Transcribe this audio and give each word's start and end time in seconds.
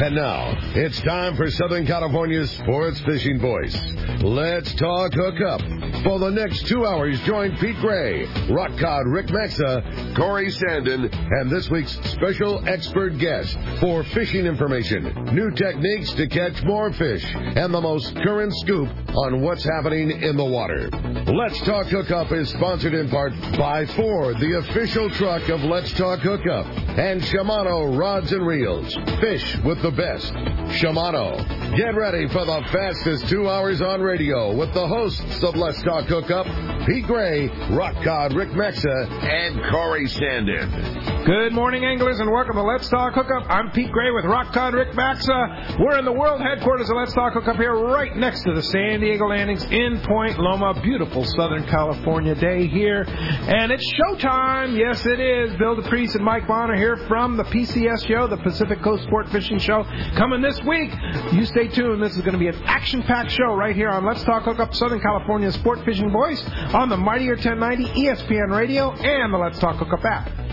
And 0.00 0.14
now, 0.14 0.56
it's 0.76 1.00
time 1.02 1.34
for 1.34 1.50
Southern 1.50 1.84
California's 1.84 2.52
sports 2.52 3.00
fishing 3.00 3.40
voice. 3.40 3.76
Let's 4.22 4.72
talk 4.74 5.12
hookup. 5.12 5.60
For 6.04 6.20
the 6.20 6.30
next 6.30 6.68
two 6.68 6.86
hours, 6.86 7.20
join 7.22 7.56
Pete 7.56 7.76
Gray, 7.80 8.26
Rock 8.48 8.70
Cod 8.78 9.06
Rick 9.08 9.30
Maxa, 9.30 10.14
Corey 10.16 10.52
Sandin, 10.52 11.12
and 11.40 11.50
this 11.50 11.68
week's 11.68 11.98
special 12.10 12.66
expert 12.68 13.18
guest 13.18 13.58
for 13.80 14.04
fishing 14.04 14.46
information, 14.46 15.02
new 15.34 15.50
techniques 15.50 16.12
to 16.12 16.28
catch 16.28 16.62
more 16.62 16.92
fish, 16.92 17.24
and 17.34 17.74
the 17.74 17.80
most 17.80 18.14
current 18.16 18.54
scoop 18.58 18.88
on 19.16 19.40
what's 19.40 19.64
happening 19.64 20.10
in 20.22 20.36
the 20.36 20.44
water. 20.44 20.88
Let's 21.26 21.60
Talk 21.62 21.86
Hookup 21.86 22.30
is 22.30 22.48
sponsored 22.50 22.94
in 22.94 23.10
part 23.10 23.32
by 23.58 23.84
Ford, 23.86 24.38
the 24.38 24.58
official 24.58 25.10
truck 25.10 25.48
of 25.48 25.62
Let's 25.64 25.92
Talk 25.94 26.20
Hookup, 26.20 26.66
and 26.98 27.20
Shimano 27.20 27.98
Rods 27.98 28.32
and 28.32 28.46
Reels. 28.46 28.94
Fish 29.20 29.56
with 29.64 29.82
the 29.82 29.87
best. 29.90 30.32
Shimano. 30.80 31.36
Get 31.76 31.94
ready 31.94 32.28
for 32.28 32.44
the 32.44 32.62
fastest 32.72 33.28
two 33.28 33.48
hours 33.48 33.80
on 33.80 34.00
radio 34.00 34.54
with 34.54 34.72
the 34.74 34.86
hosts 34.86 35.42
of 35.42 35.56
Let's 35.56 35.82
Talk 35.82 36.04
Hookup, 36.06 36.46
Pete 36.88 37.04
Gray, 37.04 37.48
Rock 37.72 38.02
Cod 38.02 38.32
Rick 38.32 38.54
Maxa, 38.54 38.88
and 38.88 39.60
Corey 39.70 40.06
Sandin. 40.06 41.26
Good 41.26 41.52
morning, 41.52 41.84
anglers, 41.84 42.18
and 42.18 42.32
welcome 42.32 42.54
to 42.54 42.62
Let's 42.62 42.88
Talk 42.88 43.12
Hookup. 43.12 43.44
I'm 43.50 43.70
Pete 43.72 43.92
Gray 43.92 44.10
with 44.10 44.24
Rock 44.24 44.54
Cod 44.54 44.72
Rick 44.72 44.94
Maxa. 44.94 45.76
We're 45.78 45.98
in 45.98 46.06
the 46.06 46.12
world 46.12 46.40
headquarters 46.40 46.88
of 46.88 46.96
Let's 46.96 47.12
Talk 47.12 47.34
Hookup 47.34 47.56
here, 47.56 47.74
right 47.74 48.16
next 48.16 48.42
to 48.44 48.54
the 48.54 48.62
San 48.62 49.00
Diego 49.00 49.26
Landings 49.26 49.64
in 49.64 50.00
Point 50.06 50.38
Loma. 50.38 50.80
Beautiful 50.80 51.26
Southern 51.36 51.66
California 51.66 52.34
day 52.34 52.66
here, 52.66 53.04
and 53.06 53.70
it's 53.70 53.84
showtime. 53.92 54.74
Yes, 54.78 55.04
it 55.04 55.20
is. 55.20 55.54
Bill 55.58 55.76
DePriest 55.76 56.14
and 56.14 56.24
Mike 56.24 56.48
Bonner 56.48 56.74
here 56.74 56.96
from 57.06 57.36
the 57.36 57.44
PCS 57.44 58.06
show, 58.08 58.26
the 58.26 58.38
Pacific 58.38 58.80
Coast 58.80 59.02
Sport 59.02 59.28
Fishing 59.28 59.58
Show, 59.58 59.84
coming 60.16 60.40
this 60.40 60.58
week. 60.62 60.90
You 61.32 61.44
stay 61.44 61.68
tuned. 61.68 62.02
This 62.02 62.16
is 62.16 62.22
going 62.22 62.32
to 62.32 62.38
be 62.38 62.48
an 62.48 62.56
action-packed 62.64 63.30
show 63.30 63.54
right 63.54 63.76
here 63.76 63.90
on 63.90 64.06
Let's 64.06 64.24
Talk 64.24 64.44
Hookup, 64.44 64.74
Southern 64.74 65.00
California 65.00 65.52
sport 65.52 65.84
fishing 65.84 66.10
voice 66.10 66.42
on 66.78 66.88
the 66.88 66.96
Mightier 66.96 67.34
1090 67.34 67.86
ESPN 67.86 68.56
Radio 68.56 68.92
and 68.92 69.34
the 69.34 69.38
Let's 69.38 69.58
Talk 69.58 69.78
Hookup 69.78 70.04
app. 70.04 70.47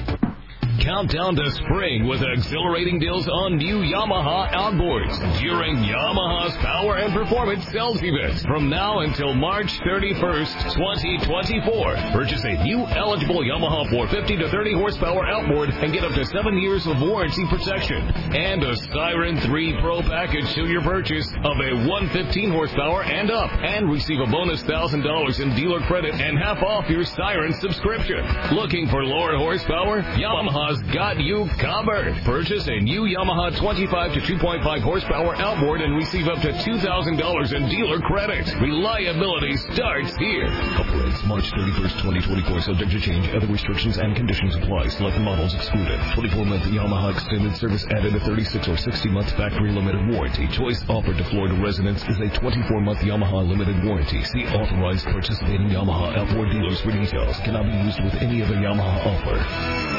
Countdown 0.82 1.36
to 1.36 1.52
spring 1.52 2.06
with 2.08 2.22
exhilarating 2.22 3.00
deals 3.00 3.28
on 3.28 3.58
new 3.58 3.78
Yamaha 3.80 4.52
outboards 4.52 5.16
during 5.40 5.78
Yamaha's 5.78 6.56
Power 6.58 6.98
and 6.98 7.14
Performance 7.14 7.66
Sales 7.72 8.02
Event 8.04 8.42
from 8.42 8.70
now 8.70 9.00
until 9.00 9.34
March 9.34 9.72
31st, 9.88 10.74
2024. 10.76 11.96
Purchase 12.12 12.44
a 12.44 12.64
new 12.64 12.86
eligible 12.88 13.40
Yamaha 13.40 13.90
450 13.90 14.38
to 14.38 14.50
30 14.50 14.74
horsepower 14.74 15.26
outboard 15.26 15.70
and 15.70 15.94
get 15.94 16.04
up 16.04 16.14
to 16.14 16.26
seven 16.26 16.58
years 16.58 16.86
of 16.88 17.00
warranty 17.00 17.46
protection 17.48 18.02
and 18.36 18.64
a 18.64 18.76
Siren 18.92 19.40
3 19.40 19.80
Pro 19.82 20.02
package 20.02 20.54
to 20.56 20.66
your 20.68 20.82
purchase 20.82 21.28
of 21.44 21.56
a 21.62 21.88
115 21.88 22.52
horsepower 22.52 23.04
and 23.04 23.32
up 23.32 23.52
and 23.64 23.90
receive 23.90 24.20
a 24.20 24.28
bonus 24.28 24.62
$1,000 24.64 25.40
in 25.40 25.56
dealer 25.56 25.80
credit 25.88 26.14
and 26.16 26.38
half 26.38 26.62
off 26.64 26.90
your 26.90 27.06
Siren 27.06 27.54
subscription. 27.54 28.26
Looking 28.52 28.88
for 28.90 29.04
lower 29.06 29.38
horsepower? 29.38 30.02
Yamaha 30.02 30.65
Yamaha's 30.66 30.82
got 30.94 31.20
you 31.20 31.48
covered. 31.60 32.16
Purchase 32.24 32.68
a 32.68 32.80
new 32.80 33.02
Yamaha 33.02 33.56
25 33.60 34.14
to 34.14 34.20
2.5 34.22 34.82
horsepower 34.82 35.36
outboard 35.36 35.82
and 35.82 35.96
receive 35.96 36.28
up 36.28 36.42
to 36.42 36.52
$2,000 36.52 37.54
in 37.54 37.70
dealer 37.70 38.00
credit. 38.00 38.52
Reliability 38.62 39.58
starts 39.58 40.16
here. 40.18 40.48
Operates 40.50 41.24
March 41.26 41.46
31st, 41.52 42.02
2024, 42.02 42.62
subject 42.62 42.92
to 42.92 43.00
change. 43.00 43.30
Other 43.30 43.48
restrictions 43.48 43.98
and 43.98 44.16
conditions 44.16 44.56
apply. 44.56 44.88
Select 44.88 45.20
models 45.20 45.54
excluded. 45.54 46.00
24-month 46.18 46.64
Yamaha 46.64 47.14
extended 47.14 47.56
service 47.58 47.86
added 47.92 48.16
a 48.16 48.20
36 48.22 48.68
or 48.68 48.74
60-month 48.74 49.30
factory 49.38 49.72
limited 49.72 50.02
warranty. 50.10 50.48
Choice 50.48 50.84
offered 50.90 51.18
to 51.18 51.24
Florida 51.26 51.56
residents 51.62 52.02
is 52.04 52.18
a 52.18 52.30
24-month 52.42 53.00
Yamaha 53.00 53.48
limited 53.48 53.84
warranty. 53.84 54.24
See 54.24 54.46
authorized 54.48 55.06
participating 55.06 55.70
Yamaha 55.70 56.18
outboard 56.18 56.50
dealers 56.50 56.82
for 56.82 56.92
details. 56.92 57.38
Cannot 57.46 57.66
be 57.66 57.78
used 57.86 58.04
with 58.04 58.16
any 58.16 58.42
other 58.42 58.56
Yamaha 58.56 59.06
offer. 59.06 59.95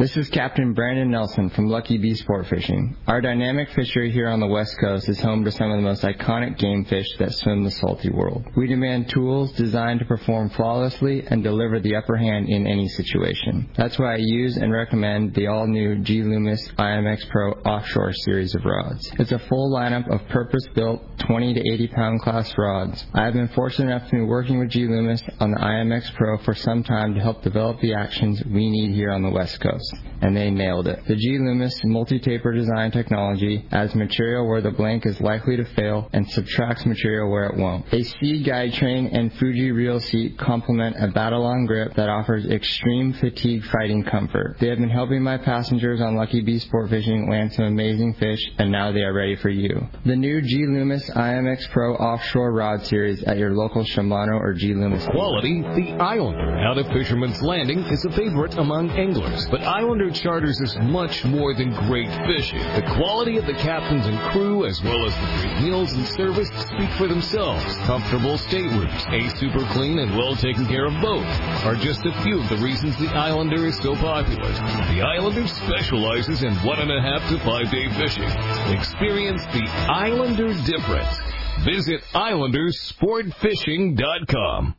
This 0.00 0.16
is 0.16 0.30
Captain 0.30 0.72
Brandon 0.72 1.10
Nelson 1.10 1.50
from 1.50 1.68
Lucky 1.68 1.98
B 1.98 2.14
Sport 2.14 2.46
Fishing. 2.46 2.96
Our 3.06 3.20
dynamic 3.20 3.68
fishery 3.72 4.10
here 4.10 4.28
on 4.28 4.40
the 4.40 4.46
West 4.46 4.78
Coast 4.80 5.10
is 5.10 5.20
home 5.20 5.44
to 5.44 5.50
some 5.50 5.70
of 5.70 5.76
the 5.76 5.82
most 5.82 6.02
iconic 6.02 6.56
game 6.56 6.86
fish 6.86 7.06
that 7.18 7.34
swim 7.34 7.64
the 7.64 7.70
salty 7.70 8.08
world. 8.08 8.46
We 8.56 8.66
demand 8.66 9.10
tools 9.10 9.52
designed 9.52 10.00
to 10.00 10.06
perform 10.06 10.48
flawlessly 10.48 11.26
and 11.26 11.42
deliver 11.42 11.80
the 11.80 11.96
upper 11.96 12.16
hand 12.16 12.48
in 12.48 12.66
any 12.66 12.88
situation. 12.88 13.68
That's 13.76 13.98
why 13.98 14.14
I 14.14 14.20
use 14.20 14.56
and 14.56 14.72
recommend 14.72 15.34
the 15.34 15.48
all-new 15.48 15.98
G 15.98 16.22
Loomis 16.22 16.66
IMX 16.78 17.28
Pro 17.28 17.52
Offshore 17.52 18.14
series 18.14 18.54
of 18.54 18.64
rods. 18.64 19.12
It's 19.18 19.32
a 19.32 19.38
full 19.38 19.70
lineup 19.70 20.10
of 20.10 20.26
purpose-built 20.28 21.18
20 21.18 21.54
to 21.54 21.60
80 21.74 21.88
pound 21.88 22.22
class 22.22 22.56
rods. 22.56 23.04
I 23.12 23.24
have 23.24 23.34
been 23.34 23.48
fortunate 23.48 23.94
enough 23.94 24.08
to 24.08 24.16
be 24.16 24.22
working 24.22 24.58
with 24.58 24.70
G 24.70 24.86
Loomis 24.86 25.22
on 25.40 25.50
the 25.50 25.58
IMX 25.58 26.14
Pro 26.14 26.38
for 26.38 26.54
some 26.54 26.82
time 26.82 27.14
to 27.16 27.20
help 27.20 27.42
develop 27.42 27.80
the 27.80 27.92
actions 27.92 28.42
we 28.46 28.70
need 28.70 28.94
here 28.94 29.10
on 29.10 29.20
the 29.20 29.29
West 29.32 29.60
Coast 29.60 29.94
and 30.22 30.36
they 30.36 30.50
nailed 30.50 30.86
it. 30.86 31.00
The 31.06 31.16
G 31.16 31.38
Loomis 31.38 31.80
multi-taper 31.84 32.52
design 32.52 32.90
technology 32.90 33.66
adds 33.72 33.94
material 33.94 34.46
where 34.48 34.60
the 34.60 34.70
blank 34.70 35.06
is 35.06 35.20
likely 35.20 35.56
to 35.56 35.64
fail 35.64 36.08
and 36.12 36.28
subtracts 36.30 36.84
material 36.86 37.30
where 37.30 37.46
it 37.46 37.56
won't. 37.56 37.86
A 37.92 38.02
speed 38.02 38.46
guide 38.46 38.72
train 38.74 39.08
and 39.08 39.32
Fuji 39.34 39.70
reel 39.72 40.00
seat 40.00 40.38
complement 40.38 40.96
a 40.98 41.08
battle-on 41.08 41.66
grip 41.66 41.94
that 41.94 42.08
offers 42.08 42.46
extreme 42.46 43.12
fatigue 43.14 43.64
fighting 43.64 44.04
comfort. 44.04 44.56
They 44.60 44.68
have 44.68 44.78
been 44.78 44.90
helping 44.90 45.22
my 45.22 45.38
passengers 45.38 46.00
on 46.00 46.16
Lucky 46.16 46.42
B 46.42 46.58
Sport 46.58 46.90
Fishing 46.90 47.30
land 47.30 47.52
some 47.52 47.64
amazing 47.64 48.14
fish, 48.14 48.40
and 48.58 48.70
now 48.70 48.92
they 48.92 49.02
are 49.02 49.12
ready 49.12 49.36
for 49.36 49.48
you. 49.48 49.88
The 50.04 50.16
new 50.16 50.42
G 50.42 50.66
Loomis 50.66 51.08
IMX 51.10 51.70
Pro 51.70 51.94
Offshore 51.94 52.52
Rod 52.52 52.84
Series 52.86 53.22
at 53.24 53.38
your 53.38 53.52
local 53.52 53.84
Shimano 53.84 54.38
or 54.40 54.54
G 54.54 54.74
Loomis. 54.74 55.06
Quality, 55.06 55.62
the 55.62 55.96
Islander 56.00 56.58
out 56.58 56.78
of 56.78 56.86
Fisherman's 56.88 57.40
Landing 57.42 57.80
is 57.80 58.04
a 58.04 58.10
favorite 58.12 58.56
among 58.58 58.90
anglers, 58.90 59.19
but 59.50 59.62
Islander 59.62 60.10
Charters 60.10 60.60
is 60.60 60.76
much 60.80 61.24
more 61.24 61.54
than 61.54 61.70
great 61.86 62.10
fishing. 62.26 62.58
The 62.58 62.82
quality 62.96 63.36
of 63.36 63.46
the 63.46 63.54
captains 63.54 64.06
and 64.06 64.18
crew, 64.32 64.66
as 64.66 64.82
well 64.82 65.06
as 65.06 65.14
the 65.14 65.26
great 65.40 65.62
meals 65.62 65.92
and 65.92 66.04
service, 66.06 66.48
speak 66.68 66.90
for 66.96 67.06
themselves. 67.06 67.62
Comfortable 67.84 68.36
staterooms, 68.38 69.06
a 69.12 69.28
super 69.36 69.64
clean 69.72 69.98
and 69.98 70.16
well 70.16 70.34
taken 70.36 70.66
care 70.66 70.86
of 70.86 70.94
boat, 71.02 71.24
are 71.64 71.76
just 71.76 72.04
a 72.06 72.12
few 72.22 72.40
of 72.40 72.48
the 72.48 72.56
reasons 72.58 72.96
the 72.98 73.08
Islander 73.08 73.66
is 73.66 73.76
so 73.78 73.94
popular. 73.96 74.50
The 74.94 75.02
Islander 75.02 75.46
specializes 75.46 76.42
in 76.42 76.54
one 76.64 76.78
and 76.80 76.90
a 76.90 77.00
half 77.00 77.28
to 77.28 77.38
five 77.44 77.70
day 77.70 77.88
fishing. 78.00 78.30
Experience 78.72 79.44
the 79.52 79.68
Islander 79.88 80.54
difference. 80.64 81.20
Visit 81.64 82.02
IslandersSportFishing.com. 82.14 84.74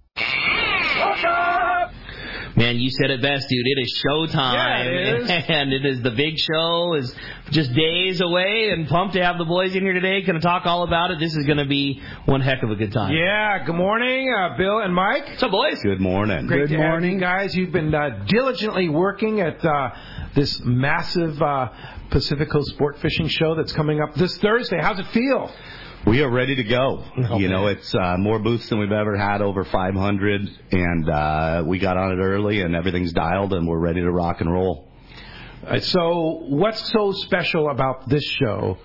Man, 2.56 2.78
you 2.78 2.89
said 2.89 3.09
it 3.12 3.22
best, 3.22 3.47
dude. 3.47 3.66
It 3.66 3.81
is 3.81 4.03
showtime. 4.06 4.53
Yeah, 4.53 4.84
it 4.84 5.22
is. 5.22 5.29
And 5.47 5.72
it 5.73 5.85
is 5.85 6.01
the 6.01 6.12
big 6.12 6.38
show 6.38 6.95
is 6.95 7.16
just 7.51 7.73
days 7.73 8.19
away 8.22 8.72
and 8.72 8.88
pumped 8.88 9.13
to 9.16 9.23
have 9.23 9.38
the 9.38 9.45
boys 9.45 9.73
in 9.75 9.84
here 9.84 9.94
today. 9.94 10.22
Going 10.22 10.35
to 10.39 10.45
talk 10.45 10.66
all 10.66 10.84
about 10.84 11.12
it. 11.12 11.19
This 11.19 11.35
is 11.35 11.45
going 11.45 11.59
to 11.59 11.66
be 11.66 12.01
one 12.25 12.41
heck 12.41 12.62
of 12.63 12.69
a 12.69 12.75
good 12.75 12.91
time. 12.91 13.13
Yeah, 13.16 13.63
good 13.66 13.75
morning, 13.75 14.34
uh, 14.38 14.57
Bill 14.57 14.79
and 14.79 14.94
Mike. 14.94 15.28
What's 15.28 15.44
up, 15.44 15.51
boys? 15.51 15.81
Good 15.81 16.01
morning. 16.01 16.47
Great 16.47 16.69
to 16.69 16.78
have 16.78 17.03
you 17.03 17.19
guys. 17.19 17.56
You've 17.56 17.72
been 17.72 17.94
uh, 17.95 18.25
diligently 18.28 18.89
working 18.89 19.39
at 19.39 19.63
uh, 19.63 19.89
this 20.35 20.59
massive 20.63 21.41
uh, 21.41 21.69
Pacific 22.09 22.50
Coast 22.50 22.69
Sport 22.72 23.00
Fishing 23.00 23.28
Show 23.28 23.56
that's 23.56 23.72
coming 23.73 24.01
up 24.01 24.13
this 24.16 24.38
Thursday. 24.39 24.79
How's 24.81 25.00
it 25.00 25.07
feel? 25.07 25.51
We 26.06 26.22
are 26.23 26.29
ready 26.29 26.56
to 26.56 26.63
go. 26.63 27.03
Okay. 27.17 27.38
You 27.38 27.47
know, 27.47 27.67
it's 27.67 27.94
uh, 27.94 28.17
more 28.17 28.39
booths 28.39 28.67
than 28.69 28.79
we've 28.79 28.91
ever 28.91 29.16
had, 29.16 29.41
over 29.41 29.63
500, 29.63 30.41
and 30.72 31.09
uh, 31.09 31.63
we 31.66 31.78
got 31.78 31.95
on 31.95 32.12
it 32.12 32.22
early, 32.22 32.62
and 32.62 32.75
everything's 32.75 33.13
dialed, 33.13 33.53
and 33.53 33.67
we're 33.67 33.79
ready 33.79 34.01
to 34.01 34.12
rock 34.12 34.41
and 34.41 34.51
roll. 34.51 34.88
Uh, 35.66 35.79
So, 35.79 36.44
what's 36.50 36.91
so 36.91 37.12
special 37.12 37.69
about 37.69 38.09
this 38.09 38.23
show? 38.23 38.79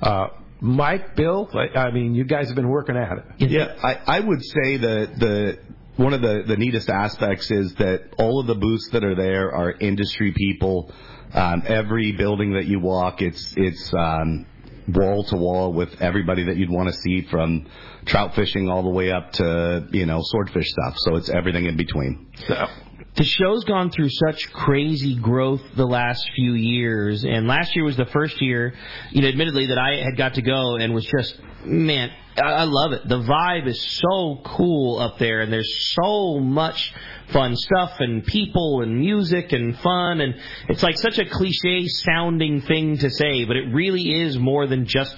Uh, 0.00 0.28
Mike, 0.60 1.14
Bill, 1.14 1.50
I 1.52 1.78
I 1.78 1.90
mean, 1.90 2.14
you 2.14 2.24
guys 2.24 2.46
have 2.46 2.56
been 2.56 2.68
working 2.70 2.96
at 2.96 3.18
it. 3.18 3.50
Yeah, 3.50 3.74
I, 3.82 4.16
I 4.16 4.20
would 4.20 4.42
say 4.42 4.76
that 4.78 5.18
the 5.18 5.58
one 5.96 6.14
of 6.14 6.22
the, 6.22 6.44
the 6.46 6.56
neatest 6.56 6.88
aspects 6.88 7.50
is 7.50 7.74
that 7.74 8.14
all 8.18 8.40
of 8.40 8.46
the 8.46 8.54
booths 8.54 8.88
that 8.92 9.04
are 9.04 9.14
there 9.14 9.54
are 9.54 9.72
industry 9.72 10.32
people. 10.32 10.90
Um, 11.34 11.62
every 11.66 12.12
building 12.12 12.54
that 12.54 12.66
you 12.66 12.78
walk, 12.80 13.22
it's 13.22 13.54
it's 13.56 13.92
um, 13.94 14.46
wall 14.88 15.24
to 15.24 15.36
wall 15.36 15.72
with 15.72 16.00
everybody 16.00 16.44
that 16.44 16.56
you'd 16.56 16.70
want 16.70 16.88
to 16.88 16.94
see 16.94 17.22
from 17.30 17.66
trout 18.04 18.34
fishing 18.34 18.68
all 18.68 18.82
the 18.82 18.90
way 18.90 19.10
up 19.10 19.32
to 19.32 19.86
you 19.92 20.06
know 20.06 20.20
swordfish 20.22 20.68
stuff. 20.70 20.94
So 20.98 21.16
it's 21.16 21.28
everything 21.28 21.66
in 21.66 21.76
between. 21.76 22.28
So, 22.46 22.66
the 23.14 23.24
show's 23.24 23.64
gone 23.64 23.90
through 23.90 24.08
such 24.08 24.50
crazy 24.52 25.16
growth 25.16 25.60
the 25.76 25.84
last 25.86 26.30
few 26.34 26.54
years, 26.54 27.24
and 27.24 27.46
last 27.46 27.76
year 27.76 27.84
was 27.84 27.96
the 27.96 28.06
first 28.06 28.40
year, 28.40 28.74
you 29.10 29.20
know, 29.20 29.28
admittedly 29.28 29.66
that 29.66 29.78
I 29.78 30.02
had 30.02 30.16
got 30.16 30.34
to 30.34 30.42
go 30.42 30.76
and 30.76 30.94
was 30.94 31.04
just, 31.04 31.38
man, 31.64 32.10
I 32.36 32.64
love 32.64 32.92
it. 32.92 33.06
The 33.06 33.20
vibe 33.20 33.66
is 33.66 33.80
so 33.80 34.40
cool 34.44 34.98
up 34.98 35.18
there, 35.18 35.42
and 35.42 35.52
there's 35.52 35.94
so 35.94 36.38
much 36.40 36.94
fun 37.30 37.56
stuff 37.56 37.92
and 37.98 38.24
people 38.24 38.80
and 38.80 38.98
music 38.98 39.52
and 39.52 39.76
fun, 39.78 40.20
and 40.20 40.34
it's 40.68 40.82
like 40.82 40.96
such 40.98 41.18
a 41.18 41.26
cliche 41.26 41.86
sounding 41.88 42.62
thing 42.62 42.96
to 42.98 43.10
say, 43.10 43.44
but 43.44 43.56
it 43.56 43.72
really 43.72 44.22
is 44.22 44.38
more 44.38 44.66
than 44.66 44.86
just 44.86 45.14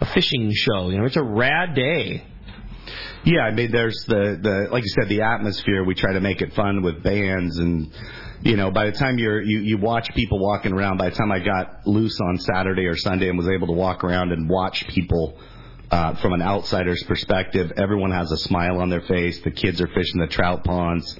a 0.00 0.06
fishing 0.06 0.52
show. 0.52 0.90
You 0.90 0.98
know, 0.98 1.04
it's 1.04 1.16
a 1.16 1.22
rad 1.22 1.74
day. 1.74 2.24
Yeah, 3.24 3.42
I 3.42 3.52
mean, 3.52 3.70
there's 3.70 4.04
the 4.06 4.38
the 4.40 4.68
like 4.70 4.82
you 4.82 4.90
said, 4.90 5.08
the 5.08 5.22
atmosphere. 5.22 5.84
We 5.84 5.94
try 5.94 6.14
to 6.14 6.20
make 6.20 6.42
it 6.42 6.52
fun 6.54 6.82
with 6.82 7.02
bands 7.02 7.58
and. 7.58 7.92
You 8.42 8.54
know, 8.54 8.70
by 8.70 8.84
the 8.84 8.92
time 8.92 9.18
you're 9.18 9.40
you, 9.40 9.60
you 9.60 9.78
watch 9.78 10.14
people 10.14 10.38
walking 10.38 10.72
around, 10.72 10.98
by 10.98 11.08
the 11.08 11.16
time 11.16 11.32
I 11.32 11.40
got 11.40 11.86
loose 11.86 12.20
on 12.20 12.36
Saturday 12.36 12.84
or 12.84 12.94
Sunday 12.94 13.30
and 13.30 13.36
was 13.36 13.48
able 13.48 13.66
to 13.68 13.72
walk 13.72 14.04
around 14.04 14.30
and 14.30 14.48
watch 14.48 14.86
people 14.88 15.38
uh, 15.90 16.14
from 16.16 16.32
an 16.32 16.42
outsider's 16.42 17.02
perspective, 17.04 17.72
everyone 17.76 18.10
has 18.10 18.32
a 18.32 18.36
smile 18.36 18.80
on 18.80 18.90
their 18.90 19.02
face. 19.02 19.40
The 19.40 19.50
kids 19.50 19.80
are 19.80 19.86
fishing 19.88 20.20
the 20.20 20.26
trout 20.26 20.64
ponds. 20.64 21.16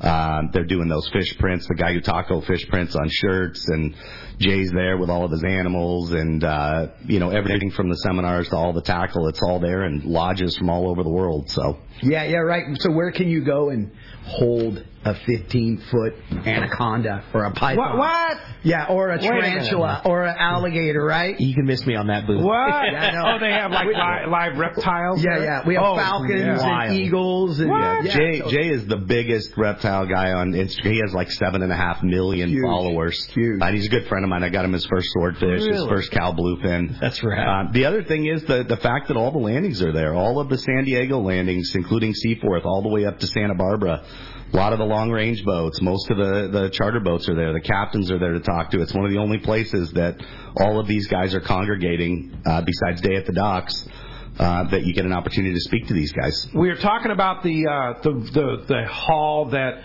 Um, 0.00 0.50
they're 0.52 0.64
doing 0.64 0.88
those 0.88 1.08
fish 1.08 1.36
prints, 1.38 1.66
the 1.68 1.74
guy 1.74 1.94
who 1.94 2.00
taco 2.00 2.42
fish 2.42 2.68
prints 2.68 2.94
on 2.94 3.08
shirts, 3.08 3.66
and 3.68 3.94
Jay's 4.38 4.70
there 4.70 4.98
with 4.98 5.08
all 5.08 5.24
of 5.24 5.30
his 5.30 5.42
animals, 5.42 6.12
and 6.12 6.44
uh, 6.44 6.88
you 7.06 7.18
know 7.18 7.30
everything 7.30 7.70
from 7.70 7.88
the 7.88 7.96
seminars 7.96 8.50
to 8.50 8.56
all 8.56 8.74
the 8.74 8.82
tackle. 8.82 9.26
It's 9.28 9.40
all 9.42 9.58
there, 9.58 9.84
and 9.84 10.04
lodges 10.04 10.56
from 10.58 10.68
all 10.68 10.90
over 10.90 11.02
the 11.02 11.10
world. 11.10 11.48
So 11.48 11.78
Yeah, 12.02 12.24
yeah, 12.24 12.38
right. 12.38 12.64
So 12.80 12.90
where 12.90 13.10
can 13.10 13.28
you 13.28 13.42
go 13.42 13.70
and 13.70 13.90
hold 14.24 14.84
a 15.06 15.14
15 15.26 15.82
foot 15.90 16.14
anaconda 16.46 17.24
or 17.32 17.44
a 17.44 17.52
python? 17.52 17.78
What? 17.78 17.98
What? 17.98 18.38
Yeah, 18.62 18.86
or 18.88 19.10
a 19.10 19.16
Wait 19.18 19.24
a 19.24 19.28
tarantula 19.28 20.02
or 20.04 20.24
an 20.24 20.36
alligator, 20.36 21.04
right? 21.04 21.38
You 21.38 21.54
can 21.54 21.66
miss 21.66 21.86
me 21.86 21.94
on 21.94 22.08
that 22.08 22.26
booth. 22.26 22.42
What? 22.42 22.54
Yeah, 22.92 23.00
I 23.00 23.10
know. 23.14 23.22
Oh, 23.36 23.38
they 23.38 23.52
have 23.52 23.70
like 23.70 23.86
li- 23.86 24.26
live 24.30 24.58
reptiles. 24.58 25.22
Yeah, 25.24 25.36
there? 25.38 25.44
yeah. 25.44 25.66
We 25.66 25.74
have 25.74 25.84
Oh, 25.84 25.96
falcons 25.96 26.60
Wild. 26.60 26.90
and 26.90 27.00
eagles 27.00 27.60
and 27.60 27.70
What? 27.70 28.04
yeah, 28.04 28.16
Jay 28.16 28.38
so- 28.40 28.50
Jay 28.50 28.68
is 28.70 28.86
the 28.86 28.96
biggest 28.96 29.56
reptile 29.56 30.06
guy 30.06 30.32
on 30.32 30.52
Instagram. 30.52 30.92
He 30.92 30.98
has 31.00 31.14
like 31.14 31.30
seven 31.30 31.62
and 31.62 31.70
a 31.70 31.76
half 31.76 32.02
million 32.02 32.48
Huge. 32.48 32.62
followers. 32.64 33.24
Huge. 33.26 33.60
And 33.62 33.74
he's 33.76 33.86
a 33.86 33.90
good 33.90 34.08
friend 34.08 34.24
of 34.24 34.28
mine. 34.30 34.42
I 34.42 34.48
got 34.48 34.64
him 34.64 34.72
his 34.72 34.86
first 34.86 35.08
swordfish, 35.12 35.62
his 35.62 35.84
first 35.86 36.10
cow 36.10 36.32
bluefin. 36.32 36.98
That's 37.00 37.22
right. 37.22 37.66
Uh, 37.66 37.72
the 37.72 37.84
other 37.84 38.02
thing 38.02 38.26
is 38.26 38.42
the 38.44 38.64
the 38.64 38.76
fact 38.78 39.08
that 39.08 39.16
all 39.16 39.30
the 39.30 39.38
landings 39.38 39.80
are 39.82 39.92
there. 39.92 40.14
All 40.14 40.40
of 40.40 40.48
the 40.48 40.58
San 40.58 40.84
Diego 40.84 41.20
landings, 41.20 41.72
including 41.76 42.14
Seaforth, 42.14 42.64
all 42.64 42.82
the 42.82 42.88
way 42.88 43.04
up 43.06 43.20
to 43.20 43.26
Santa 43.28 43.54
Barbara. 43.54 44.04
A 44.52 44.56
lot 44.56 44.72
of 44.72 44.78
the 44.78 44.84
long 44.84 45.10
range 45.10 45.44
boats, 45.44 45.82
most 45.82 46.08
of 46.10 46.16
the, 46.16 46.48
the 46.50 46.70
charter 46.70 47.00
boats 47.00 47.28
are 47.28 47.34
there. 47.34 47.52
The 47.52 47.60
captains 47.60 48.10
are 48.10 48.18
there 48.18 48.32
to 48.32 48.40
talk 48.40 48.70
to. 48.70 48.80
It's 48.80 48.94
one 48.94 49.04
of 49.04 49.10
the 49.10 49.18
only 49.18 49.38
places 49.38 49.92
that 49.92 50.22
all 50.56 50.78
of 50.78 50.86
these 50.86 51.08
guys 51.08 51.34
are 51.34 51.40
congregating, 51.40 52.40
uh, 52.46 52.62
besides 52.62 53.00
Day 53.00 53.16
at 53.16 53.26
the 53.26 53.32
Docks, 53.32 53.86
uh, 54.38 54.64
that 54.64 54.84
you 54.84 54.92
get 54.92 55.04
an 55.06 55.12
opportunity 55.12 55.54
to 55.54 55.60
speak 55.60 55.86
to 55.88 55.94
these 55.94 56.12
guys. 56.12 56.48
We 56.54 56.68
are 56.70 56.76
talking 56.76 57.10
about 57.10 57.42
the 57.42 57.66
uh, 57.66 58.02
the, 58.02 58.12
the 58.32 58.64
the 58.68 58.84
hall 58.86 59.46
that 59.46 59.82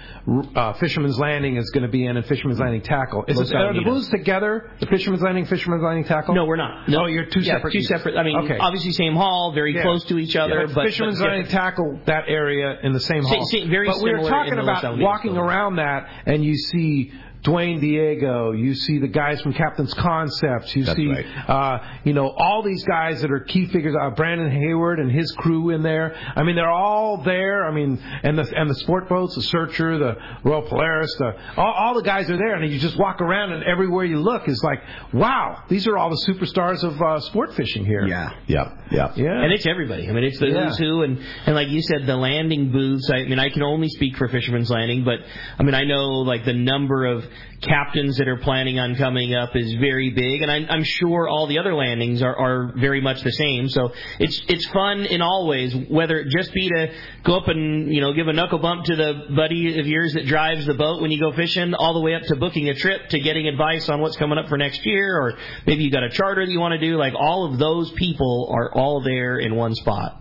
uh, 0.55 0.73
Fisherman's 0.73 1.17
Landing 1.17 1.57
is 1.57 1.69
going 1.71 1.83
to 1.83 1.89
be 1.89 2.05
in, 2.05 2.17
and 2.17 2.25
Fisherman's 2.25 2.59
Landing 2.59 2.81
Tackle. 2.81 3.25
Is 3.27 3.39
it, 3.39 3.55
are 3.55 3.73
the 3.73 3.79
Alamitos. 3.79 3.85
booths 3.85 4.09
together? 4.09 4.69
The 4.79 4.85
Fisherman's 4.87 5.23
Landing, 5.23 5.45
Fisherman's 5.45 5.83
Landing 5.83 6.03
Tackle. 6.03 6.35
No, 6.35 6.45
we're 6.45 6.57
not. 6.57 6.87
No, 6.89 7.03
Oh, 7.03 7.05
you're 7.07 7.25
two 7.25 7.39
yeah, 7.39 7.53
separate 7.55 7.71
Two 7.71 7.77
units. 7.79 7.89
separate. 7.89 8.17
I 8.17 8.23
mean, 8.23 8.37
Okay. 8.37 8.57
obviously 8.59 8.91
same 8.91 9.13
hall, 9.15 9.51
very 9.53 9.73
Yeah. 9.75 9.83
close 9.83 10.03
to 10.05 10.17
each 10.19 10.35
other, 10.35 10.67
but, 10.67 10.75
but 10.75 10.85
Fisherman's 10.85 11.19
but 11.19 11.29
Landing 11.29 11.47
tackle 11.51 11.99
that 12.05 12.25
area 12.27 12.77
in 12.83 12.91
the 12.93 12.99
same 12.99 13.23
Sa- 13.23 13.29
hall. 13.35 13.45
sa- 13.45 13.65
very 13.67 13.87
but 13.87 14.01
we 14.03 14.11
were 14.11 14.17
similar 14.17 14.29
talking 14.29 14.51
in 14.53 14.57
the 14.59 14.63
Los 14.63 14.79
about 14.83 14.99
walking 14.99 15.37
around 15.37 15.77
that, 15.77 16.07
and 16.25 16.43
you 16.43 16.55
see 16.55 17.11
Dwayne 17.43 17.81
Diego, 17.81 18.51
you 18.51 18.75
see 18.75 18.99
the 18.99 19.07
guys 19.07 19.41
from 19.41 19.53
Captain's 19.53 19.93
Concepts, 19.95 20.75
you 20.75 20.83
That's 20.83 20.95
see, 20.95 21.07
right. 21.07 21.25
uh, 21.49 21.79
you 22.03 22.13
know, 22.13 22.29
all 22.29 22.61
these 22.61 22.83
guys 22.83 23.21
that 23.21 23.31
are 23.31 23.39
key 23.39 23.65
figures. 23.65 23.95
Uh, 23.99 24.11
Brandon 24.11 24.51
Hayward 24.51 24.99
and 24.99 25.11
his 25.11 25.31
crew 25.31 25.71
in 25.71 25.81
there. 25.81 26.15
I 26.35 26.43
mean, 26.43 26.55
they're 26.55 26.69
all 26.69 27.23
there. 27.23 27.65
I 27.67 27.71
mean, 27.73 27.99
and 28.21 28.37
the 28.37 28.51
and 28.55 28.69
the 28.69 28.75
sport 28.75 29.09
boats, 29.09 29.33
the 29.35 29.41
Searcher, 29.41 29.97
the 29.97 30.15
Royal 30.43 30.61
Polaris, 30.61 31.15
the 31.17 31.33
all, 31.57 31.73
all 31.73 31.93
the 31.95 32.03
guys 32.03 32.29
are 32.29 32.37
there, 32.37 32.53
and 32.55 32.71
you 32.71 32.77
just 32.79 32.97
walk 32.99 33.21
around, 33.21 33.53
and 33.53 33.63
everywhere 33.63 34.05
you 34.05 34.19
look 34.19 34.47
is 34.47 34.61
like, 34.63 34.79
wow, 35.11 35.63
these 35.67 35.87
are 35.87 35.97
all 35.97 36.11
the 36.11 36.23
superstars 36.29 36.83
of 36.83 37.01
uh, 37.01 37.19
sport 37.21 37.55
fishing 37.55 37.85
here. 37.85 38.05
Yeah. 38.05 38.29
Yep, 38.45 38.67
yep. 38.91 39.17
yeah. 39.17 39.41
And 39.41 39.51
it's 39.51 39.65
everybody. 39.65 40.07
I 40.07 40.11
mean, 40.11 40.25
it's 40.25 40.37
the 40.39 40.47
Yeah. 40.47 40.67
who's 40.67 40.77
who, 40.77 41.01
and 41.01 41.17
and 41.47 41.55
like 41.55 41.69
you 41.69 41.81
said, 41.81 42.05
the 42.05 42.15
landing 42.17 42.71
booths. 42.71 43.09
I 43.09 43.23
mean, 43.23 43.39
I 43.39 43.49
can 43.49 43.63
only 43.63 43.89
speak 43.89 44.15
for 44.17 44.27
Fisherman's 44.27 44.69
Landing, 44.69 45.03
but 45.03 45.19
I 45.57 45.63
mean, 45.63 45.73
I 45.73 45.85
know 45.85 46.07
like 46.21 46.45
the 46.45 46.53
number 46.53 47.05
of 47.05 47.25
captains 47.61 48.17
that 48.17 48.27
are 48.27 48.37
planning 48.37 48.79
on 48.79 48.95
coming 48.95 49.33
up 49.33 49.55
is 49.55 49.73
very 49.75 50.09
big, 50.09 50.41
and 50.41 50.51
I'm, 50.51 50.65
I'm 50.69 50.83
sure 50.83 51.27
all 51.27 51.47
the 51.47 51.59
other 51.59 51.75
landings 51.75 52.21
are, 52.21 52.35
are 52.35 52.73
very 52.75 53.01
much 53.01 53.21
the 53.21 53.31
same. 53.31 53.69
So 53.69 53.91
it's 54.19 54.41
it's 54.47 54.65
fun 54.67 55.05
in 55.05 55.21
all 55.21 55.47
ways, 55.47 55.75
whether 55.89 56.19
it 56.19 56.29
just 56.29 56.53
be 56.53 56.69
to 56.69 56.93
go 57.23 57.37
up 57.37 57.47
and 57.47 57.93
you 57.93 58.01
know 58.01 58.13
give 58.13 58.27
a 58.27 58.33
knuckle 58.33 58.59
bump 58.59 58.85
to 58.85 58.95
the 58.95 59.27
buddy 59.35 59.79
of 59.79 59.87
yours 59.87 60.13
that 60.13 60.25
drives 60.25 60.65
the 60.65 60.73
boat 60.73 61.01
when 61.01 61.11
you 61.11 61.19
go 61.19 61.31
fishing, 61.33 61.73
all 61.73 61.93
the 61.93 62.01
way 62.01 62.15
up 62.15 62.23
to 62.23 62.35
booking 62.35 62.69
a 62.69 62.73
trip 62.73 63.09
to 63.09 63.19
getting 63.19 63.47
advice 63.47 63.87
on 63.89 64.01
what's 64.01 64.17
coming 64.17 64.37
up 64.37 64.47
for 64.49 64.57
next 64.57 64.85
year, 64.85 65.19
or 65.21 65.37
maybe 65.67 65.83
you 65.83 65.91
got 65.91 66.03
a 66.03 66.09
charter 66.09 66.45
that 66.45 66.51
you 66.51 66.59
want 66.59 66.73
to 66.73 66.79
do. 66.79 66.97
Like 66.97 67.13
all 67.15 67.51
of 67.51 67.59
those 67.59 67.91
people 67.91 68.51
are 68.53 68.73
all 68.73 69.01
there 69.01 69.37
in 69.37 69.55
one 69.55 69.75
spot. 69.75 70.20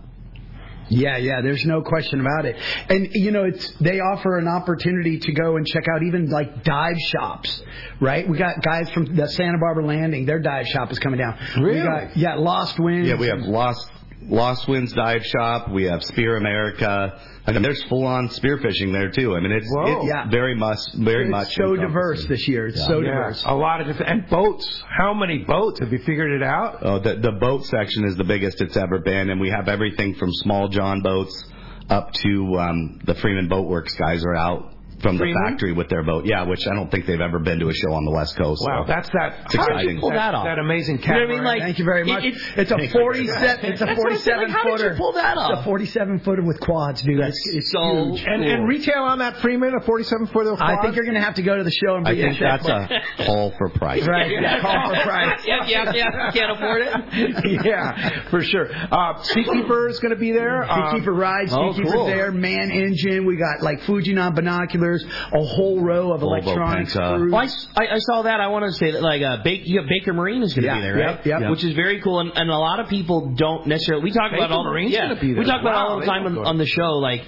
Yeah, 0.90 1.16
yeah, 1.18 1.40
there's 1.40 1.64
no 1.64 1.82
question 1.82 2.20
about 2.20 2.44
it. 2.44 2.56
And 2.88 3.08
you 3.12 3.30
know, 3.30 3.44
it's 3.44 3.72
they 3.80 4.00
offer 4.00 4.38
an 4.38 4.48
opportunity 4.48 5.18
to 5.20 5.32
go 5.32 5.56
and 5.56 5.66
check 5.66 5.84
out 5.94 6.02
even 6.02 6.28
like 6.28 6.64
dive 6.64 6.98
shops, 6.98 7.62
right? 8.00 8.28
We 8.28 8.36
got 8.36 8.60
guys 8.62 8.90
from 8.90 9.16
the 9.16 9.28
Santa 9.28 9.58
Barbara 9.58 9.86
Landing, 9.86 10.26
their 10.26 10.40
dive 10.40 10.66
shop 10.66 10.90
is 10.90 10.98
coming 10.98 11.20
down. 11.20 11.38
Really? 11.56 11.80
We 11.80 11.86
got 11.86 12.16
yeah, 12.16 12.34
Lost 12.34 12.78
Winds. 12.78 13.08
Yeah, 13.08 13.14
we 13.14 13.28
have 13.28 13.40
Lost 13.40 13.88
Lost 14.30 14.68
Winds 14.68 14.92
Dive 14.92 15.24
Shop. 15.26 15.68
We 15.70 15.84
have 15.84 16.02
Spear 16.04 16.36
America. 16.36 17.20
I 17.46 17.52
mean, 17.52 17.62
there's 17.62 17.82
full 17.84 18.06
on 18.06 18.28
spearfishing 18.28 18.92
there 18.92 19.10
too. 19.10 19.34
I 19.34 19.40
mean, 19.40 19.50
it's, 19.50 19.66
Whoa. 19.68 20.02
it's 20.02 20.06
Yeah. 20.08 20.28
very 20.30 20.54
much 20.54 20.78
very 20.94 21.24
it's 21.24 21.30
much 21.30 21.54
so 21.56 21.74
diverse 21.74 22.24
this 22.26 22.46
year. 22.46 22.68
It's 22.68 22.84
so 22.86 23.00
Yeah, 23.00 23.10
diverse. 23.14 23.44
a 23.44 23.54
lot 23.54 23.80
of 23.80 23.88
different 23.88 24.10
and 24.12 24.28
boats. 24.28 24.82
How 24.88 25.12
many 25.12 25.38
boats 25.38 25.80
have 25.80 25.92
you 25.92 25.98
figured 25.98 26.30
it 26.30 26.42
out? 26.44 26.78
Oh, 26.82 26.98
the 27.00 27.16
the 27.16 27.32
boat 27.32 27.64
section 27.66 28.04
is 28.04 28.16
the 28.16 28.24
biggest 28.24 28.60
it's 28.60 28.76
ever 28.76 29.00
been, 29.00 29.30
and 29.30 29.40
we 29.40 29.50
have 29.50 29.68
everything 29.68 30.14
from 30.14 30.30
small 30.32 30.68
John 30.68 31.00
boats 31.02 31.44
up 31.88 32.12
to 32.12 32.58
um, 32.60 33.00
the 33.04 33.14
Freeman 33.16 33.48
Boatworks 33.48 33.98
guys 33.98 34.24
are 34.24 34.36
out 34.36 34.72
from 35.02 35.16
the 35.16 35.24
Freeman? 35.24 35.42
factory 35.48 35.72
with 35.72 35.88
their 35.88 36.02
boat. 36.02 36.24
Yeah, 36.26 36.44
which 36.44 36.60
I 36.70 36.74
don't 36.74 36.90
think 36.90 37.06
they've 37.06 37.20
ever 37.20 37.38
been 37.38 37.58
to 37.60 37.68
a 37.68 37.72
show 37.74 37.92
on 37.92 38.04
the 38.04 38.10
West 38.12 38.36
Coast. 38.36 38.62
Wow, 38.66 38.84
so. 38.86 38.92
that's 38.92 39.08
that. 39.10 39.46
It's 39.46 39.56
how 39.56 39.66
did 39.68 39.90
you 39.90 40.00
pull 40.00 40.10
that 40.10 40.34
off? 40.34 40.44
That 40.44 40.58
amazing 40.58 40.98
You 41.02 41.08
know 41.08 41.22
I 41.22 41.26
mean? 41.26 41.44
Like, 41.44 41.62
Thank 41.62 41.78
you 41.78 41.84
very 41.84 42.04
much. 42.04 42.24
it- 42.24 42.34
it's 42.56 42.70
a 42.70 42.78
47. 42.92 43.64
It's 43.72 43.80
a 43.80 43.84
That's 43.86 43.98
what 43.98 44.12
I 44.12 44.16
said, 44.16 44.34
47 44.36 44.42
like, 44.42 44.50
how 44.50 44.62
did 44.64 44.70
you 44.70 44.76
footer. 44.78 44.96
pull 44.96 45.12
that 45.14 45.36
It's 45.36 45.60
a 45.60 45.64
47 45.64 46.18
footer 46.20 46.42
with 46.42 46.60
quads, 46.60 47.02
dude. 47.02 47.20
That's 47.20 47.36
it's, 47.46 47.56
it's 47.56 47.72
so 47.72 47.80
huge. 48.14 48.24
and, 48.26 48.42
cool. 48.42 48.52
and 48.52 48.68
retail 48.68 49.02
on 49.04 49.18
that 49.20 49.36
Freeman, 49.38 49.74
a 49.74 49.80
47 49.80 50.26
footer. 50.28 50.54
I 50.60 50.80
think 50.82 50.96
you're 50.96 51.04
going 51.04 51.14
to 51.16 51.22
have 51.24 51.34
to 51.36 51.42
go 51.42 51.56
to 51.56 51.64
the 51.64 51.70
show 51.70 51.96
and 51.96 52.06
I 52.06 52.14
be 52.14 52.22
think 52.22 52.38
that's 52.38 52.68
a 52.68 52.88
call 53.26 53.52
for 53.58 53.68
price. 53.70 54.06
right. 54.06 54.30
Yeah, 54.30 54.60
call 54.62 54.94
for 54.94 55.02
price. 55.02 55.40
yeah, 55.46 55.64
yeah, 55.66 55.92
yeah. 55.94 56.30
Can't 56.32 56.52
afford 56.52 56.82
it. 56.82 57.64
yeah, 57.64 58.28
for 58.30 58.42
sure. 58.42 58.68
Uh, 58.72 59.22
Seakeeper 59.22 59.88
is 59.88 60.00
going 60.00 60.14
to 60.14 60.20
be 60.20 60.32
there. 60.32 60.62
Uh, 60.64 60.92
Seakeeper 60.92 61.12
rides, 61.14 61.52
oh, 61.54 61.72
Seakeeper's 61.72 61.92
cool. 61.94 62.06
there, 62.06 62.32
man 62.32 62.70
engine. 62.70 63.26
We 63.26 63.36
got 63.36 63.62
like 63.62 63.80
Fujinon 63.80 64.34
binoculars, 64.34 64.89
a 64.98 65.42
whole 65.44 65.80
row 65.82 66.12
of 66.12 66.20
Volvo 66.20 66.24
electronics 66.42 66.94
Penta. 66.94 67.16
crews. 67.16 67.32
Well, 67.32 67.40
I, 67.40 67.44
s- 67.44 67.68
I- 67.76 67.94
I 67.94 67.98
saw 67.98 68.22
that. 68.22 68.40
I 68.40 68.48
want 68.48 68.64
to 68.66 68.72
say 68.72 68.90
that, 68.92 69.02
like, 69.02 69.22
uh, 69.22 69.38
Ba- 69.42 69.66
you 69.68 69.80
have 69.80 69.88
Baker 69.88 70.12
Marine 70.12 70.42
is 70.42 70.54
going 70.54 70.62
to 70.62 70.68
Yeah, 70.68 70.74
be 70.76 70.80
there, 70.82 70.94
right? 70.96 71.26
yep, 71.26 71.40
yep. 71.40 71.50
Which 71.50 71.64
is 71.64 71.74
very 71.74 72.00
cool, 72.00 72.20
and, 72.20 72.30
and 72.34 72.50
a 72.50 72.56
lot 72.58 72.80
of 72.80 72.88
people 72.88 73.30
don't 73.34 73.66
necessarily. 73.66 74.04
We 74.04 74.10
talk 74.12 74.30
about 74.32 74.48
Baker 74.48 74.54
all 74.54 74.64
Marine's 74.64 74.92
yeah, 74.92 75.08
gonna 75.08 75.20
be 75.20 75.32
there. 75.32 75.40
we 75.42 75.44
talk 75.46 75.60
about 75.60 75.74
all 75.74 76.00
the 76.00 76.06
time 76.06 76.26
on, 76.26 76.38
on 76.38 76.58
the 76.58 76.66
show, 76.66 76.92
like. 76.98 77.22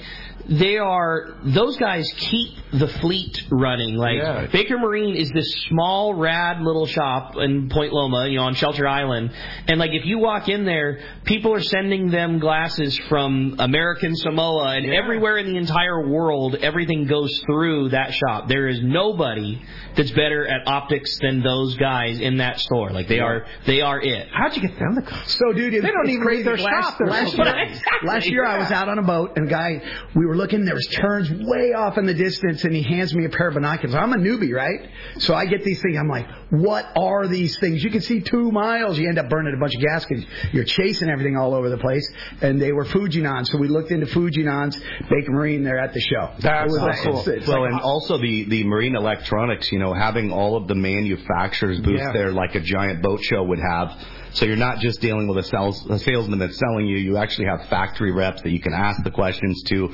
They 0.49 0.77
are 0.79 1.35
those 1.45 1.77
guys 1.77 2.11
keep 2.17 2.57
the 2.73 2.89
fleet 2.89 3.43
running. 3.51 3.97
Like 3.97 4.17
Yeah. 4.17 4.47
Baker 4.47 4.79
Marine 4.79 5.15
is 5.15 5.31
this 5.31 5.53
small, 5.69 6.15
rad 6.15 6.61
little 6.63 6.87
shop 6.87 7.37
in 7.37 7.69
Point 7.69 7.93
Loma, 7.93 8.27
you 8.29 8.37
know, 8.39 8.45
on 8.45 8.55
Shelter 8.55 8.87
Island. 8.89 9.31
And 9.69 9.79
like 9.79 9.91
if 9.93 10.05
you 10.05 10.19
walk 10.19 10.49
in 10.49 10.65
there, 10.65 11.01
people 11.25 11.53
are 11.55 11.61
sending 11.63 12.11
them 12.11 12.39
glasses 12.39 12.99
from 13.09 13.57
American 13.59 14.17
Samoa 14.17 14.77
and 14.77 14.93
everywhere 14.93 15.39
in 15.39 15.47
the 15.47 15.57
entire 15.59 16.09
world. 16.09 16.55
Everything 16.57 17.07
goes 17.07 17.39
through 17.47 17.91
that 17.91 18.13
shop. 18.15 18.49
There 18.49 18.69
is 18.69 18.81
nobody 18.83 19.63
that's 19.97 20.11
better 20.13 20.47
at 20.47 20.67
optics 20.67 21.19
than 21.21 21.43
those 21.43 21.77
guys 21.77 22.19
in 22.21 22.39
that 22.39 22.59
store. 22.59 22.91
Like 22.91 23.09
they 23.09 23.21
are, 23.21 23.47
they 23.67 23.81
are 23.83 24.01
it. 24.01 24.29
How'd 24.33 24.57
you 24.57 24.63
get 24.63 24.79
them 24.79 24.95
to 24.97 25.03
come? 25.03 25.23
So, 25.27 25.53
dude, 25.53 25.75
it, 25.75 25.83
They 25.83 25.89
don't 25.91 26.01
it's 26.07 26.11
even 26.15 26.23
crazy. 26.23 26.39
read 26.39 26.47
their 26.47 26.65
last, 26.65 26.85
shop. 26.91 26.99
They're 26.99 27.09
Last 27.09 27.35
year, 27.37 27.81
last 28.05 28.27
year 28.27 28.45
I 28.47 28.59
was 28.59 28.71
out 28.73 28.89
on 28.89 28.99
a 28.99 29.03
boat, 29.03 29.33
and 29.37 29.47
a 29.47 29.51
guy, 29.51 29.83
we 30.15 30.25
were 30.27 30.32
looking. 30.37 30.65
There 30.65 30.75
was 30.75 30.87
terns 30.87 31.31
way 31.31 31.73
off 31.73 31.99
in 31.99 32.07
the 32.07 32.15
distance, 32.15 32.65
and 32.65 32.75
he 32.75 32.83
hands 32.83 33.15
me 33.15 33.25
a 33.25 33.29
pair 33.29 33.49
of 33.49 33.55
binoculars. 33.55 33.95
I'm 33.95 34.13
a 34.13 34.17
newbie, 34.17 34.53
right? 34.53 34.89
So 35.19 35.35
I 35.35 35.47
get 35.47 35.65
these 35.65 35.81
things. 35.83 35.97
I'm 35.99 36.09
like, 36.09 36.27
what 36.51 36.87
are 36.97 37.27
these 37.27 37.59
things? 37.59 37.83
You 37.83 37.91
can 37.91 38.01
see 38.01 38.21
two 38.21 38.51
miles. 38.51 38.99
You 38.99 39.09
end 39.09 39.19
up 39.19 39.29
burning 39.29 39.55
a 39.55 39.61
bunch 39.61 39.75
of 39.75 39.81
gas 39.83 40.05
because 40.07 40.25
you're 40.53 40.65
chasing 40.65 41.09
everything 41.09 41.37
all 41.37 41.55
over 41.55 41.69
the 41.69 41.79
place. 41.79 42.09
And 42.41 42.61
they 42.61 42.73
were 42.73 42.85
Fujinon, 42.85 43.47
so 43.47 43.59
we 43.59 43.69
looked 43.69 43.91
into 43.91 44.07
Fujinons. 44.07 44.81
Baker 45.11 45.33
Marine, 45.33 45.65
they're 45.65 45.79
at 45.79 45.93
the 45.95 46.01
show. 46.01 46.31
That's 46.41 46.71
was 46.73 46.81
so 46.99 47.11
cool. 47.11 47.21
it's- 47.21 47.29
it's 47.29 47.49
Well, 47.49 47.63
like- 47.63 47.73
and 47.73 47.81
also 47.81 48.19
the 48.19 48.45
the 48.45 48.65
marine 48.65 48.97
electronics, 48.97 49.71
you 49.73 49.79
know, 49.79 49.93
having 49.95 50.31
all 50.33 50.57
of 50.57 50.69
the 50.69 50.75
manufacturers 50.75 51.81
booths 51.81 52.01
Yeah. 52.03 52.13
there 52.13 52.33
like 52.33 52.55
a 52.55 52.61
giant 52.61 53.03
boat 53.03 53.23
show 53.23 53.43
would 53.43 53.59
have. 53.61 53.93
So 54.35 54.47
you're 54.47 54.57
not 54.57 54.79
just 54.79 55.01
dealing 55.01 55.29
with 55.29 55.39
a, 55.39 55.43
sales, 55.43 55.85
a 55.91 55.99
salesman 55.99 56.39
that's 56.39 56.59
selling 56.59 56.87
you. 56.87 56.97
You 56.97 57.17
actually 57.19 57.47
have 57.47 57.67
factory 57.69 58.13
reps 58.13 58.43
that 58.43 58.51
you 58.51 58.61
can 58.61 58.73
ask 58.73 59.03
the 59.05 59.11
questions 59.11 59.63
to. 59.65 59.89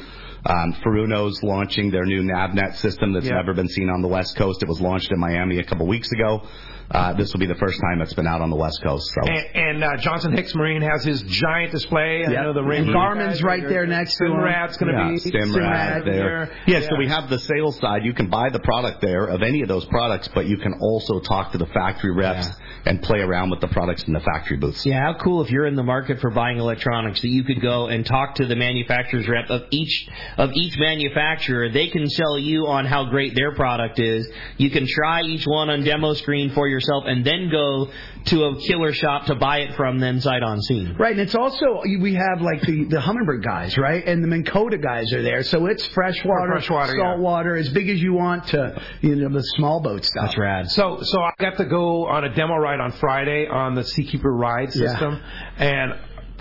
Um, 0.46 0.72
Furuno's 0.84 1.42
launching 1.42 1.90
their 1.90 2.04
new 2.04 2.22
NavNet 2.22 2.76
system 2.76 3.12
that's 3.12 3.26
Yeah. 3.26 3.34
never 3.34 3.52
been 3.54 3.68
seen 3.68 3.90
on 3.90 4.00
the 4.02 4.08
West 4.08 4.36
Coast. 4.36 4.62
It 4.62 4.68
was 4.68 4.80
launched 4.80 5.10
in 5.10 5.18
Miami 5.18 5.58
a 5.58 5.64
couple 5.64 5.86
weeks 5.86 6.10
ago. 6.12 6.42
Uh, 6.90 7.12
this 7.12 7.30
will 7.34 7.40
be 7.40 7.44
the 7.46 7.54
first 7.56 7.78
time 7.82 8.00
it's 8.00 8.14
been 8.14 8.26
out 8.26 8.40
on 8.40 8.48
the 8.48 8.56
West 8.56 8.80
Coast. 8.82 9.04
So. 9.12 9.30
And, 9.30 9.46
and 9.54 9.84
uh, 9.84 9.96
Johnson 9.98 10.34
Hicks 10.34 10.54
Marine 10.54 10.80
has 10.80 11.04
his 11.04 11.20
giant 11.20 11.70
display. 11.70 12.24
I 12.26 12.30
Yeah. 12.30 12.42
know 12.44 12.54
the 12.54 12.60
And 12.60 12.68
Ring 12.68 12.92
Garmin's 12.92 13.42
right 13.42 13.62
there 13.68 13.86
next 13.86 14.16
to 14.16 14.24
him. 14.24 14.32
Simrad's 14.32 14.78
going 14.78 14.94
to 14.94 14.98
yeah, 14.98 15.10
be 15.10 15.18
Simrad 15.18 16.04
there. 16.06 16.50
Yeah, 16.66 16.80
so 16.88 16.96
we 16.96 17.06
have 17.08 17.28
the 17.28 17.40
sales 17.40 17.78
side. 17.78 18.04
You 18.06 18.14
can 18.14 18.30
buy 18.30 18.48
the 18.48 18.60
product 18.60 19.02
there 19.02 19.26
of 19.26 19.42
any 19.42 19.60
of 19.60 19.68
those 19.68 19.84
products, 19.86 20.28
but 20.34 20.46
you 20.46 20.56
can 20.56 20.74
also 20.80 21.20
talk 21.20 21.52
to 21.52 21.58
the 21.58 21.66
factory 21.66 22.14
reps 22.14 22.48
and 22.86 23.02
play 23.02 23.18
around 23.18 23.50
with 23.50 23.60
the 23.60 23.68
products 23.68 24.04
in 24.04 24.14
the 24.14 24.20
factory 24.32 24.56
booths. 24.56 24.84
Yeah, 24.84 25.00
how 25.00 25.14
cool 25.22 25.42
if 25.42 25.50
you're 25.50 25.66
in 25.66 25.76
the 25.76 25.82
market 25.82 26.20
for 26.20 26.30
buying 26.30 26.58
electronics 26.58 27.20
that 27.22 27.28
you 27.28 27.44
could 27.44 27.60
go 27.60 27.86
and 27.86 28.04
talk 28.04 28.36
to 28.36 28.46
the 28.46 28.56
manufacturer's 28.56 29.28
rep 29.28 29.50
of 29.50 29.62
each 29.70 30.08
of 30.36 30.50
each 30.54 30.78
manufacturer. 30.78 31.68
They 31.70 31.88
can 31.88 32.08
sell 32.08 32.38
you 32.38 32.66
on 32.66 32.84
how 32.84 33.04
great 33.06 33.34
their 33.34 33.54
product 33.54 33.98
is. 33.98 34.28
You 34.56 34.70
can 34.70 34.86
try 34.86 35.22
each 35.22 35.46
one 35.46 35.70
on 35.70 35.84
demo 35.84 36.14
screen 36.14 36.50
for 36.50 36.68
yourself 36.68 37.04
and 37.06 37.24
then 37.24 37.50
go 37.50 37.90
to 38.26 38.44
a 38.44 38.60
killer 38.62 38.92
shop 38.92 39.26
to 39.26 39.34
buy 39.34 39.58
it 39.58 39.74
from 39.76 39.98
them 39.98 40.20
sight 40.20 40.42
on 40.42 40.60
scene. 40.62 40.96
Right, 40.98 41.12
and 41.12 41.20
it's 41.20 41.34
also 41.34 41.82
we 42.00 42.14
have 42.14 42.40
like 42.40 42.62
the 42.62 42.84
the 42.84 42.98
Humminbird 42.98 43.44
guys, 43.44 43.76
right, 43.78 44.04
and 44.06 44.22
the 44.22 44.28
Minn 44.28 44.44
Kota 44.44 44.78
guys 44.78 45.12
are 45.12 45.22
there. 45.22 45.42
So 45.42 45.66
it's 45.66 45.84
freshwater, 45.86 46.52
Freshwater, 46.52 46.96
yeah. 46.96 47.04
saltwater, 47.04 47.56
as 47.56 47.68
big 47.70 47.88
as 47.88 48.02
you 48.02 48.12
want 48.12 48.48
to, 48.48 48.80
you 49.00 49.16
know, 49.16 49.28
the 49.28 49.42
small 49.56 49.80
boat 49.80 50.04
stuff. 50.04 50.26
That's 50.26 50.38
rad. 50.38 50.70
So, 50.70 50.98
so 51.02 51.20
I 51.20 51.32
got 51.38 51.56
to 51.58 51.64
go 51.64 52.06
on 52.06 52.24
a 52.24 52.34
demo 52.34 52.56
ride 52.56 52.80
on 52.80 52.92
Friday 52.92 53.46
on 53.46 53.74
the 53.74 53.84
Seakeeper 54.18 54.32
ride 54.34 54.74
Yeah. 54.74 54.88
system, 54.90 55.20
and 55.58 55.92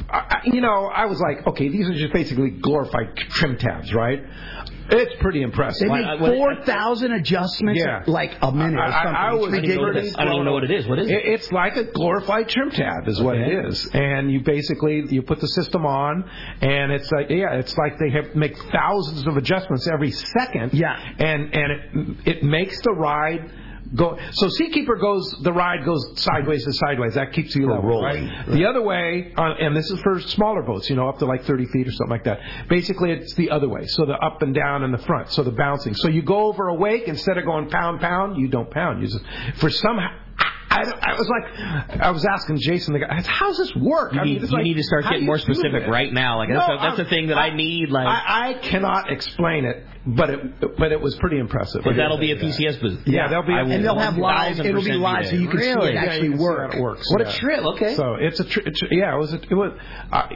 I, 0.10 0.18
I- 0.18 0.42
you 0.46 0.62
know, 0.62 0.86
I 0.86 1.06
was 1.06 1.20
like, 1.20 1.46
okay, 1.48 1.70
these 1.70 1.88
are 1.90 1.94
just 1.94 2.14
basically 2.14 2.52
glorified 2.52 3.16
trim 3.16 3.58
tabs, 3.58 3.94
right? 3.94 4.24
It's 4.90 5.16
pretty 5.20 5.42
impressive. 5.42 5.90
They 5.90 5.94
make 5.94 6.20
four 6.20 6.56
thousand 6.64 7.12
adjustments, 7.12 7.82
Yeah. 7.86 8.04
like 8.08 8.38
a 8.42 8.50
minute 8.54 8.80
or 8.80 8.84
I- 8.84 8.88
I- 8.88 8.92
I 8.92 8.94
was- 8.94 9.04
I 9.04 9.12
don't 9.12 9.34
know 9.36 9.42
what 9.42 9.52
ridiculous. 9.52 10.16
I 10.18 10.24
don't 10.24 10.34
even 10.36 10.46
know 10.46 10.54
what 10.54 10.64
it 10.64 10.72
is. 10.72 10.88
What 10.88 11.00
is 11.00 11.10
it? 11.10 11.14
It- 11.14 11.26
It's 11.26 11.52
like 11.52 11.76
a 11.76 11.84
glorified 11.84 12.48
trim 12.48 12.70
tab, 12.72 13.06
is 13.06 13.22
what 13.22 13.36
it 13.36 13.50
is. 13.66 13.86
And 13.94 14.32
you 14.32 14.40
basically 14.40 15.04
you 15.10 15.24
put 15.24 15.42
the 15.42 15.48
system 15.50 15.86
on, 15.86 16.24
and 16.62 16.94
it's 16.94 17.12
like 17.12 17.30
yeah, 17.30 17.56
it's 17.56 17.78
like 17.78 18.00
they 18.00 18.12
have 18.12 18.34
make 18.34 18.58
thousands 18.72 19.28
of 19.28 19.36
adjustments 19.36 19.90
every 19.92 20.12
second. 20.12 20.74
Yeah. 20.74 20.98
And 21.20 21.54
and 21.54 21.72
it 21.74 21.82
it 22.38 22.44
makes 22.44 22.80
the 22.80 22.94
ride. 22.94 23.44
Go 23.96 24.18
so 24.32 24.50
Seakeeper 24.50 24.96
goes 24.98 25.36
the 25.42 25.54
ride 25.54 25.86
goes 25.86 26.22
sideways 26.22 26.66
to 26.66 26.74
sideways. 26.74 27.14
That 27.14 27.34
keeps 27.34 27.56
you 27.56 27.70
level 27.70 27.90
rolling, 27.90 28.28
right? 28.28 28.48
The 28.48 28.66
other 28.66 28.82
way 28.82 29.34
uh, 29.38 29.54
and 29.60 29.76
this 29.76 29.90
is 29.90 30.00
for 30.02 30.20
smaller 30.20 30.62
boats 30.62 30.90
you 30.90 30.96
know 30.96 31.08
up 31.08 31.20
to 31.20 31.26
like 31.26 31.44
30 31.44 31.66
feet 31.68 31.88
or 31.88 31.92
something 31.92 32.12
like 32.12 32.26
that. 32.26 32.40
Basically 32.70 33.12
it's 33.12 33.34
the 33.36 33.50
other 33.50 33.70
way 33.70 33.86
so 33.86 34.06
the 34.06 34.14
up 34.14 34.42
and 34.42 34.54
down 34.54 34.84
in 34.84 34.92
the 34.92 34.98
front 34.98 35.32
so 35.32 35.44
the 35.44 35.52
bouncing. 35.52 35.94
So 35.96 36.10
you 36.10 36.22
go 36.22 36.48
over 36.48 36.68
a 36.68 36.74
wake 36.74 37.08
instead 37.08 37.38
of 37.38 37.46
going 37.46 37.70
pound 37.70 38.02
pound 38.02 38.38
you 38.38 38.48
don't 38.50 38.70
pound. 38.70 39.02
You 39.02 39.08
just 39.08 39.24
for 39.60 39.70
some 39.70 40.00
I, 40.84 41.12
I 41.14 41.18
was 41.18 41.30
like, 41.30 42.00
I 42.02 42.12
was 42.12 42.26
asking 42.26 42.58
Jason, 42.62 42.94
the 42.94 43.00
guy, 43.00 43.22
how's 43.26 43.58
this 43.58 43.74
work? 43.76 44.14
You 44.14 44.20
I 44.20 44.24
mean, 44.24 44.34
need, 44.34 44.42
you 44.44 44.48
like, 44.50 44.64
need 44.64 44.76
to 44.76 44.84
start 44.84 45.04
getting 45.06 45.26
more 45.26 45.38
specific 45.40 45.88
right 45.88 46.12
now. 46.14 46.38
Like 46.38 46.50
No, 46.50 46.56
that's, 46.60 46.70
a, 46.70 46.74
that's 46.74 46.84
I'm- 46.84 46.98
the 46.98 47.06
thing 47.10 47.28
that 47.28 47.38
I, 47.38 47.56
need. 47.56 47.90
Like, 47.90 48.08
I, 48.08 48.50
I 48.50 48.54
cannot 48.56 49.12
explain 49.12 49.66
it, 49.66 49.84
but 50.06 50.30
it, 50.30 50.78
but 50.78 50.92
it 50.92 51.02
was 51.02 51.16
pretty 51.16 51.40
impressive. 51.40 51.82
but 51.84 51.96
that'll 51.96 52.18
be 52.20 52.32
a 52.32 52.36
PCS 52.38 52.82
booth. 52.82 53.02
Yeah, 53.06 53.28
there'll 53.28 53.44
be, 53.46 53.54
I 53.54 53.64
will 53.64 53.72
And 53.72 53.84
they'll 53.86 53.98
have 54.00 54.18
live. 54.18 54.58
1000% 54.58 54.66
It'll 54.66 54.84
be 54.84 54.92
live, 54.94 55.26
so 55.28 55.36
you 55.36 55.48
can 55.50 55.60
see 55.60 55.70
it 55.70 55.94
Yeah, 55.94 56.00
actually 56.02 56.26
you 56.26 56.32
can 56.32 56.40
see 56.40 56.44
work. 56.44 56.72
how 56.74 56.78
it 56.78 56.82
works. 56.82 57.06
What 57.12 57.22
yeah. 57.22 57.34
a 57.34 57.38
trip. 57.38 57.66
Okay. 57.66 57.96
So 57.96 58.16
it's 58.16 58.40
a, 58.40 58.46
tr- 58.46 58.62
it's, 58.66 58.82
yeah, 58.92 59.16
it 59.16 59.18
was, 59.20 59.34
a, 59.34 59.42
it 59.42 59.54
was, 59.54 59.80
uh, 60.12 60.28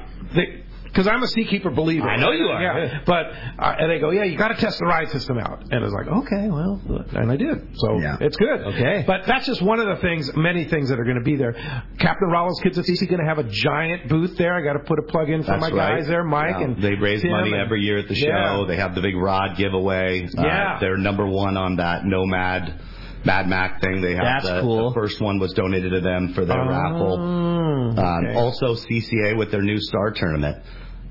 because 0.92 1.08
I'm 1.08 1.24
a 1.24 1.28
seakeeper 1.28 1.70
believer. 1.70 2.08
I 2.10 2.18
know 2.18 2.32
you 2.32 2.48
are. 2.48 2.62
Yeah, 2.62 3.00
but 3.06 3.28
uh, 3.58 3.76
and 3.80 3.90
they 3.90 4.00
go, 4.00 4.12
yeah, 4.12 4.26
you 4.26 4.38
got 4.38 4.50
to 4.50 4.56
test 4.56 4.78
the 4.80 4.86
ride 4.86 5.10
system 5.10 5.38
out, 5.38 5.62
and 5.72 5.74
I 5.76 5.80
was 5.80 5.94
like, 5.94 6.08
okay, 6.08 6.50
well, 6.50 6.82
and 7.14 7.32
I 7.32 7.38
did. 7.38 7.78
So 7.78 8.00
Yeah. 8.00 8.18
it's 8.20 8.36
good. 8.38 8.62
Okay. 8.62 9.04
but 9.08 9.26
that's 9.26 9.46
just 9.46 9.62
one 9.62 9.80
of 9.80 9.88
the 9.88 9.96
things, 10.02 10.30
many 10.36 10.66
things 10.66 10.90
that 10.90 11.00
are 11.00 11.06
going 11.06 11.18
to 11.18 11.24
be 11.24 11.36
there. 11.38 11.54
Captain 12.00 12.28
Rollo's 12.30 12.60
Kids 12.62 12.78
at 12.78 12.86
Sea 12.86 13.06
going 13.06 13.22
to 13.22 13.26
have 13.28 13.40
a 13.40 13.44
giant 13.50 14.10
booth 14.10 14.38
there. 14.38 14.54
I 14.54 14.62
got 14.62 14.74
to 14.74 14.80
put 14.86 15.00
a 15.00 15.04
plug 15.04 15.30
in 15.30 15.44
for 15.44 15.52
That's 15.52 15.62
my 15.62 15.70
right. 15.70 15.98
guys 16.00 16.08
there, 16.08 16.24
Mike 16.24 16.56
Yeah. 16.60 16.66
and 16.66 16.84
they 16.84 16.96
raise 16.96 17.22
Tim 17.22 17.32
money 17.32 17.52
and- 17.54 17.62
every 17.62 17.82
year 17.82 17.98
at 17.98 18.08
the 18.08 18.16
show. 18.16 18.28
Yeah. 18.28 18.64
They 18.68 18.76
have 18.76 18.94
the 18.94 19.02
big 19.02 19.16
rod 19.16 19.56
giveaway. 19.58 20.26
Uh, 20.38 20.42
Yeah. 20.44 20.78
they're 20.80 20.98
number 20.98 21.26
one 21.26 21.56
on 21.58 21.78
that 21.78 22.06
Nomad 22.06 22.80
Mad 23.24 23.48
Mac 23.48 23.80
thing. 23.82 24.02
They 24.02 24.16
have 24.16 24.24
That's 24.24 24.46
the, 24.50 24.62
cool. 24.62 24.90
the 24.90 24.96
first 24.96 25.22
one 25.22 25.38
was 25.40 25.54
donated 25.54 25.92
to 25.92 26.02
them 26.02 26.34
for 26.34 26.44
their 26.44 26.60
Oh, 26.60 26.68
raffle. 26.68 27.20
Um, 27.20 28.00
okay. 28.00 28.34
Also, 28.36 28.74
CCA 28.74 29.38
with 29.38 29.52
their 29.52 29.62
new 29.62 29.80
Star 29.80 30.10
Tournament. 30.10 30.58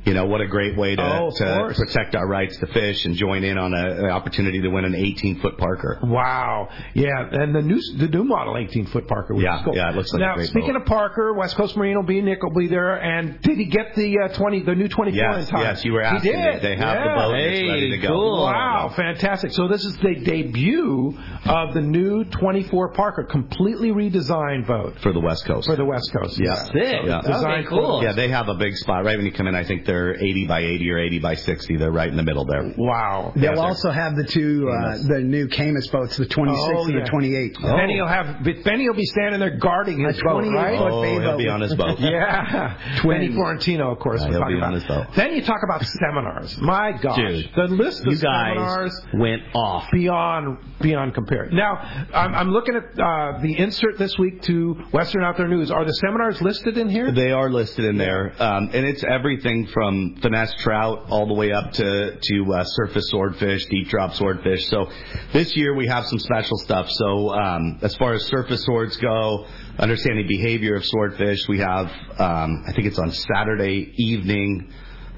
You 0.04 0.14
know 0.14 0.24
what 0.24 0.40
a 0.40 0.46
great 0.46 0.76
way 0.78 0.96
to, 0.96 1.02
Oh, 1.02 1.30
to 1.36 1.74
protect 1.76 2.14
our 2.14 2.26
rights 2.26 2.56
to 2.58 2.66
fish 2.68 3.04
and 3.04 3.14
join 3.14 3.44
in 3.44 3.58
on 3.58 3.74
a, 3.74 4.04
an 4.04 4.06
opportunity 4.06 4.60
to 4.62 4.68
win 4.68 4.86
an 4.86 4.94
18 4.94 5.40
foot 5.40 5.58
Parker. 5.58 5.98
Wow. 6.02 6.70
Yeah, 6.94 7.28
and 7.30 7.54
the 7.54 7.60
new 7.60 7.78
the 7.98 8.08
new 8.08 8.24
model 8.24 8.56
18 8.56 8.86
foot 8.86 9.06
Parker. 9.06 9.34
Which 9.34 9.44
Yeah, 9.44 9.58
is 9.58 9.64
cool. 9.64 9.76
yeah, 9.76 9.90
it 9.90 9.96
looks 9.96 10.10
like 10.14 10.22
a 10.22 10.24
now. 10.38 10.44
speaking 10.44 10.72
boat. 10.72 10.80
of 10.82 10.86
Parker, 10.86 11.34
West 11.34 11.54
Coast 11.56 11.76
Marine 11.76 11.96
will 11.96 12.02
be 12.02 12.22
Nick 12.22 12.42
will 12.42 12.50
be 12.54 12.66
there. 12.66 12.94
And 12.96 13.40
did 13.42 13.58
he 13.58 13.66
get 13.66 13.94
the 13.94 14.20
uh, 14.20 14.28
20 14.28 14.62
the 14.62 14.74
new 14.74 14.88
24 14.88 15.10
in 15.10 15.14
Yes, 15.38 15.48
time? 15.50 15.60
yes, 15.60 15.84
you 15.84 15.92
were 15.92 16.02
asking. 16.02 16.32
He 16.32 16.38
did. 16.38 16.62
They 16.62 16.76
have 16.76 16.94
yeah. 16.94 17.04
the 17.04 17.20
boat. 17.20 17.34
It's 17.38 17.68
ready 17.68 17.90
to 17.90 17.98
go. 17.98 18.08
cool. 18.08 18.42
Wow, 18.44 18.92
fantastic! 18.96 19.52
So 19.52 19.68
this 19.68 19.84
is 19.84 19.96
the 19.98 20.14
debut 20.14 21.18
of 21.44 21.74
the 21.74 21.82
new 21.82 22.24
24 22.24 22.92
Parker, 22.92 23.24
completely 23.24 23.90
redesigned 23.90 24.66
boat 24.66 24.98
for 25.02 25.12
the 25.12 25.20
West 25.20 25.44
Coast. 25.46 25.66
for 25.68 25.76
the 25.76 25.84
West 25.84 26.10
Coast. 26.12 26.40
Yeah. 26.42 26.54
Sick. 26.54 27.00
Yeah. 27.04 27.20
Okay, 27.24 27.64
cool. 27.68 28.02
Yeah, 28.02 28.12
they 28.12 28.28
have 28.28 28.48
a 28.48 28.54
big 28.54 28.76
spot 28.76 29.04
right 29.04 29.16
when 29.16 29.26
you 29.26 29.32
come 29.32 29.46
in. 29.46 29.54
I 29.54 29.64
think 29.64 29.84
they're 29.90 30.14
80 30.14 30.46
by 30.46 30.60
80 30.60 30.90
or 30.90 30.98
80 30.98 31.18
by 31.18 31.34
60. 31.34 31.76
They're 31.76 31.90
right 31.90 32.08
in 32.08 32.16
the 32.16 32.22
middle 32.22 32.44
there. 32.44 32.72
Wow. 32.78 33.32
They'll 33.34 33.54
they're- 33.54 33.60
also 33.62 33.90
have 33.90 34.14
the 34.14 34.24
two, 34.24 34.68
uh, 34.70 34.98
the 35.08 35.20
new 35.20 35.48
Camus 35.48 35.88
boats, 35.88 36.16
the 36.16 36.26
26 36.26 36.62
Oh, 36.76 36.84
and 36.84 36.94
yeah. 36.94 37.04
the 37.04 37.10
28. 37.10 37.56
Benny 37.60 38.00
will 38.00 38.06
have 38.08 38.26
Benny 38.64 38.88
will 38.88 38.94
be 38.96 39.04
standing 39.06 39.40
there 39.40 39.56
guarding 39.58 40.04
his 40.04 40.20
boat, 40.22 40.44
right? 40.52 40.78
Oh, 40.78 41.02
he'll 41.02 41.20
boat. 41.32 41.38
be 41.38 41.48
on 41.48 41.60
his 41.60 41.74
boat. 41.74 41.98
Yeah, 42.10 42.76
Twins. 43.00 43.20
Benny 43.24 43.34
Florentino, 43.34 43.90
of 43.92 43.98
course. 43.98 44.20
Yeah, 44.22 44.28
he'll 44.30 44.46
be 44.46 44.54
on 44.54 44.58
about. 44.58 44.74
his 44.74 44.84
boat. 44.84 45.06
Then 45.16 45.34
you 45.34 45.42
talk 45.42 45.60
about 45.64 45.84
seminars. 45.84 46.56
My 46.60 46.92
gosh, 46.92 47.16
Dude, 47.16 47.50
the 47.56 47.64
list 47.68 48.00
of 48.06 48.12
You 48.12 48.18
guys 48.18 48.54
seminars 48.54 49.00
went 49.14 49.42
off. 49.54 49.86
beyond 49.92 50.58
beyond 50.80 51.14
compare. 51.14 51.48
Now, 51.50 52.06
I'm, 52.14 52.34
I'm 52.34 52.50
looking 52.50 52.74
at 52.76 52.84
uh, 52.98 53.38
the 53.42 53.54
insert 53.58 53.98
this 53.98 54.16
week 54.18 54.42
to 54.42 54.74
Western 54.92 55.22
Outdoor 55.24 55.48
News. 55.48 55.70
Are 55.70 55.84
the 55.84 55.92
seminars 55.94 56.40
listed 56.40 56.78
in 56.78 56.88
here? 56.88 57.12
They 57.12 57.32
are 57.32 57.50
listed 57.50 57.84
in 57.84 57.96
there, 57.98 58.32
um, 58.42 58.70
and 58.72 58.86
it's 58.86 59.04
everything 59.04 59.66
from 59.66 59.79
finesse 60.20 60.54
trout 60.58 61.06
all 61.10 61.26
the 61.26 61.34
way 61.34 61.52
up 61.52 61.72
to 61.72 62.18
to 62.20 62.52
uh, 62.54 62.64
surface 62.64 63.08
swordfish, 63.10 63.64
deep 63.66 63.88
drop 63.88 64.14
swordfish. 64.14 64.66
So 64.68 64.90
this 65.32 65.56
year 65.56 65.74
we 65.74 65.86
have 65.86 66.04
some 66.06 66.18
special 66.18 66.56
stuff. 66.58 66.88
So 66.90 67.30
um, 67.30 67.78
as 67.82 67.94
far 67.96 68.14
as 68.14 68.24
surface 68.26 68.64
swords 68.64 68.96
go, 68.96 69.46
understanding 69.78 70.26
behavior 70.26 70.76
of 70.76 70.84
swordfish, 70.84 71.38
we 71.48 71.58
have 71.58 71.86
um, 72.18 72.64
I 72.66 72.72
think 72.72 72.86
it's 72.86 72.98
on 72.98 73.10
Saturday 73.12 73.92
evening. 73.96 74.72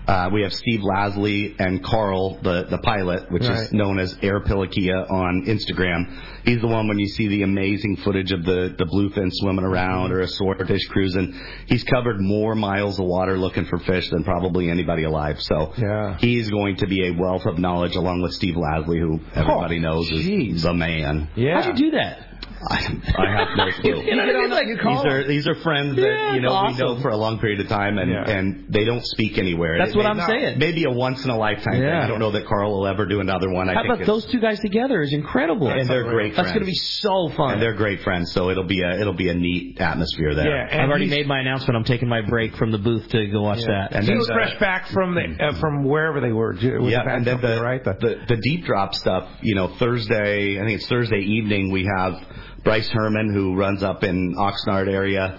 Uh, 0.05 0.29
we 0.33 0.43
have 0.43 0.53
Steve 0.53 0.81
Lasley 0.81 1.55
and 1.61 1.81
Carl, 1.85 2.41
the, 2.43 2.65
the 2.69 2.79
pilot, 2.79 3.31
which 3.31 3.45
Right. 3.45 3.61
is 3.61 3.73
known 3.73 4.01
as 4.01 4.19
Air 4.21 4.41
Pilikia 4.41 5.09
on 5.09 5.45
Instagram. 5.47 6.32
He's 6.45 6.61
the 6.61 6.67
one 6.67 6.89
when 6.89 6.99
you 6.99 7.07
see 7.07 7.29
the 7.29 7.43
amazing 7.43 7.97
footage 7.99 8.33
of 8.33 8.45
the, 8.45 8.75
the 8.77 8.85
bluefin 8.85 9.29
swimming 9.33 9.65
around 9.65 10.13
or 10.13 10.21
a 10.21 10.29
swordfish 10.29 10.87
cruising. 10.89 11.39
He's 11.67 11.85
covered 11.85 12.21
more 12.21 12.55
miles 12.55 12.99
of 12.99 13.07
water 13.07 13.39
looking 13.39 13.65
for 13.67 13.79
fish 13.79 14.11
than 14.11 14.25
probably 14.25 14.69
anybody 14.71 15.05
alive. 15.05 15.41
So 15.41 15.73
Yeah. 15.79 16.17
he's 16.19 16.51
going 16.51 16.77
to 16.77 16.87
be 16.87 17.07
a 17.09 17.13
wealth 17.13 17.47
of 17.47 17.59
knowledge 17.59 17.95
along 17.97 18.23
with 18.23 18.33
Steve 18.33 18.55
Lasley, 18.57 18.99
who 18.99 19.21
everybody 19.35 19.79
Oh, 19.79 19.81
knows 19.81 20.11
jeez. 20.11 20.55
is 20.57 20.63
the 20.63 20.75
man. 20.75 21.29
Yeah. 21.37 21.63
How'd 21.63 21.79
you 21.79 21.91
do 21.91 21.97
that? 21.99 22.29
I, 22.65 22.77
I 23.19 23.39
have 23.39 23.49
no 23.57 23.71
clue. 23.81 24.03
You 24.03 24.15
know 24.15 24.25
what 24.25 24.37
I 24.37 24.41
mean? 24.41 24.51
Like, 24.51 24.67
These 24.69 25.13
are 25.13 25.27
these 25.27 25.49
are 25.49 25.55
friends 25.63 25.97
that 25.97 26.03
Yeah, 26.03 26.35
you 26.35 26.41
know 26.43 26.51
awesome. 26.51 26.77
we 26.87 26.95
know 26.95 27.01
for 27.01 27.09
a 27.09 27.17
long 27.17 27.41
period 27.41 27.59
of 27.59 27.67
time, 27.67 27.99
and 27.99 28.09
Yeah. 28.09 28.23
and 28.31 28.67
they 28.69 28.85
don't 28.85 29.05
speak 29.05 29.37
anywhere. 29.37 29.79
That's 29.79 29.95
It 29.95 29.97
what 29.97 30.07
I'm 30.07 30.17
not- 30.19 30.29
saying. 30.29 30.59
Maybe 30.61 30.85
a 30.85 30.91
once 30.91 31.25
in 31.25 31.31
a 31.31 31.37
lifetime 31.37 31.75
thing. 31.81 31.85
I 31.89 32.07
don't 32.07 32.21
know 32.21 32.31
that 32.33 32.47
Carl 32.47 32.71
will 32.73 32.87
ever 32.87 33.07
do 33.07 33.19
another 33.19 33.51
one. 33.51 33.69
I 33.69 33.75
How 33.75 33.83
think 33.83 33.95
about 33.95 34.07
those 34.07 34.27
two 34.27 34.39
guys 34.39 34.61
together? 34.61 35.03
Is 35.03 35.13
incredible. 35.13 35.69
And 35.71 35.89
they're 35.89 36.05
great 36.05 36.32
That's 36.37 36.51
friends. 36.51 36.53
going 36.53 36.61
to 36.61 36.67
be 36.67 36.75
so 36.75 37.31
fun. 37.37 37.55
and 37.55 37.63
they're 37.63 37.75
great 37.75 38.01
friends, 38.01 38.33
so 38.33 38.51
it'll 38.51 38.65
be 38.65 38.83
a 38.83 39.01
it'll 39.01 39.13
be 39.13 39.29
a 39.29 39.35
neat 39.35 39.81
atmosphere 39.81 40.35
there. 40.35 40.47
Yeah, 40.49 40.69
and 40.71 40.83
I've 40.83 40.89
already 40.89 41.09
made 41.09 41.27
my 41.27 41.41
announcement. 41.41 41.77
I'm 41.77 41.85
taking 41.85 42.09
my 42.09 42.21
break 42.23 42.55
from 42.57 42.73
the 42.73 42.79
booth 42.79 43.09
to 43.11 43.27
go 43.29 43.43
watch 43.43 43.61
that. 43.67 43.93
And 43.93 44.05
he 44.05 44.09
then 44.11 44.19
was 44.19 44.27
the- 44.27 44.35
fresh 44.35 44.59
back 44.59 44.89
from 44.89 45.15
the 45.15 45.37
uh, 45.45 45.61
from 45.61 45.85
wherever 45.85 46.21
they 46.21 46.33
were. 46.33 46.55
Yeah, 46.55 47.01
and 47.07 47.25
then 47.27 47.41
the, 47.41 47.61
right? 47.63 47.83
The- 47.83 47.95
the 47.95 48.35
the 48.35 48.41
deep 48.41 48.65
drop 48.65 48.95
stuff. 48.95 49.29
You 49.41 49.55
know, 49.55 49.69
Thursday. 49.79 50.59
I 50.61 50.65
think 50.65 50.81
it's 50.81 50.89
Thursday 50.89 51.21
evening. 51.21 51.71
We 51.71 51.85
have 51.97 52.15
Bryce 52.65 52.89
Herman 52.91 53.33
who 53.35 53.55
runs 53.57 53.83
up 53.83 54.03
in 54.05 54.35
Oxnard 54.37 54.89
area. 54.89 55.39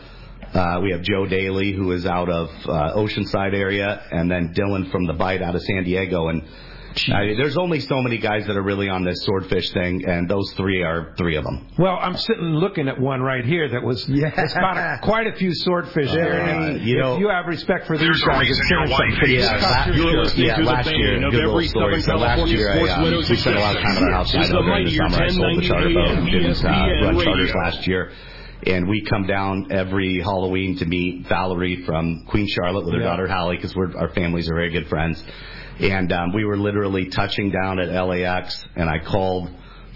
Uh, 0.54 0.80
we 0.84 0.92
have 0.92 1.02
Joe 1.02 1.26
Daly 1.26 1.74
who 1.74 1.92
is 1.94 2.06
out 2.06 2.30
of 2.30 2.50
uh, 2.68 2.96
Oceanside 2.96 3.56
area, 3.56 4.04
and 4.12 4.30
then 4.30 4.54
Dylan 4.54 4.92
from 4.92 5.06
the 5.08 5.14
Bite 5.14 5.42
out 5.42 5.56
of 5.56 5.62
San 5.64 5.84
Diego. 5.84 6.28
And 6.28 6.44
I 7.12 7.26
mean, 7.26 7.38
there's 7.38 7.58
only 7.58 7.80
so 7.80 8.02
many 8.02 8.18
guys 8.18 8.46
that 8.48 8.56
are 8.56 8.62
really 8.64 8.90
on 8.90 9.04
this 9.04 9.24
swordfish 9.24 9.72
thing, 9.72 10.06
and 10.08 10.30
those 10.30 10.52
three 10.54 10.84
are 10.84 11.14
three 11.18 11.36
of 11.36 11.44
them. 11.44 11.68
Well, 11.78 11.98
I'm 12.02 12.16
sitting 12.18 12.44
looking 12.44 12.88
at 12.88 13.00
one 13.00 13.22
right 13.22 13.44
here 13.46 13.70
that 13.70 13.84
was 13.84 14.08
yeah. 14.08 14.32
it's 14.38 14.56
a, 14.56 15.00
quite 15.02 15.28
a 15.28 15.34
few 15.36 15.54
swordfish 15.54 16.10
Uh, 16.10 16.16
there. 16.16 16.40
And 16.42 16.82
you 16.82 16.98
know- 17.00 17.18
you 17.18 17.30
have 17.30 17.46
respect 17.48 17.88
for 17.88 17.98
these 17.98 18.22
guys, 18.24 18.50
it's 18.50 18.70
your 18.70 18.82
wife 18.88 18.92
something 19.16 19.32
Yeah, 19.32 19.42
us. 19.56 19.62
special. 19.62 19.96
You're 19.96 20.24
listening 20.24 20.48
yeah, 20.48 20.56
to 20.58 20.64
the 20.64 20.70
last 20.70 20.92
year, 20.92 21.28
of 21.28 21.34
every. 21.34 21.68
Southern 21.68 21.92
last 21.92 22.06
California 22.06 22.58
year, 22.58 22.72
I, 22.72 22.76
sports 22.76 23.04
widows 23.04 23.30
we 23.30 23.36
spent 23.38 23.58
a 23.58 23.60
lot 23.60 23.76
of 23.76 23.82
time 23.84 23.98
at 23.98 24.04
our 24.04 24.12
house. 24.12 24.36
I 24.36 24.48
the 24.48 24.54
know 24.54 24.62
during 24.64 24.86
the 24.86 24.92
summer 24.92 25.24
I 25.24 25.28
sold 25.30 25.58
the 25.58 25.68
charter 25.68 25.90
boat 25.94 26.08
and 26.18 26.26
didn't 26.26 26.66
uh, 26.66 27.06
run 27.06 27.24
charters 27.24 27.54
last 27.56 27.88
year. 27.88 28.12
And 28.66 28.88
we 28.88 29.04
come 29.04 29.28
down 29.28 29.68
every 29.72 30.22
Halloween 30.22 30.78
to 30.78 30.86
meet 30.86 31.28
Valerie 31.28 31.84
from 31.86 32.24
Queen 32.30 32.48
Charlotte 32.48 32.86
with 32.86 32.94
her 32.94 33.02
Yeah. 33.02 33.08
daughter 33.08 33.28
Hallie 33.28 33.58
because 33.58 33.76
we're 33.76 33.94
our 33.98 34.08
families 34.10 34.50
are 34.50 34.56
very 34.56 34.72
good 34.72 34.88
friends. 34.88 35.22
And 35.80 36.12
um, 36.14 36.34
we 36.34 36.46
were 36.46 36.58
literally 36.58 37.08
touching 37.08 37.50
down 37.50 37.80
at 37.80 37.90
LAX, 37.90 38.64
and 38.76 38.90
I 38.90 39.00
called 39.00 39.50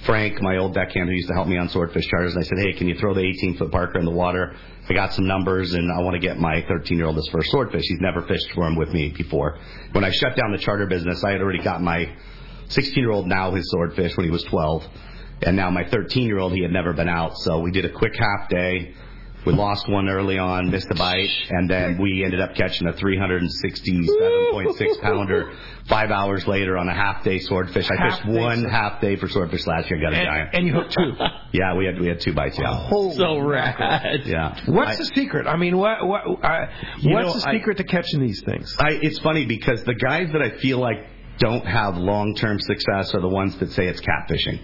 Frank, 0.06 0.42
my 0.42 0.58
old 0.58 0.74
deckhand 0.74 1.10
who 1.10 1.16
used 1.16 1.28
to 1.28 1.34
help 1.34 1.48
me 1.48 1.58
on 1.58 1.70
swordfish 1.70 2.08
charters, 2.08 2.34
and 2.34 2.44
I 2.44 2.48
said, 2.48 2.58
"Hey, 2.60 2.74
can 2.74 2.88
you 2.88 2.96
throw 2.96 3.14
the 3.14 3.22
18 3.22 3.58
foot 3.58 3.72
Parker 3.72 4.00
in 4.00 4.06
the 4.06 4.12
water? 4.12 4.56
I 4.90 4.94
got 4.94 5.14
some 5.14 5.28
numbers, 5.28 5.74
and 5.74 5.92
I 5.92 6.02
want 6.02 6.14
to 6.14 6.20
get 6.20 6.38
my 6.38 6.64
13 6.68 6.98
year 6.98 7.08
old 7.08 7.18
his 7.18 7.28
first 7.30 7.52
swordfish. 7.52 7.84
He's 7.84 8.00
never 8.00 8.22
fished 8.22 8.52
for 8.54 8.66
him 8.66 8.76
with 8.76 8.90
me 8.90 9.10
before. 9.10 9.60
When 9.92 10.04
I 10.04 10.12
shut 10.12 10.36
down 10.36 10.52
the 10.52 10.60
charter 10.60 10.88
business, 10.88 11.24
I 11.24 11.32
had 11.32 11.42
already 11.42 11.62
got 11.62 11.82
my 11.82 12.10
16 12.70 12.96
year 12.96 13.12
old 13.12 13.28
now 13.28 13.52
his 13.52 13.70
swordfish 13.70 14.16
when 14.18 14.26
he 14.26 14.32
was 14.32 14.44
12, 14.44 14.84
and 15.44 15.56
now 15.56 15.70
my 15.70 15.84
13 15.90 16.26
year 16.26 16.40
old 16.40 16.54
he 16.54 16.62
had 16.62 16.72
never 16.72 16.94
been 16.94 17.10
out. 17.10 17.38
So 17.40 17.60
we 17.60 17.72
did 17.72 17.86
a 17.86 17.92
quick 17.92 18.16
half 18.16 18.50
day. 18.50 18.94
We 19.48 19.54
lost 19.54 19.88
one 19.88 20.10
early 20.10 20.38
on, 20.38 20.70
missed 20.70 20.88
a 20.92 20.96
bite, 20.96 21.30
and 21.50 21.70
then 21.70 21.98
we 22.02 22.24
ended 22.26 22.42
up 22.42 22.54
catching 22.56 22.88
a 22.88 22.92
367.6 22.94 25.02
pounder 25.02 25.54
five 25.88 26.12
hours 26.12 26.46
later 26.48 26.78
on 26.78 26.90
a 26.90 26.94
half 26.94 27.24
day 27.24 27.40
swordfish. 27.40 27.90
I 27.90 27.96
Half 27.98 28.18
fished 28.20 28.28
one 28.28 28.60
sword- 28.60 28.72
half 28.72 29.00
day 29.02 29.16
for 29.16 29.28
swordfish 29.30 29.66
last 29.66 29.90
year. 29.90 30.00
Got 30.02 30.14
a 30.14 30.18
And, 30.18 30.26
giant. 30.28 30.50
and 30.54 30.68
you 30.68 30.74
hooked 30.74 30.92
two. 30.94 31.14
yeah, 31.54 31.74
we 31.76 31.86
had 31.86 31.98
we 32.00 32.08
had 32.08 32.20
two 32.20 32.34
bites. 32.34 32.60
Yeah, 32.60 32.90
So 32.90 33.40
rad. 33.40 34.24
yeah. 34.26 34.60
What's 34.66 34.92
I- 34.92 34.96
the 34.98 35.06
secret? 35.16 35.48
I 35.48 35.56
mean, 35.56 35.78
what 35.78 36.06
what 36.06 36.26
You 36.28 36.38
what's 37.14 37.28
know, 37.28 37.40
the 37.40 37.48
I- 37.50 37.54
secret 37.54 37.78
to 37.78 37.84
catching 37.86 38.20
these 38.20 38.44
things? 38.46 38.76
I, 38.78 39.00
it's 39.02 39.20
funny 39.20 39.46
because 39.46 39.82
the 39.86 39.96
guys 39.96 40.30
that 40.34 40.42
I 40.42 40.50
feel 40.60 40.80
like 40.80 40.98
don't 41.40 41.66
have 41.66 41.96
long-term 41.98 42.60
success 42.60 43.14
are 43.14 43.22
the 43.22 43.30
ones 43.30 43.56
that 43.60 43.72
say 43.72 43.88
it's 43.88 44.02
catfishing. 44.02 44.60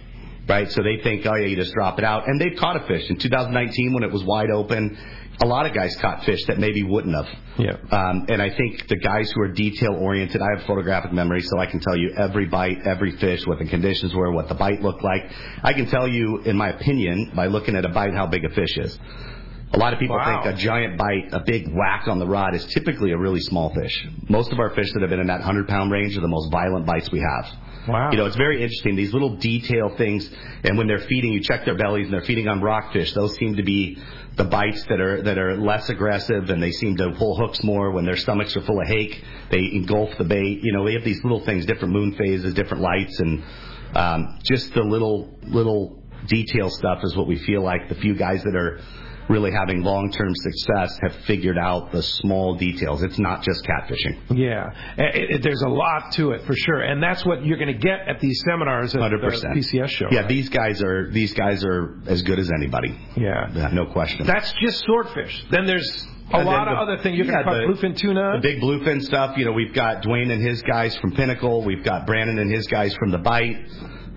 Right? 0.47 0.69
So 0.71 0.83
they 0.83 0.97
think, 1.01 1.25
oh 1.25 1.35
yeah, 1.35 1.47
you 1.47 1.55
just 1.55 1.73
drop 1.73 2.00
it 2.00 2.05
out. 2.05 2.27
And 2.27 2.39
they've 2.39 2.57
caught 2.57 2.75
a 2.75 2.85
fish. 2.88 3.09
In 3.09 3.17
2019 3.17 3.93
when 3.93 4.03
it 4.03 4.12
was 4.12 4.23
wide 4.23 4.50
open, 4.51 4.97
a 5.41 5.45
lot 5.47 5.65
of 5.65 5.73
guys 5.73 5.95
caught 5.97 6.23
fish 6.25 6.43
that 6.45 6.59
maybe 6.59 6.83
wouldn't 6.83 7.15
have. 7.15 7.27
Yeah. 7.57 7.71
Um, 7.91 8.25
and 8.29 8.41
I 8.41 8.50
think 8.50 8.88
the 8.88 8.97
guys 8.97 9.31
who 9.31 9.41
are 9.41 9.47
detail 9.47 9.93
oriented, 9.95 10.41
I 10.41 10.57
have 10.57 10.67
photographic 10.67 11.12
memory, 11.13 11.41
so 11.41 11.59
I 11.59 11.65
can 11.65 11.79
tell 11.79 11.95
you 11.95 12.13
every 12.17 12.45
bite, 12.45 12.85
every 12.85 13.12
fish, 13.17 13.45
what 13.47 13.59
the 13.59 13.65
conditions 13.65 14.13
were, 14.13 14.31
what 14.31 14.47
the 14.50 14.55
bite 14.55 14.81
looked 14.81 15.03
like. 15.03 15.23
I 15.63 15.73
can 15.73 15.88
tell 15.88 16.07
you, 16.07 16.39
in 16.39 16.57
my 16.57 16.69
opinion, 16.69 17.31
by 17.35 17.47
looking 17.47 17.75
at 17.75 17.85
a 17.85 17.89
bite, 17.89 18.13
how 18.13 18.27
big 18.27 18.43
a 18.45 18.50
fish 18.50 18.77
is. 18.77 19.00
A 19.73 19.77
lot 19.79 19.91
of 19.91 19.97
people 20.00 20.15
Wow. 20.17 20.43
think 20.43 20.53
a 20.53 20.57
giant 20.57 20.97
bite, 20.97 21.29
a 21.33 21.39
big 21.39 21.67
whack 21.73 22.07
on 22.07 22.19
the 22.19 22.27
rod 22.27 22.53
is 22.53 22.63
typically 22.67 23.12
a 23.12 23.17
really 23.17 23.39
small 23.39 23.73
fish. 23.73 24.07
Most 24.29 24.51
of 24.51 24.59
our 24.59 24.69
fish 24.71 24.91
that 24.93 25.01
have 25.01 25.09
been 25.09 25.19
in 25.19 25.27
that 25.27 25.39
100 25.39 25.67
pound 25.67 25.91
range 25.91 26.15
are 26.15 26.21
the 26.21 26.27
most 26.27 26.51
violent 26.51 26.85
bites 26.85 27.12
we 27.12 27.19
have. 27.19 27.50
Wow. 27.87 28.11
You 28.11 28.17
know, 28.17 28.25
it's 28.25 28.37
very 28.37 28.61
interesting. 28.61 28.95
These 28.95 29.13
little 29.13 29.35
detail 29.35 29.93
things, 29.97 30.29
and 30.63 30.77
when 30.77 30.87
they're 30.87 30.99
feeding, 30.99 31.33
you 31.33 31.41
check 31.41 31.65
their 31.65 31.75
bellies 31.75 32.05
and 32.05 32.13
they're 32.13 32.21
feeding 32.21 32.47
on 32.47 32.61
rockfish. 32.61 33.13
Those 33.13 33.35
seem 33.35 33.57
to 33.57 33.63
be 33.63 33.97
the 34.37 34.45
bites 34.45 34.83
that 34.85 35.01
are 35.01 35.21
that 35.23 35.37
are 35.37 35.57
less 35.57 35.89
aggressive, 35.89 36.49
and 36.49 36.63
they 36.63 36.71
seem 36.71 36.95
to 36.97 37.11
pull 37.11 37.35
hooks 37.35 37.61
more. 37.63 37.91
When 37.91 38.05
their 38.05 38.15
stomachs 38.15 38.55
are 38.55 38.61
full 38.61 38.79
of 38.79 38.87
hake, 38.87 39.21
they 39.51 39.59
engulf 39.59 40.17
the 40.17 40.23
bait. 40.23 40.63
You 40.63 40.71
know, 40.71 40.85
they 40.85 40.93
have 40.93 41.03
these 41.03 41.21
little 41.23 41.43
things, 41.43 41.65
different 41.65 41.93
moon 41.93 42.15
phases, 42.15 42.53
different 42.53 42.83
lights, 42.83 43.19
and 43.19 43.43
um, 43.95 44.39
just 44.43 44.73
the 44.73 44.81
little 44.83 45.37
little 45.43 46.01
detail 46.27 46.69
stuff 46.69 46.99
is 47.03 47.15
what 47.17 47.27
we 47.27 47.37
feel 47.37 47.61
like 47.61 47.89
the 47.89 47.95
few 47.95 48.15
guys 48.15 48.43
that 48.43 48.55
are 48.55 48.79
really 49.30 49.51
having 49.51 49.84
long-term 49.84 50.34
success 50.36 50.98
have 51.01 51.15
figured 51.25 51.58
out 51.58 51.92
the 51.92 52.01
small 52.03 52.56
details. 52.56 53.03
It's 53.03 53.20
not 53.20 53.44
just 53.44 53.63
catfishing. 53.65 54.18
Yeah, 54.38 54.72
It- 54.98 55.32
it- 55.32 55.44
there's 55.44 55.62
a 55.62 55.70
lot 55.70 56.12
to 56.13 56.32
it 56.32 56.42
for 56.44 56.53
sure, 56.56 56.82
and 56.82 57.01
that's 57.01 57.25
what 57.25 57.46
you're 57.46 57.58
going 57.58 57.74
to 57.74 57.80
get 57.80 58.08
at 58.08 58.20
these 58.20 58.42
seminars 58.46 58.96
at 58.96 59.01
Hundred 59.01 59.22
the. 59.22 59.48
PCS 59.53 59.89
show. 59.89 60.08
Yeah, 60.12 60.20
right? 60.22 60.30
these 60.30 60.50
guys 60.50 60.82
are 60.84 61.10
these 61.12 61.34
guys 61.34 61.63
are 61.65 61.96
as 62.08 62.22
good 62.24 62.39
as 62.39 62.51
anybody. 62.51 62.98
Yeah. 63.15 63.50
Yeah, 63.53 63.68
no 63.74 63.86
question. 63.88 64.25
That's 64.25 64.51
just 64.62 64.80
swordfish. 64.86 65.44
Then 65.50 65.65
there's 65.65 66.08
a 66.34 66.38
And 66.38 66.46
lot 66.46 66.68
of 66.68 66.75
the- 66.77 66.82
other 66.94 66.98
things. 67.03 67.18
You're 67.18 67.27
yeah, 67.27 67.44
going 67.44 67.68
to 67.68 67.74
bluefin 67.74 67.96
tuna. 67.96 68.34
the 68.36 68.42
big 68.42 68.62
bluefin 68.62 69.01
stuff. 69.01 69.38
You 69.38 69.46
know, 69.46 69.51
we've 69.51 69.74
got 69.74 70.03
Dwayne 70.03 70.32
and 70.32 70.42
his 70.42 70.62
guys 70.64 70.96
from 70.98 71.12
Pinnacle. 71.12 71.64
We've 71.64 71.83
got 71.83 72.05
Brandon 72.07 72.40
and 72.40 72.51
his 72.51 72.66
guys 72.68 72.94
from 72.96 73.12
the 73.12 73.18
Bite. 73.20 73.57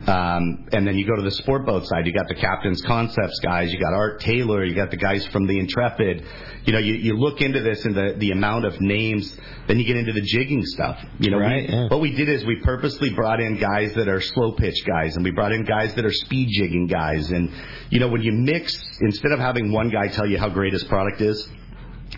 Um, 0.06 0.68
and 0.70 0.86
then 0.86 0.96
you 0.96 1.04
go 1.04 1.16
to 1.16 1.22
the 1.22 1.32
sport 1.32 1.66
boat 1.66 1.84
side. 1.84 2.06
You 2.06 2.12
got 2.12 2.28
the 2.28 2.36
Captain's 2.36 2.80
Concepts 2.82 3.40
guys. 3.40 3.72
You 3.72 3.80
got 3.80 3.92
Art 3.92 4.20
Taylor. 4.20 4.64
You 4.64 4.72
got 4.74 4.92
the 4.92 4.96
guys 4.96 5.26
from 5.26 5.48
the 5.48 5.58
Intrepid. 5.58 6.24
You 6.64 6.72
know, 6.72 6.78
you, 6.78 6.94
you 6.94 7.16
look 7.16 7.40
into 7.40 7.60
this 7.60 7.84
and 7.84 7.94
the, 7.94 8.14
the 8.16 8.30
amount 8.30 8.66
of 8.66 8.80
names. 8.80 9.36
Then 9.66 9.80
you 9.80 9.84
get 9.84 9.96
into 9.96 10.12
the 10.12 10.20
jigging 10.20 10.64
stuff. 10.64 11.04
You 11.18 11.30
know, 11.32 11.38
Right, 11.38 11.68
we, 11.68 11.74
yeah. 11.74 11.88
what 11.88 12.00
we 12.00 12.12
did 12.12 12.28
is 12.28 12.44
we 12.44 12.56
purposely 12.62 13.10
brought 13.10 13.40
in 13.40 13.58
guys 13.58 13.94
that 13.94 14.06
are 14.08 14.20
slow 14.20 14.52
pitch 14.52 14.84
guys, 14.86 15.16
and 15.16 15.24
we 15.24 15.32
brought 15.32 15.50
in 15.50 15.64
guys 15.64 15.92
that 15.96 16.04
are 16.04 16.12
speed 16.12 16.50
jigging 16.52 16.86
guys. 16.86 17.28
And 17.32 17.50
you 17.90 17.98
know, 17.98 18.08
when 18.08 18.22
you 18.22 18.30
mix, 18.32 18.80
instead 19.00 19.32
of 19.32 19.40
having 19.40 19.72
one 19.72 19.90
guy 19.90 20.06
tell 20.08 20.26
you 20.26 20.38
how 20.38 20.48
great 20.48 20.72
his 20.72 20.84
product 20.84 21.20
is, 21.20 21.48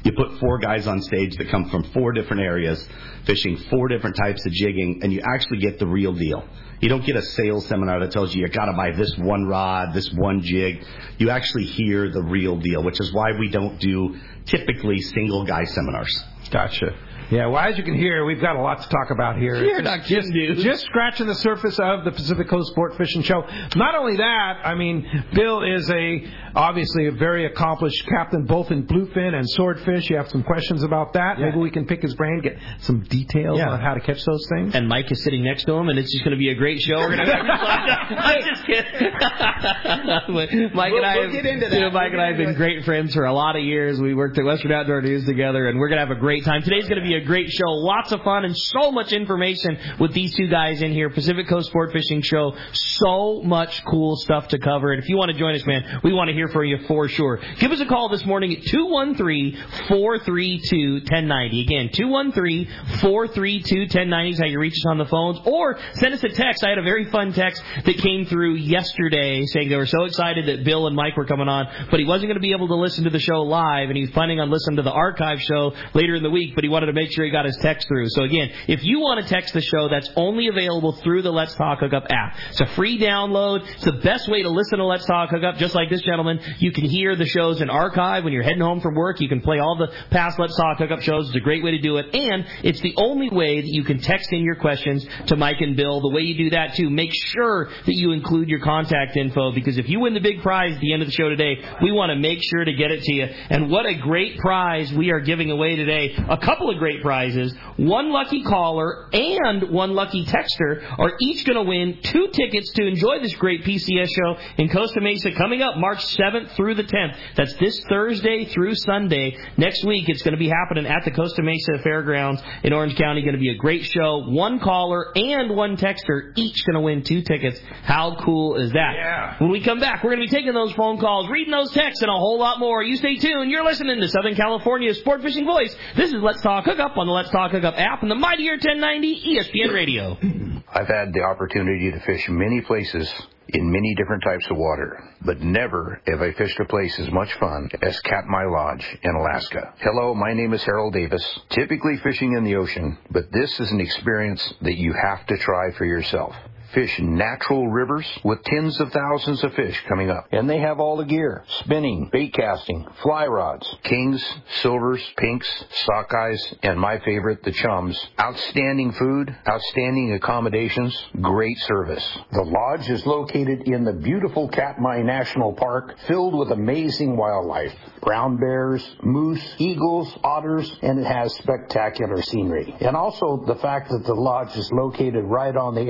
you 0.04 0.12
put 0.12 0.38
four 0.40 0.58
guys 0.58 0.86
on 0.86 1.00
stage 1.00 1.36
that 1.38 1.48
come 1.48 1.70
from 1.70 1.84
four 1.94 2.12
different 2.12 2.42
areas, 2.42 2.86
fishing 3.24 3.56
four 3.70 3.88
different 3.88 4.16
types 4.16 4.44
of 4.44 4.52
jigging, 4.52 5.00
and 5.02 5.10
you 5.10 5.22
actually 5.34 5.58
get 5.58 5.78
the 5.78 5.86
real 5.86 6.12
deal. 6.12 6.44
You 6.80 6.88
don't 6.88 7.04
get 7.04 7.16
a 7.16 7.22
sales 7.22 7.66
seminar 7.66 8.00
that 8.00 8.12
tells 8.12 8.34
you 8.34 8.42
you 8.42 8.48
gotta 8.48 8.72
buy 8.72 8.92
this 8.92 9.16
one 9.18 9.46
rod, 9.46 9.94
this 9.94 10.12
one 10.12 10.42
jig. 10.42 10.84
You 11.18 11.30
actually 11.30 11.64
hear 11.64 12.10
the 12.10 12.22
real 12.22 12.56
deal, 12.56 12.84
which 12.84 13.00
is 13.00 13.12
why 13.12 13.32
we 13.38 13.48
don't 13.48 13.80
do 13.80 14.16
typically 14.44 15.00
single 15.00 15.44
guy 15.44 15.64
seminars. 15.64 16.24
Gotcha. 16.50 16.94
Yeah, 17.30 17.46
well, 17.46 17.58
as 17.58 17.76
you 17.76 17.84
can 17.84 17.94
hear, 17.94 18.24
we've 18.24 18.40
got 18.40 18.56
a 18.56 18.60
lot 18.60 18.80
to 18.82 18.88
talk 18.88 19.10
about 19.10 19.36
here. 19.36 19.56
You're 19.56 19.82
not 19.82 20.04
kidding, 20.04 20.32
dude. 20.32 20.58
Just 20.58 20.84
scratching 20.86 21.26
the 21.26 21.34
surface 21.34 21.78
of 21.78 22.04
the 22.04 22.10
Pacific 22.12 22.48
Coast 22.48 22.70
Sport 22.72 22.96
Fishing 22.96 23.22
Show. 23.22 23.42
Not 23.76 23.94
only 23.94 24.16
that, 24.16 24.60
I 24.64 24.74
mean, 24.74 25.06
Bill 25.34 25.62
is 25.62 25.90
a 25.90 26.24
obviously 26.54 27.06
a 27.06 27.12
very 27.12 27.44
accomplished 27.46 28.06
captain, 28.08 28.44
both 28.46 28.70
in 28.70 28.86
bluefin 28.86 29.34
and 29.34 29.48
swordfish. 29.50 30.08
You 30.08 30.16
have 30.16 30.28
some 30.30 30.42
questions 30.42 30.82
about 30.82 31.12
that. 31.12 31.38
Maybe 31.38 31.58
we 31.58 31.70
can 31.70 31.86
pick 31.86 32.00
his 32.02 32.14
brain, 32.14 32.40
get 32.42 32.56
some 32.80 33.00
details 33.02 33.58
Yeah. 33.58 33.70
on 33.70 33.80
how 33.80 33.94
to 33.94 34.00
catch 34.00 34.24
those 34.24 34.46
things. 34.48 34.74
And 34.74 34.88
Mike 34.88 35.10
is 35.12 35.22
sitting 35.22 35.44
next 35.44 35.64
to 35.64 35.74
him, 35.74 35.88
and 35.90 35.98
it's 35.98 36.10
just 36.10 36.24
going 36.24 36.32
to 36.32 36.38
be 36.38 36.48
a 36.48 36.54
great 36.54 36.80
show. 36.80 36.96
We're 36.96 37.14
going 37.16 37.26
to 37.26 37.32
have 37.36 37.46
I'm 38.18 38.42
just 38.42 38.64
kidding. 38.64 39.12
Mike 40.74 40.92
and 40.92 41.06
I, 41.06 41.16
We'll 41.18 41.24
have, 41.24 41.32
get 41.32 41.46
into 41.46 41.66
you 41.66 41.80
know, 41.80 41.86
that. 41.88 41.92
Mike 41.92 42.12
and 42.12 42.20
I 42.20 42.28
have 42.28 42.36
been 42.36 42.54
great 42.54 42.84
friends 42.84 43.14
for 43.14 43.24
a 43.26 43.32
lot 43.32 43.54
of 43.56 43.62
years. 43.62 44.00
We 44.00 44.14
worked 44.14 44.38
at 44.38 44.44
Western 44.44 44.72
Outdoor 44.72 45.02
News 45.02 45.24
together, 45.26 45.68
and 45.68 45.78
we're 45.78 45.88
going 45.88 46.00
to 46.00 46.06
have 46.06 46.16
a 46.16 46.20
great 46.20 46.44
time. 46.44 46.62
Today's 46.62 46.88
going 46.88 47.00
to 47.02 47.06
be 47.06 47.14
a 47.14 47.17
great 47.20 47.50
show, 47.50 47.68
lots 47.68 48.12
of 48.12 48.22
fun, 48.22 48.44
and 48.44 48.56
so 48.56 48.92
much 48.92 49.12
information 49.12 49.76
with 49.98 50.12
these 50.12 50.32
two 50.34 50.46
guys 50.48 50.82
in 50.82 50.92
here. 50.92 51.08
Pacific 51.10 51.48
Coast 51.48 51.68
Sport 51.68 51.92
Fishing 51.92 52.22
Show, 52.22 52.56
so 52.72 53.42
much 53.42 53.84
cool 53.84 54.16
stuff 54.16 54.48
to 54.48 54.58
cover. 54.58 54.92
And 54.92 55.02
if 55.02 55.08
you 55.08 55.16
want 55.16 55.30
to 55.30 55.38
join 55.38 55.54
us, 55.54 55.64
man, 55.66 56.00
we 56.02 56.12
want 56.12 56.28
to 56.28 56.34
hear 56.34 56.48
from 56.48 56.64
you 56.64 56.78
for 56.86 57.08
sure. 57.08 57.40
Give 57.58 57.72
us 57.72 57.80
a 57.80 57.86
call 57.86 58.08
this 58.08 58.24
morning 58.26 58.56
at 58.56 58.62
213-432-1090. 58.64 61.62
Again, 61.62 61.90
213-432-1090 61.90 64.30
is 64.30 64.38
how 64.38 64.46
you 64.46 64.58
reach 64.58 64.74
us 64.74 64.86
on 64.86 64.98
the 64.98 65.06
phones. 65.06 65.38
Or 65.44 65.78
send 65.94 66.14
us 66.14 66.24
a 66.24 66.28
text. 66.28 66.64
I 66.64 66.70
had 66.70 66.78
a 66.78 66.82
very 66.82 67.04
fun 67.06 67.32
text 67.32 67.62
that 67.84 67.98
came 67.98 68.26
through 68.26 68.54
yesterday 68.54 69.44
saying 69.46 69.68
they 69.68 69.76
were 69.76 69.86
so 69.86 70.04
excited 70.04 70.46
that 70.46 70.64
Bill 70.64 70.86
and 70.86 70.96
Mike 70.96 71.16
were 71.16 71.26
coming 71.26 71.48
on, 71.48 71.66
but 71.90 71.98
he 72.00 72.06
wasn't 72.06 72.28
going 72.28 72.36
to 72.36 72.40
be 72.40 72.52
able 72.52 72.68
to 72.68 72.74
listen 72.74 73.04
to 73.04 73.10
the 73.10 73.18
show 73.18 73.42
live, 73.42 73.88
and 73.88 73.96
he 73.96 74.02
was 74.02 74.10
planning 74.10 74.40
on 74.40 74.50
listening 74.50 74.76
to 74.76 74.82
the 74.82 74.92
archive 74.92 75.40
show 75.40 75.72
later 75.94 76.14
in 76.14 76.22
the 76.22 76.30
week, 76.30 76.54
but 76.54 76.62
he 76.64 76.70
wanted 76.70 76.86
to 76.86 76.92
make 76.92 77.07
sure 77.12 77.24
he 77.24 77.30
got 77.30 77.44
his 77.44 77.56
text 77.58 77.88
through. 77.88 78.08
So 78.08 78.22
again, 78.22 78.50
if 78.66 78.84
you 78.84 79.00
want 79.00 79.24
to 79.24 79.28
text 79.28 79.54
the 79.54 79.60
show, 79.60 79.88
that's 79.88 80.10
only 80.16 80.48
available 80.48 80.92
through 80.92 81.22
the 81.22 81.30
Let's 81.30 81.54
Talk 81.54 81.80
Hookup 81.80 82.06
app. 82.10 82.36
It's 82.50 82.60
a 82.60 82.66
free 82.66 82.98
download. 82.98 83.68
It's 83.68 83.84
the 83.84 83.92
best 83.92 84.28
way 84.28 84.42
to 84.42 84.50
listen 84.50 84.78
to 84.78 84.84
Let's 84.84 85.06
Talk 85.06 85.30
Hookup, 85.30 85.56
just 85.56 85.74
like 85.74 85.90
this 85.90 86.02
gentleman. 86.02 86.40
You 86.58 86.72
can 86.72 86.84
hear 86.84 87.16
the 87.16 87.26
shows 87.26 87.60
in 87.60 87.70
archive 87.70 88.24
when 88.24 88.32
you're 88.32 88.42
heading 88.42 88.62
home 88.62 88.80
from 88.80 88.94
work. 88.94 89.20
You 89.20 89.28
can 89.28 89.40
play 89.40 89.58
all 89.58 89.76
the 89.76 89.92
past 90.10 90.38
Let's 90.38 90.56
Talk 90.56 90.78
Hookup 90.78 91.00
shows. 91.00 91.28
It's 91.28 91.36
a 91.36 91.40
great 91.40 91.62
way 91.62 91.72
to 91.72 91.80
do 91.80 91.96
it. 91.98 92.14
And 92.14 92.46
it's 92.62 92.80
the 92.80 92.94
only 92.96 93.28
way 93.30 93.60
that 93.60 93.68
you 93.68 93.84
can 93.84 94.00
text 94.00 94.32
in 94.32 94.42
your 94.42 94.56
questions 94.56 95.06
to 95.26 95.36
Mike 95.36 95.60
and 95.60 95.76
Bill. 95.76 96.00
The 96.00 96.10
way 96.10 96.22
you 96.22 96.36
do 96.36 96.50
that, 96.50 96.74
too, 96.74 96.90
make 96.90 97.10
sure 97.12 97.68
that 97.68 97.94
you 97.94 98.12
include 98.12 98.48
your 98.48 98.60
contact 98.60 99.16
info 99.16 99.52
because 99.52 99.78
if 99.78 99.88
you 99.88 100.00
win 100.00 100.14
the 100.14 100.20
big 100.20 100.42
prize 100.42 100.74
at 100.74 100.80
the 100.80 100.92
end 100.92 101.02
of 101.02 101.08
the 101.08 101.12
show 101.12 101.28
today, 101.28 101.56
we 101.82 101.92
want 101.92 102.10
to 102.10 102.16
make 102.16 102.38
sure 102.42 102.64
to 102.64 102.72
get 102.72 102.90
it 102.90 103.02
to 103.02 103.14
you. 103.14 103.24
And 103.50 103.70
what 103.70 103.86
a 103.86 103.94
great 103.94 104.38
prize 104.38 104.92
we 104.92 105.10
are 105.10 105.20
giving 105.20 105.50
away 105.50 105.76
today. 105.76 106.14
A 106.28 106.38
couple 106.38 106.70
of 106.70 106.78
great 106.78 106.97
great 106.98 107.02
prizes. 107.02 107.54
One 107.76 108.10
lucky 108.10 108.42
caller 108.42 109.08
and 109.12 109.70
one 109.70 109.94
lucky 109.94 110.24
texter 110.24 110.82
are 110.98 111.12
each 111.20 111.44
going 111.44 111.56
to 111.56 111.62
win 111.62 111.98
two 112.02 112.28
tickets 112.32 112.70
to 112.72 112.86
enjoy 112.86 113.20
this 113.20 113.34
great 113.36 113.64
PCS 113.64 114.08
show 114.08 114.36
in 114.58 114.68
Costa 114.68 115.00
Mesa 115.00 115.32
coming 115.32 115.62
up 115.62 115.76
March 115.76 116.04
7th 116.16 116.54
through 116.56 116.74
the 116.74 116.84
10th. 116.84 117.16
That's 117.36 117.54
this 117.56 117.80
Thursday 117.88 118.46
through 118.46 118.74
Sunday. 118.74 119.36
Next 119.56 119.84
week, 119.84 120.08
it's 120.08 120.22
going 120.22 120.32
to 120.32 120.38
be 120.38 120.48
happening 120.48 120.86
at 120.86 121.04
the 121.04 121.10
Costa 121.10 121.42
Mesa 121.42 121.78
Fairgrounds 121.82 122.42
in 122.62 122.72
Orange 122.72 122.96
County. 122.96 123.22
Going 123.22 123.34
to 123.34 123.40
be 123.40 123.50
a 123.50 123.56
great 123.56 123.84
show. 123.84 124.24
One 124.28 124.60
caller 124.60 125.06
and 125.16 125.54
one 125.56 125.76
texter 125.76 126.32
each 126.36 126.64
going 126.66 126.74
to 126.74 126.80
win 126.80 127.02
two 127.02 127.22
tickets. 127.22 127.60
How 127.82 128.16
cool 128.24 128.56
is 128.56 128.72
that? 128.72 128.94
Yeah. 128.96 129.36
When 129.38 129.50
we 129.50 129.62
come 129.62 129.80
back, 129.80 130.02
we're 130.02 130.14
going 130.14 130.26
to 130.26 130.30
be 130.30 130.36
taking 130.36 130.54
those 130.54 130.72
phone 130.72 130.98
calls, 130.98 131.28
reading 131.28 131.52
those 131.52 131.70
texts, 131.72 132.02
and 132.02 132.10
a 132.10 132.14
whole 132.14 132.38
lot 132.38 132.58
more. 132.58 132.82
You 132.82 132.96
stay 132.96 133.16
tuned. 133.16 133.50
You're 133.50 133.64
listening 133.64 134.00
to 134.00 134.08
Southern 134.08 134.34
California's 134.34 134.98
Sport 134.98 135.22
Fishing 135.22 135.44
Voice. 135.44 135.74
This 135.96 136.12
is 136.12 136.20
Let's 136.22 136.42
Talk 136.42 136.64
Hookup 136.64 136.87
on 136.96 137.06
the 137.06 137.12
Let's 137.12 137.30
Talk 137.30 137.50
Hookup 137.50 137.74
app 137.76 138.02
and 138.02 138.10
the 138.10 138.14
Mightier 138.14 138.52
1090 138.52 139.36
ESPN 139.36 139.74
Radio. 139.74 140.16
I've 140.72 140.88
had 140.88 141.12
the 141.12 141.22
opportunity 141.22 141.90
to 141.90 142.00
fish 142.00 142.28
many 142.28 142.60
places 142.60 143.12
in 143.48 143.70
many 143.70 143.94
different 143.96 144.22
types 144.22 144.46
of 144.50 144.56
water, 144.56 145.02
but 145.24 145.40
never 145.40 146.00
have 146.06 146.20
I 146.20 146.32
fished 146.32 146.58
a 146.60 146.64
place 146.66 146.98
as 146.98 147.10
much 147.10 147.32
fun 147.34 147.70
as 147.82 147.98
Katmai 148.00 148.44
Lodge 148.44 148.86
in 149.02 149.14
Alaska. 149.14 149.74
Hello, 149.78 150.14
my 150.14 150.32
name 150.34 150.52
is 150.52 150.62
Harold 150.64 150.92
Davis, 150.92 151.24
typically 151.50 151.96
fishing 151.98 152.34
in 152.34 152.44
the 152.44 152.56
ocean, 152.56 152.98
but 153.10 153.32
this 153.32 153.58
is 153.60 153.70
an 153.70 153.80
experience 153.80 154.54
that 154.62 154.76
you 154.76 154.92
have 154.92 155.26
to 155.26 155.38
try 155.38 155.70
for 155.72 155.84
yourself 155.84 156.34
fish 156.74 156.98
natural 157.00 157.68
rivers 157.68 158.06
with 158.24 158.42
tens 158.44 158.78
of 158.80 158.92
thousands 158.92 159.42
of 159.44 159.54
fish 159.54 159.80
coming 159.88 160.10
up. 160.10 160.26
And 160.32 160.48
they 160.48 160.58
have 160.58 160.80
all 160.80 160.96
the 160.96 161.04
gear. 161.04 161.44
Spinning, 161.60 162.08
bait 162.12 162.34
casting, 162.34 162.86
fly 163.02 163.26
rods, 163.26 163.66
kings, 163.84 164.24
silvers, 164.60 165.02
pinks, 165.16 165.48
sockeyes, 165.86 166.40
and 166.62 166.78
my 166.78 166.98
favorite, 167.00 167.42
the 167.42 167.52
chums. 167.52 167.98
Outstanding 168.20 168.92
food, 168.92 169.34
outstanding 169.48 170.12
accommodations, 170.14 170.96
great 171.20 171.58
service. 171.60 172.18
The 172.32 172.42
lodge 172.42 172.88
is 172.88 173.04
located 173.06 173.62
in 173.66 173.84
the 173.84 173.92
beautiful 173.92 174.48
Katmai 174.48 175.02
National 175.02 175.52
Park 175.52 175.96
filled 176.06 176.34
with 176.36 176.50
amazing 176.50 177.16
wildlife. 177.16 177.72
Brown 178.02 178.36
bears, 178.36 178.88
moose, 179.02 179.42
eagles, 179.58 180.14
otters, 180.22 180.70
and 180.82 180.98
it 180.98 181.06
has 181.06 181.34
spectacular 181.36 182.22
scenery. 182.22 182.74
And 182.80 182.96
also 182.96 183.42
the 183.46 183.56
fact 183.56 183.90
that 183.90 184.04
the 184.04 184.14
lodge 184.14 184.56
is 184.56 184.70
located 184.72 185.24
right 185.24 185.56
on 185.56 185.74
the 185.74 185.82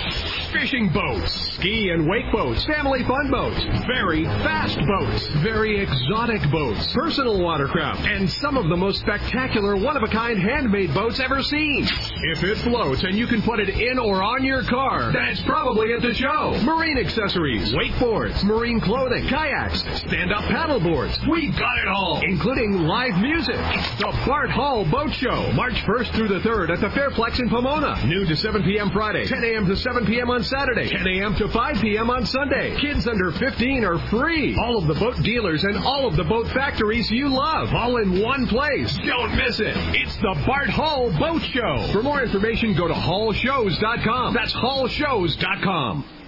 Fishing 0.51 0.89
boats, 0.89 1.31
ski 1.55 1.89
and 1.91 2.07
wake 2.09 2.29
boats, 2.31 2.65
family 2.79 3.03
fun 3.03 3.29
boats, 3.29 3.61
very 3.87 4.23
fast 4.23 4.79
boats, 4.87 5.27
very 5.43 5.81
exotic 5.81 6.41
boats, 6.49 6.87
personal 6.93 7.37
watercraft, 7.43 7.99
and 8.07 8.29
some 8.29 8.55
of 8.55 8.69
the 8.69 8.77
most 8.77 9.01
spectacular 9.01 9.75
one-of-a-kind 9.75 10.39
handmade 10.39 10.93
boats 10.93 11.19
ever 11.19 11.43
seen. 11.43 11.85
If 12.31 12.41
it 12.41 12.57
floats 12.59 13.03
and 13.03 13.17
you 13.17 13.27
can 13.27 13.41
put 13.41 13.59
it 13.59 13.67
in 13.67 13.99
or 13.99 14.23
on 14.23 14.45
your 14.45 14.63
car, 14.63 15.11
then 15.11 15.25
it's 15.27 15.41
probably 15.41 15.91
at 15.91 16.01
the 16.01 16.13
show. 16.13 16.57
Marine 16.63 16.97
accessories, 16.97 17.73
wakeboards, 17.73 18.45
marine 18.45 18.79
clothing, 18.79 19.27
kayaks, 19.27 19.81
stand-up 19.99 20.45
paddle 20.45 20.79
boards. 20.79 21.19
We've 21.29 21.51
got 21.59 21.77
it 21.79 21.87
all, 21.89 22.21
including 22.23 22.83
live 22.83 23.17
music. 23.19 23.57
The 23.99 24.17
Bart 24.25 24.51
Hall 24.51 24.89
Boat 24.89 25.11
Show, 25.15 25.51
March 25.51 25.75
1st 25.83 26.15
through 26.15 26.29
the 26.29 26.39
3rd 26.47 26.69
at 26.69 26.79
the 26.79 26.87
Fairplex 26.87 27.41
in 27.41 27.49
Pomona. 27.49 28.01
Noon 28.05 28.25
to 28.27 28.37
7 28.37 28.63
p.m. 28.63 28.89
Friday, 28.91 29.25
10 29.25 29.43
a.m. 29.43 29.65
to 29.67 29.75
7 29.75 30.05
p.m. 30.05 30.29
on 30.29 30.43
Saturday, 30.45 30.87
10 30.87 31.05
a.m. 31.05 31.35
to 31.35 31.49
5 31.49 31.81
p.m. 31.81 32.09
on 32.09 32.25
Sunday. 32.25 32.68
Kids 32.77 33.07
under 33.07 33.31
15 33.31 33.83
are 33.85 33.99
free. 34.09 34.55
All 34.59 34.77
of 34.77 34.87
the 34.87 34.93
boat 34.95 35.15
dealers 35.23 35.63
and 35.63 35.77
all 35.77 36.07
of 36.07 36.15
the 36.15 36.23
boat 36.23 36.47
factories 36.47 37.09
you 37.09 37.29
love, 37.29 37.73
all 37.73 37.97
in 37.97 38.21
one 38.21 38.47
place. 38.47 38.97
Don't 39.05 39.35
miss 39.35 39.59
it. 39.59 39.73
It's 39.95 40.15
the 40.17 40.43
Bart 40.45 40.69
Hall 40.69 41.11
Boat 41.17 41.41
Show. 41.41 41.89
For 41.91 42.03
more 42.03 42.21
information, 42.21 42.75
go 42.75 42.87
to 42.87 42.93
hallshows.com. 42.93 44.33
That's 44.33 44.53
hallshows.com. 44.53 46.18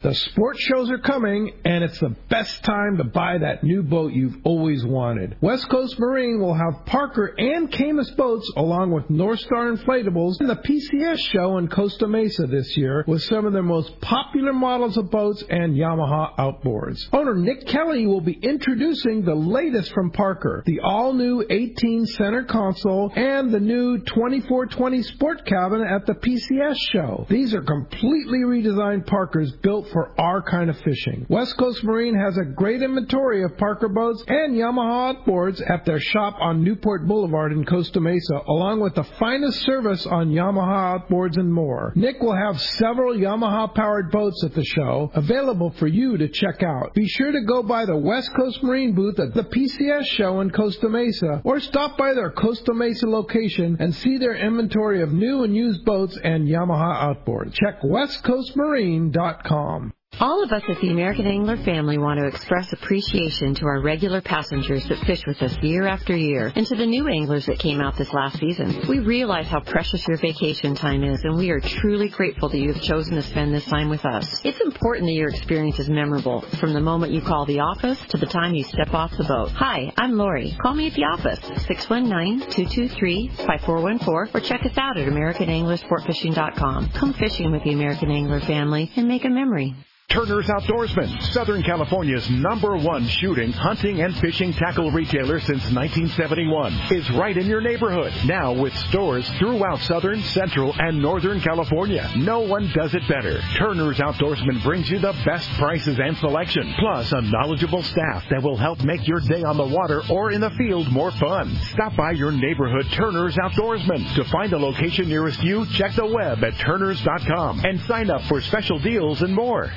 The 0.00 0.14
sports 0.14 0.60
shows 0.60 0.92
are 0.92 0.98
coming, 0.98 1.54
and 1.64 1.82
it's 1.82 1.98
the 1.98 2.14
best 2.30 2.62
time 2.62 2.98
to 2.98 3.04
buy 3.04 3.38
that 3.38 3.64
new 3.64 3.82
boat 3.82 4.12
you've 4.12 4.36
always 4.44 4.84
wanted. 4.84 5.36
West 5.40 5.68
Coast 5.68 5.98
Marine 5.98 6.38
will 6.38 6.54
have 6.54 6.86
Parker 6.86 7.34
and 7.36 7.68
Camus 7.72 8.08
boats 8.12 8.48
along 8.56 8.92
with 8.92 9.10
North 9.10 9.40
Star 9.40 9.72
Inflatables 9.72 10.40
in 10.40 10.46
the 10.46 10.54
PCS 10.54 11.18
show 11.32 11.58
in 11.58 11.66
Costa 11.66 12.06
Mesa 12.06 12.46
this 12.46 12.76
year 12.76 13.04
with 13.08 13.22
some 13.22 13.44
of 13.44 13.52
their 13.52 13.64
most 13.64 14.00
popular 14.00 14.52
models 14.52 14.96
of 14.96 15.10
boats 15.10 15.42
and 15.50 15.74
Yamaha 15.74 16.32
outboards. 16.36 17.00
Owner 17.12 17.34
Nick 17.34 17.66
Kelly 17.66 18.06
will 18.06 18.20
be 18.20 18.38
introducing 18.40 19.24
the 19.24 19.34
latest 19.34 19.92
from 19.94 20.12
Parker, 20.12 20.62
the 20.64 20.78
all-new 20.78 21.44
18 21.50 22.06
center 22.06 22.44
console 22.44 23.12
and 23.16 23.52
the 23.52 23.58
new 23.58 23.98
2420 23.98 25.02
sport 25.02 25.44
cabin 25.44 25.82
at 25.82 26.06
the 26.06 26.14
PCS 26.14 26.76
show. 26.92 27.26
These 27.28 27.52
are 27.52 27.62
completely 27.62 28.44
redesigned 28.46 29.04
Parkers 29.04 29.50
built 29.60 29.87
for 29.92 30.12
our 30.20 30.42
kind 30.42 30.70
of 30.70 30.78
fishing. 30.80 31.26
West 31.28 31.56
Coast 31.56 31.82
Marine 31.84 32.14
has 32.14 32.36
a 32.36 32.44
great 32.44 32.82
inventory 32.82 33.42
of 33.42 33.56
Parker 33.56 33.88
boats 33.88 34.22
and 34.26 34.54
Yamaha 34.54 35.26
outboards 35.26 35.62
at 35.68 35.84
their 35.84 36.00
shop 36.00 36.36
on 36.40 36.64
Newport 36.64 37.06
Boulevard 37.06 37.52
in 37.52 37.64
Costa 37.64 38.00
Mesa, 38.00 38.40
along 38.46 38.80
with 38.80 38.94
the 38.94 39.04
finest 39.04 39.60
service 39.62 40.06
on 40.06 40.30
Yamaha 40.30 41.00
outboards 41.00 41.36
and 41.36 41.52
more. 41.52 41.92
Nick 41.94 42.20
will 42.20 42.36
have 42.36 42.60
several 42.60 43.14
Yamaha 43.14 43.74
powered 43.74 44.10
boats 44.10 44.42
at 44.44 44.54
the 44.54 44.64
show 44.64 45.10
available 45.14 45.70
for 45.78 45.86
you 45.86 46.16
to 46.16 46.28
check 46.28 46.62
out. 46.62 46.94
Be 46.94 47.06
sure 47.06 47.32
to 47.32 47.44
go 47.46 47.62
by 47.62 47.84
the 47.84 47.96
West 47.96 48.34
Coast 48.34 48.62
Marine 48.62 48.94
booth 48.94 49.18
at 49.18 49.34
the 49.34 49.44
PCS 49.44 50.06
show 50.06 50.40
in 50.40 50.50
Costa 50.50 50.88
Mesa 50.88 51.40
or 51.44 51.60
stop 51.60 51.96
by 51.96 52.14
their 52.14 52.30
Costa 52.30 52.74
Mesa 52.74 53.06
location 53.06 53.76
and 53.80 53.94
see 53.94 54.18
their 54.18 54.34
inventory 54.34 55.02
of 55.02 55.12
new 55.12 55.44
and 55.44 55.54
used 55.54 55.84
boats 55.84 56.18
and 56.22 56.48
Yamaha 56.48 57.14
outboards. 57.14 57.54
Check 57.54 57.82
westcoastmarine.com. 57.82 59.77
All 60.20 60.42
of 60.42 60.50
us 60.50 60.64
at 60.68 60.80
the 60.80 60.90
American 60.90 61.28
Angler 61.28 61.56
family 61.58 61.96
want 61.96 62.18
to 62.18 62.26
express 62.26 62.72
appreciation 62.72 63.54
to 63.54 63.66
our 63.66 63.80
regular 63.80 64.20
passengers 64.20 64.84
that 64.88 64.98
fish 65.06 65.24
with 65.28 65.40
us 65.42 65.56
year 65.62 65.86
after 65.86 66.16
year 66.16 66.52
and 66.56 66.66
to 66.66 66.74
the 66.74 66.86
new 66.86 67.06
anglers 67.06 67.46
that 67.46 67.60
came 67.60 67.80
out 67.80 67.96
this 67.96 68.12
last 68.12 68.36
season. 68.40 68.80
We 68.88 68.98
realize 68.98 69.46
how 69.46 69.60
precious 69.60 70.04
your 70.08 70.16
vacation 70.16 70.74
time 70.74 71.04
is 71.04 71.22
and 71.22 71.36
we 71.36 71.50
are 71.50 71.60
truly 71.60 72.08
grateful 72.08 72.48
that 72.48 72.58
you 72.58 72.72
have 72.72 72.82
chosen 72.82 73.14
to 73.14 73.22
spend 73.22 73.54
this 73.54 73.64
time 73.66 73.90
with 73.90 74.04
us. 74.04 74.40
It's 74.42 74.60
important 74.60 75.06
that 75.06 75.12
your 75.12 75.28
experience 75.28 75.78
is 75.78 75.88
memorable 75.88 76.40
from 76.58 76.72
the 76.72 76.80
moment 76.80 77.12
you 77.12 77.22
call 77.22 77.46
the 77.46 77.60
office 77.60 78.00
to 78.08 78.16
the 78.16 78.26
time 78.26 78.54
you 78.54 78.64
step 78.64 78.92
off 78.92 79.16
the 79.16 79.22
boat. 79.22 79.52
Hi, 79.52 79.92
I'm 79.96 80.18
Lori. 80.18 80.56
Call 80.60 80.74
me 80.74 80.88
at 80.88 80.94
the 80.94 81.04
office, 81.04 81.38
619-223-5414 81.68 84.34
or 84.34 84.40
check 84.40 84.66
us 84.66 84.76
out 84.76 84.98
at 84.98 85.06
AmericanAnglerSportFishing.com. 85.06 86.90
Come 86.90 87.12
fishing 87.12 87.52
with 87.52 87.62
the 87.62 87.72
American 87.72 88.10
Angler 88.10 88.40
family 88.40 88.90
and 88.96 89.06
make 89.06 89.24
a 89.24 89.30
memory. 89.30 89.76
Turner's 90.10 90.46
Outdoorsman, 90.46 91.20
Southern 91.34 91.62
California's 91.62 92.30
number 92.30 92.78
one 92.78 93.06
shooting, 93.06 93.52
hunting, 93.52 94.00
and 94.00 94.16
fishing 94.16 94.54
tackle 94.54 94.90
retailer 94.90 95.38
since 95.38 95.70
1971, 95.70 96.72
is 96.90 97.10
right 97.10 97.36
in 97.36 97.44
your 97.44 97.60
neighborhood. 97.60 98.10
Now 98.24 98.54
with 98.54 98.74
stores 98.88 99.28
throughout 99.38 99.80
Southern, 99.80 100.22
Central, 100.22 100.74
and 100.78 100.98
Northern 100.98 101.42
California. 101.42 102.10
No 102.16 102.40
one 102.40 102.72
does 102.74 102.94
it 102.94 103.06
better. 103.06 103.38
Turner's 103.58 103.98
Outdoorsman 103.98 104.62
brings 104.64 104.88
you 104.88 104.98
the 104.98 105.12
best 105.26 105.46
prices 105.58 105.98
and 106.02 106.16
selection, 106.16 106.74
plus 106.78 107.12
a 107.12 107.20
knowledgeable 107.20 107.82
staff 107.82 108.24
that 108.30 108.42
will 108.42 108.56
help 108.56 108.82
make 108.84 109.06
your 109.06 109.20
day 109.20 109.42
on 109.42 109.58
the 109.58 109.68
water 109.68 110.00
or 110.10 110.32
in 110.32 110.40
the 110.40 110.50
field 110.56 110.90
more 110.90 111.10
fun. 111.12 111.54
Stop 111.72 111.94
by 111.96 112.12
your 112.12 112.32
neighborhood 112.32 112.86
Turner's 112.92 113.36
Outdoorsman. 113.36 114.14
To 114.14 114.24
find 114.32 114.54
a 114.54 114.58
location 114.58 115.06
nearest 115.06 115.42
you, 115.42 115.66
check 115.74 115.94
the 115.96 116.06
web 116.06 116.42
at 116.42 116.58
turners.com 116.60 117.60
and 117.62 117.78
sign 117.82 118.08
up 118.08 118.22
for 118.22 118.40
special 118.40 118.78
deals 118.78 119.20
and 119.20 119.34
more. 119.34 119.70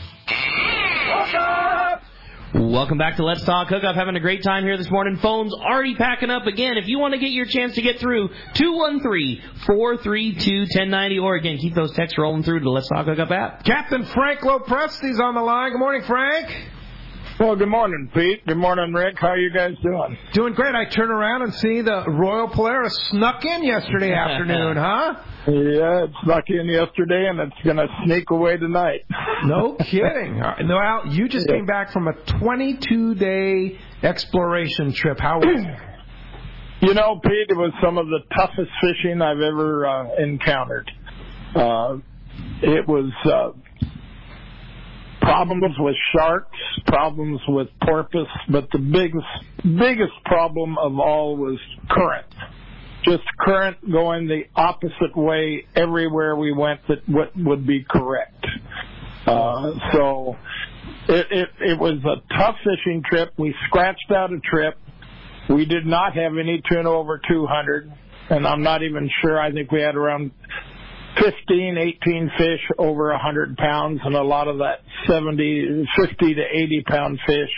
Welcome 2.54 2.98
back 2.98 3.16
to 3.18 3.24
Let's 3.24 3.44
Talk 3.44 3.70
Hookup. 3.70 3.96
Having 3.96 4.16
a 4.18 4.20
great 4.20 4.44
time 4.44 4.64
here 4.64 4.78
this 4.78 4.90
morning. 4.92 5.18
Phones 5.18 5.54
already 5.54 5.96
packing 5.96 6.30
up 6.30 6.48
again. 6.48 6.78
If 6.78 6.88
you 6.88 7.00
want 7.00 7.14
to 7.14 7.20
get 7.20 7.32
your 7.32 7.46
chance 7.46 7.76
to 7.76 7.82
get 7.82 8.00
through, 8.00 8.30
213-432-1090 8.56 11.22
or 11.22 11.36
again, 11.36 11.58
keep 11.58 11.74
those 11.76 11.92
texts 11.94 12.18
rolling 12.18 12.44
through 12.44 12.60
to 12.60 12.64
the 12.64 12.70
Let's 12.70 12.90
Talk 12.90 13.06
Hookup 13.06 13.32
app. 13.32 13.64
Captain 13.64 14.04
Frank 14.06 14.42
Lopresti's 14.42 15.20
on 15.20 15.36
the 15.36 15.42
line. 15.42 15.72
Good 15.72 15.80
morning, 15.80 16.04
Frank. 16.06 16.50
Well, 17.40 17.56
good 17.56 17.70
morning, 17.70 18.10
Pete. 18.14 18.46
Good 18.46 18.58
morning, 18.58 18.94
Rick. 18.94 19.16
How 19.18 19.30
are 19.30 19.38
you 19.38 19.52
guys 19.52 19.74
doing? 19.82 20.18
Doing 20.34 20.54
great. 20.54 20.76
I 20.76 20.86
turn 20.86 21.10
around 21.10 21.42
and 21.44 21.54
see 21.56 21.82
the 21.82 22.04
Royal 22.08 22.50
Polaris 22.50 22.94
snuck 23.10 23.44
in 23.46 23.64
yesterday 23.64 24.14
afternoon, 24.28 24.78
huh? 24.78 25.16
Yeah, 25.48 26.04
it 26.04 26.12
snuck 26.24 26.44
in 26.50 26.68
yesterday, 26.68 27.28
and 27.28 27.40
it's 27.40 27.62
going 27.64 27.78
to 27.78 27.88
sneak 28.06 28.30
away 28.30 28.58
tonight. 28.58 29.02
No 29.44 29.76
kidding. 29.76 30.40
No, 30.66 30.78
Al, 30.78 31.08
you 31.08 31.28
just 31.28 31.48
came 31.48 31.66
back 31.66 31.92
from 31.92 32.08
a 32.08 32.14
22-day 32.14 33.80
exploration 34.04 34.94
trip. 34.94 35.20
How 35.20 35.40
was 35.40 35.48
it? 35.66 35.80
You 36.84 36.96
know, 36.96 37.20
Pete, 37.24 37.48
it 37.50 37.56
was 37.56 37.72
some 37.84 38.00
of 38.00 38.08
the 38.08 38.22
toughest 38.36 38.72
fishing 38.82 39.22
I've 39.22 39.40
ever 39.40 39.86
uh, 39.86 40.16
encountered. 40.18 40.90
Uh, 41.56 41.98
it 42.64 42.88
was 42.88 43.12
uh, 43.24 43.52
problems 45.22 45.76
with 45.78 45.96
sharks, 46.12 46.58
problems 46.88 47.40
with 47.48 47.68
porpoise, 47.84 48.26
but 48.50 48.68
the 48.72 48.80
biggest 48.80 49.28
biggest 49.64 50.14
problem 50.26 50.78
of 50.80 50.98
all 50.98 51.38
was 51.38 51.60
current. 51.88 52.26
Just 53.04 53.24
current 53.40 53.78
going 53.92 54.28
the 54.28 54.44
opposite 54.56 55.16
way 55.16 55.66
everywhere 55.76 56.36
we 56.36 56.54
went 56.54 56.82
that 56.88 57.08
what 57.08 57.32
would 57.36 57.66
be 57.66 57.84
correct. 57.90 58.46
Uh, 59.26 59.72
so 59.94 60.36
it, 61.08 61.28
it 61.32 61.50
it 61.60 61.80
was 61.80 62.00
a 62.06 62.36
tough 62.38 62.56
fishing 62.64 63.04
trip. 63.10 63.34
We 63.38 63.56
scratched 63.68 64.12
out 64.12 64.32
a 64.32 64.40
trip. 64.40 64.78
We 65.50 65.66
did 65.66 65.86
not 65.86 66.14
have 66.14 66.34
any 66.38 66.62
tuna 66.70 66.90
over 66.90 67.20
200, 67.28 67.92
and 68.30 68.48
I'm 68.48 68.64
not 68.64 68.84
even 68.84 69.10
sure. 69.22 69.40
I 69.40 69.52
think 69.52 69.72
we 69.72 69.82
had 69.82 69.96
around 69.96 70.32
15, 71.16 71.78
18 71.78 72.32
fish 72.38 72.60
over 72.78 73.12
100 73.12 73.58
pounds, 73.58 74.00
and 74.04 74.16
a 74.16 74.24
lot 74.24 74.48
of 74.48 74.60
that 74.60 74.80
70, 75.08 75.86
50 76.00 76.34
to 76.36 76.42
80 76.42 76.84
pound 76.88 77.20
fish. 77.26 77.50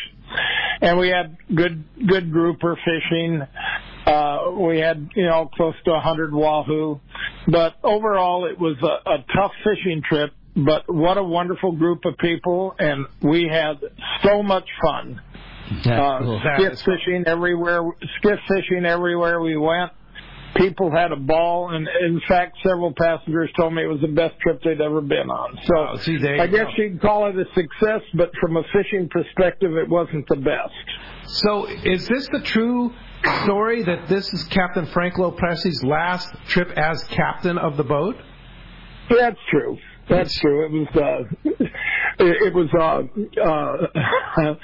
And 0.81 0.97
we 0.97 1.09
had 1.09 1.37
good, 1.53 1.83
good 2.07 2.31
grouper 2.31 2.77
fishing. 2.83 3.41
Uh, 4.05 4.51
we 4.59 4.79
had, 4.79 5.09
you 5.15 5.25
know, 5.25 5.49
close 5.55 5.75
to 5.85 5.91
100 5.91 6.33
wahoo. 6.33 6.99
But 7.47 7.75
overall, 7.83 8.45
it 8.45 8.59
was 8.59 8.75
a, 8.81 9.09
a 9.09 9.17
tough 9.35 9.51
fishing 9.63 10.01
trip, 10.07 10.31
but 10.55 10.83
what 10.87 11.17
a 11.17 11.23
wonderful 11.23 11.73
group 11.73 12.05
of 12.05 12.17
people, 12.17 12.75
and 12.79 13.05
we 13.21 13.47
had 13.51 13.79
so 14.23 14.43
much 14.43 14.67
fun. 14.81 15.21
Uh, 15.85 16.19
cool. 16.19 16.41
skiff 16.57 16.79
fishing 16.81 17.23
everywhere, 17.25 17.81
skiff 18.19 18.39
fishing 18.47 18.85
everywhere 18.85 19.39
we 19.41 19.55
went 19.57 19.91
people 20.55 20.91
had 20.91 21.11
a 21.11 21.15
ball, 21.15 21.71
and 21.71 21.87
in 22.01 22.21
fact, 22.27 22.57
several 22.63 22.93
passengers 22.97 23.49
told 23.57 23.73
me 23.73 23.83
it 23.83 23.87
was 23.87 24.01
the 24.01 24.07
best 24.07 24.39
trip 24.39 24.61
they'd 24.63 24.81
ever 24.81 25.01
been 25.01 25.29
on. 25.29 25.57
So 25.65 25.73
Oh, 25.93 25.97
see, 25.97 26.17
I 26.39 26.47
guess 26.47 26.67
go. 26.77 26.83
you'd 26.83 27.01
call 27.01 27.27
it 27.27 27.35
a 27.37 27.45
success, 27.53 28.01
but 28.13 28.31
from 28.39 28.57
a 28.57 28.63
fishing 28.71 29.09
perspective, 29.09 29.75
it 29.77 29.89
wasn't 29.89 30.27
the 30.27 30.35
best. 30.35 30.73
So, 31.25 31.65
is 31.65 32.07
this 32.07 32.27
the 32.29 32.41
true 32.41 32.93
story 33.43 33.83
that 33.83 34.07
this 34.09 34.31
is 34.33 34.43
Captain 34.45 34.85
Frank 34.87 35.15
Lopresti's 35.15 35.83
last 35.83 36.29
trip 36.47 36.69
as 36.77 37.03
captain 37.05 37.57
of 37.57 37.77
the 37.77 37.83
boat? 37.83 38.15
That's 39.09 39.39
true. 39.49 39.77
That's 40.09 40.33
true. 40.39 40.65
It 40.65 40.71
was 40.71 40.87
uh, 40.95 41.51
it, 42.19 42.37
it 42.47 42.53
was 42.53 42.69
uh, 42.77 44.41
uh, 44.41 44.55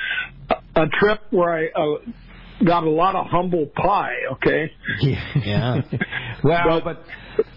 a 0.75 0.87
trip 0.99 1.21
where 1.29 1.49
I 1.53 1.67
uh, 1.67 2.65
got 2.65 2.83
a 2.83 2.89
lot 2.89 3.15
of 3.15 3.27
humble 3.27 3.65
pie. 3.75 4.15
Okay. 4.33 4.71
Yeah. 5.01 5.81
Well, 6.41 6.79
but 6.79 7.03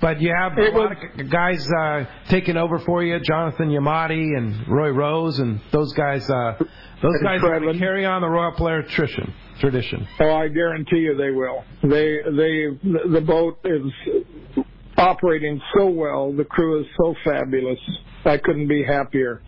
but 0.01 0.21
you 0.21 0.35
have 0.37 0.59
a 0.59 0.63
lot 0.63 0.73
was- 0.91 0.97
of 1.21 1.31
guys 1.31 1.65
uh, 1.71 2.05
taking 2.29 2.57
over 2.57 2.81
for 2.81 3.05
you, 3.05 3.21
Jonathan 3.21 3.69
Yamati 3.69 4.37
and 4.37 4.67
Roy 4.67 4.91
Rose, 4.91 5.39
and 5.39 5.61
those 5.71 5.93
guys. 5.93 6.29
Uh, 6.29 6.55
those 7.01 7.17
guys 7.23 7.41
are 7.45 7.61
carry 7.75 8.05
on 8.05 8.23
the 8.23 8.29
Royal 8.29 8.51
Polaris 8.53 8.91
tradition. 8.91 9.33
Tradition. 9.61 10.07
Oh, 10.21 10.33
I 10.33 10.49
guarantee 10.49 10.99
you 10.99 11.17
they 11.17 11.31
will. 11.31 11.65
They 11.83 12.19
they 12.25 13.11
the 13.13 13.23
boat 13.25 13.59
is 13.65 14.65
operating 14.97 15.61
so 15.77 15.89
well. 15.89 16.33
The 16.33 16.45
crew 16.45 16.81
is 16.81 16.87
so 16.97 17.15
fabulous. 17.25 17.79
I 18.25 18.39
couldn't 18.39 18.69
be 18.69 18.85
happier. 18.85 19.43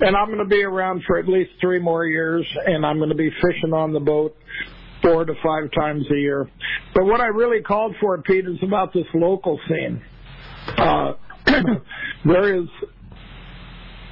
And 0.00 0.16
I'm 0.16 0.26
going 0.26 0.38
to 0.38 0.44
be 0.44 0.62
around 0.62 1.02
for 1.06 1.18
at 1.18 1.28
least 1.28 1.50
three 1.60 1.78
more 1.78 2.06
years, 2.06 2.46
and 2.66 2.84
I'm 2.84 2.98
going 2.98 3.10
to 3.10 3.16
be 3.16 3.30
fishing 3.30 3.72
on 3.72 3.92
the 3.92 4.00
boat 4.00 4.36
four 5.02 5.24
to 5.24 5.34
five 5.42 5.70
times 5.72 6.04
a 6.10 6.16
year. 6.16 6.48
But 6.94 7.04
what 7.04 7.20
I 7.20 7.26
really 7.26 7.62
called 7.62 7.94
for, 8.00 8.20
Pete, 8.22 8.46
is 8.46 8.58
about 8.62 8.92
this 8.92 9.06
local 9.14 9.58
scene. 9.68 10.02
Uh, 10.76 11.12
there 12.24 12.62
is 12.62 12.68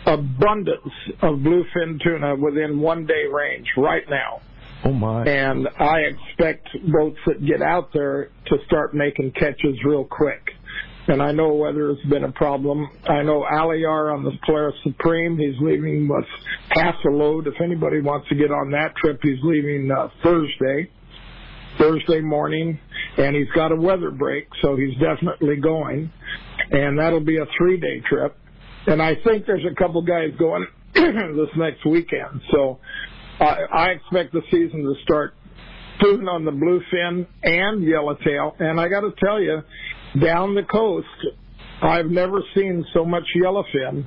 abundance 0.07 0.92
of 1.20 1.37
bluefin 1.37 2.03
tuna 2.03 2.37
within 2.37 2.81
one 2.81 3.07
day 3.07 3.24
range 3.31 3.66
right 3.77 4.05
now. 4.09 4.40
Oh 4.85 4.93
my! 4.93 5.25
And 5.25 5.69
I 5.79 5.99
expect 6.01 6.69
boats 6.93 7.19
that 7.27 7.45
get 7.45 7.62
out 7.62 7.91
there 7.93 8.31
to 8.47 8.57
start 8.67 8.95
making 8.95 9.33
catches 9.33 9.77
real 9.85 10.05
quick. 10.05 10.41
And 11.09 11.23
I 11.23 11.33
know 11.33 11.55
weather 11.55 11.88
has 11.88 12.11
been 12.11 12.25
a 12.25 12.33
problem. 12.33 12.87
I 13.09 13.23
know 13.23 13.45
Aliar 13.51 14.14
on 14.14 14.25
the 14.25 14.33
Polaris 14.45 14.77
Supreme, 14.85 15.38
he's 15.38 15.55
leaving 15.59 16.07
with 16.07 16.27
half 16.71 16.97
a 17.07 17.09
load. 17.09 17.47
If 17.47 17.55
anybody 17.64 18.03
wants 18.03 18.29
to 18.29 18.35
get 18.35 18.51
on 18.51 18.71
that 18.73 18.95
trip, 18.97 19.19
he's 19.23 19.38
leaving 19.43 19.91
uh, 19.91 20.09
Thursday, 20.23 20.91
Thursday 21.79 22.21
morning, 22.21 22.79
and 23.17 23.35
he's 23.35 23.49
got 23.55 23.73
a 23.73 23.77
weather 23.77 24.11
break, 24.11 24.49
so 24.61 24.77
he's 24.77 24.95
definitely 25.01 25.57
going. 25.57 26.12
And 26.71 26.99
that'll 26.99 27.25
be 27.25 27.38
a 27.38 27.47
three 27.57 27.81
day 27.81 28.03
trip. 28.07 28.37
And 28.87 29.03
I 29.03 29.14
think 29.25 29.47
there's 29.47 29.64
a 29.64 29.75
couple 29.75 30.03
guys 30.03 30.31
going 30.38 30.67
this 30.95 31.49
next 31.57 31.87
weekend. 31.87 32.43
So 32.51 32.81
I, 33.40 33.57
I 33.72 33.87
expect 33.90 34.33
the 34.33 34.42
season 34.51 34.83
to 34.83 34.94
start 35.03 35.35
soon 36.01 36.29
on 36.29 36.44
the 36.44 36.51
bluefin 36.51 37.27
and 37.42 37.83
yellowtail. 37.83 38.57
And 38.59 38.81
I 38.81 38.88
got 38.88 39.01
to 39.01 39.12
tell 39.24 39.40
you, 39.40 39.62
down 40.20 40.55
the 40.55 40.62
coast, 40.62 41.07
I've 41.83 42.07
never 42.07 42.42
seen 42.55 42.85
so 42.92 43.05
much 43.05 43.24
yellowfin 43.37 44.07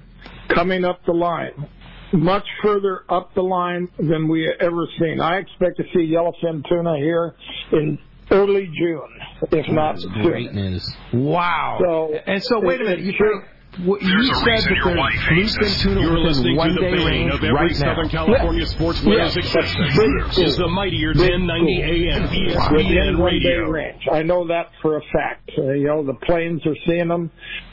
coming 0.50 0.84
up 0.84 1.06
the 1.06 1.14
line. 1.14 1.68
Much 2.14 2.46
further 2.62 3.06
up 3.10 3.34
the 3.36 3.42
line 3.42 3.88
than 3.98 4.28
we 4.28 4.52
ever 4.60 4.86
seen. 5.00 5.22
I 5.22 5.38
expect 5.38 5.78
to 5.78 5.84
see 5.94 6.14
yellowfin 6.14 6.68
tuna 6.68 6.98
here 6.98 7.36
in 7.72 7.98
early 8.32 8.66
June, 8.78 9.10
if 9.52 9.68
not 9.70 10.00
sooner. 10.00 10.24
Great 10.24 10.54
news. 10.54 10.94
Wow. 11.14 11.80
So, 11.82 12.14
and 12.28 12.44
so, 12.44 12.60
wait 12.60 12.82
a 12.82 12.84
minute. 12.84 13.00
You, 13.00 13.14
Sure. 13.14 13.48
What- 13.86 14.02
you 14.02 14.08
There's 14.10 14.30
said 14.44 14.70
that 14.70 14.76
your 14.76 14.86
there's 14.86 14.98
wife 14.98 15.14
hates 15.30 15.58
us. 15.60 15.82
tuna 15.82 16.02
You're 16.02 16.12
within 16.12 16.26
listening 16.28 16.58
one 16.58 16.68
to 16.70 16.74
the 16.76 16.82
day 16.82 16.92
bane 16.98 17.06
range 17.08 17.34
of 17.34 17.44
every 17.44 17.52
right 17.54 17.76
Southern 17.76 18.06
now. 18.08 18.12
California 18.12 18.66
sports 18.66 19.04
winner 19.04 19.18
Yeah. 19.20 19.28
success. 19.30 19.76
Big 19.76 20.24
This 20.28 20.38
is 20.40 20.58
the 20.58 20.68
mightier 20.68 21.14
1090 21.14 21.82
AM 21.82 22.22
within 22.24 22.50
ESPN 22.50 23.18
one 23.18 23.40
day 23.40 23.56
Radio. 23.56 23.70
range. 23.70 24.08
I 24.12 24.24
know 24.24 24.46
that 24.48 24.70
for 24.82 24.98
a 24.98 25.02
fact. 25.14 25.50
Uh, 25.58 25.72
you 25.72 25.88
know, 25.88 26.04
the 26.04 26.14
planes 26.16 26.66
are 26.66 26.76
seeing 26.86 27.08
them, 27.08 27.32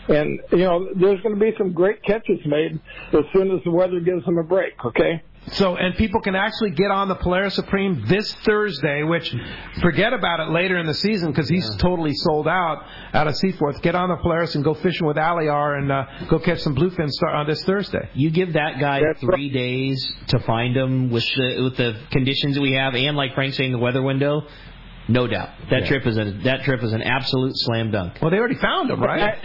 and 0.09 0.41
you 0.53 0.59
know, 0.59 0.89
there's 0.95 1.21
going 1.23 1.35
to 1.35 1.41
be 1.41 1.53
some 1.59 1.73
great 1.73 2.03
catches 2.05 2.45
made 2.47 2.79
as 3.13 3.25
soon 3.33 3.51
as 3.51 3.63
the 3.65 3.71
weather 3.71 4.01
gives 4.01 4.25
them 4.25 4.39
a 4.39 4.45
break. 4.45 4.73
Okay. 4.85 5.21
So, 5.53 5.77
and 5.77 5.95
people 5.97 6.21
can 6.21 6.35
actually 6.35 6.71
get 6.71 6.91
on 6.91 7.09
the 7.09 7.15
Polaris 7.15 7.55
Supreme 7.55 8.05
this 8.07 8.33
Thursday, 8.45 9.03
which 9.03 9.35
forget 9.81 10.13
about 10.13 10.41
it 10.41 10.51
later 10.51 10.79
in 10.79 10.87
the 10.87 10.95
season 10.95 11.31
because 11.31 11.49
he's 11.49 11.69
totally 11.77 12.13
sold 12.15 12.49
out 12.49 12.85
out 13.15 13.27
of 13.29 13.37
Seaforth. 13.37 13.81
Get 13.83 13.95
on 13.95 14.09
the 14.09 14.17
Polaris 14.17 14.55
and 14.55 14.65
go 14.65 14.75
fishing 14.75 15.07
with 15.07 15.17
Aliar 15.17 15.79
and 15.79 15.91
uh, 15.93 16.05
go 16.29 16.39
catch 16.39 16.61
some 16.61 16.75
bluefin 16.75 17.09
star 17.11 17.31
on 17.35 17.47
this 17.47 17.63
Thursday. 17.65 18.09
You 18.15 18.31
give 18.31 18.55
that 18.55 18.79
guy 18.81 19.01
That's 19.01 19.21
three 19.21 19.51
days 19.51 20.13
to 20.29 20.39
find 20.41 20.75
them 20.77 21.11
with 21.11 21.25
the 21.37 21.63
with 21.63 21.77
the 21.77 22.01
conditions 22.11 22.55
that 22.57 22.61
we 22.63 22.73
have, 22.75 22.95
and 22.95 23.17
like 23.17 23.35
Frank 23.35 23.55
saying, 23.55 23.73
the 23.73 23.79
weather 23.79 24.03
window. 24.03 24.43
No 25.11 25.27
doubt, 25.27 25.49
that 25.71 25.83
Yeah. 25.83 25.89
trip 25.89 26.07
is 26.07 26.19
a 26.19 26.25
that 26.45 26.65
trip 26.65 26.83
is 26.83 26.93
an 26.93 27.03
absolute 27.03 27.53
slam 27.57 27.91
dunk. 27.91 28.19
Well, 28.21 28.31
they 28.31 28.39
already 28.39 28.57
found 28.57 28.91
him, 28.91 29.01
right? 29.01 29.39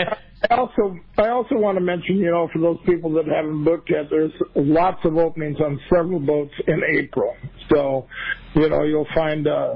I, 0.49 0.53
I 0.53 0.58
also 0.58 0.97
I 1.17 1.29
also 1.29 1.56
want 1.56 1.77
to 1.77 1.84
mention, 1.84 2.17
you 2.17 2.32
know, 2.32 2.49
for 2.51 2.60
those 2.60 2.77
people 2.86 3.12
that 3.13 3.25
haven't 3.27 3.63
booked 3.63 3.89
yet, 3.89 4.10
there's 4.10 4.32
lots 4.56 4.99
of 5.06 5.17
openings 5.17 5.58
on 5.60 5.79
several 5.89 6.19
boats 6.19 6.53
in 6.67 6.82
April. 6.99 7.36
So, 7.71 8.08
you 8.56 8.69
know, 8.69 8.84
you'll 8.84 9.08
find 9.13 9.47
uh, 9.47 9.75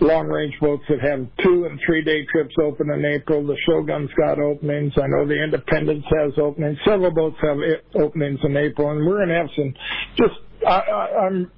long 0.00 0.26
range 0.26 0.54
boats 0.60 0.82
that 0.88 1.00
have 1.00 1.26
two 1.42 1.66
and 1.66 1.80
three 1.86 2.02
day 2.02 2.24
trips 2.30 2.54
open 2.62 2.90
in 2.90 3.04
April. 3.04 3.46
The 3.46 3.56
Shogun's 3.66 4.10
got 4.18 4.38
openings. 4.38 4.92
I 4.96 5.06
know 5.06 5.26
the 5.26 5.42
Independence 5.42 6.04
has 6.18 6.32
openings. 6.38 6.78
Several 6.84 7.10
boats 7.10 7.36
have 7.42 7.58
openings 7.94 8.40
in 8.42 8.56
April, 8.56 8.90
and 8.90 9.06
we're 9.06 9.24
going 9.24 9.28
to 9.28 9.34
have 9.34 9.50
some. 9.56 9.74
Just 10.16 10.66
I, 10.66 10.80
I, 10.80 11.26
I'm 11.26 11.50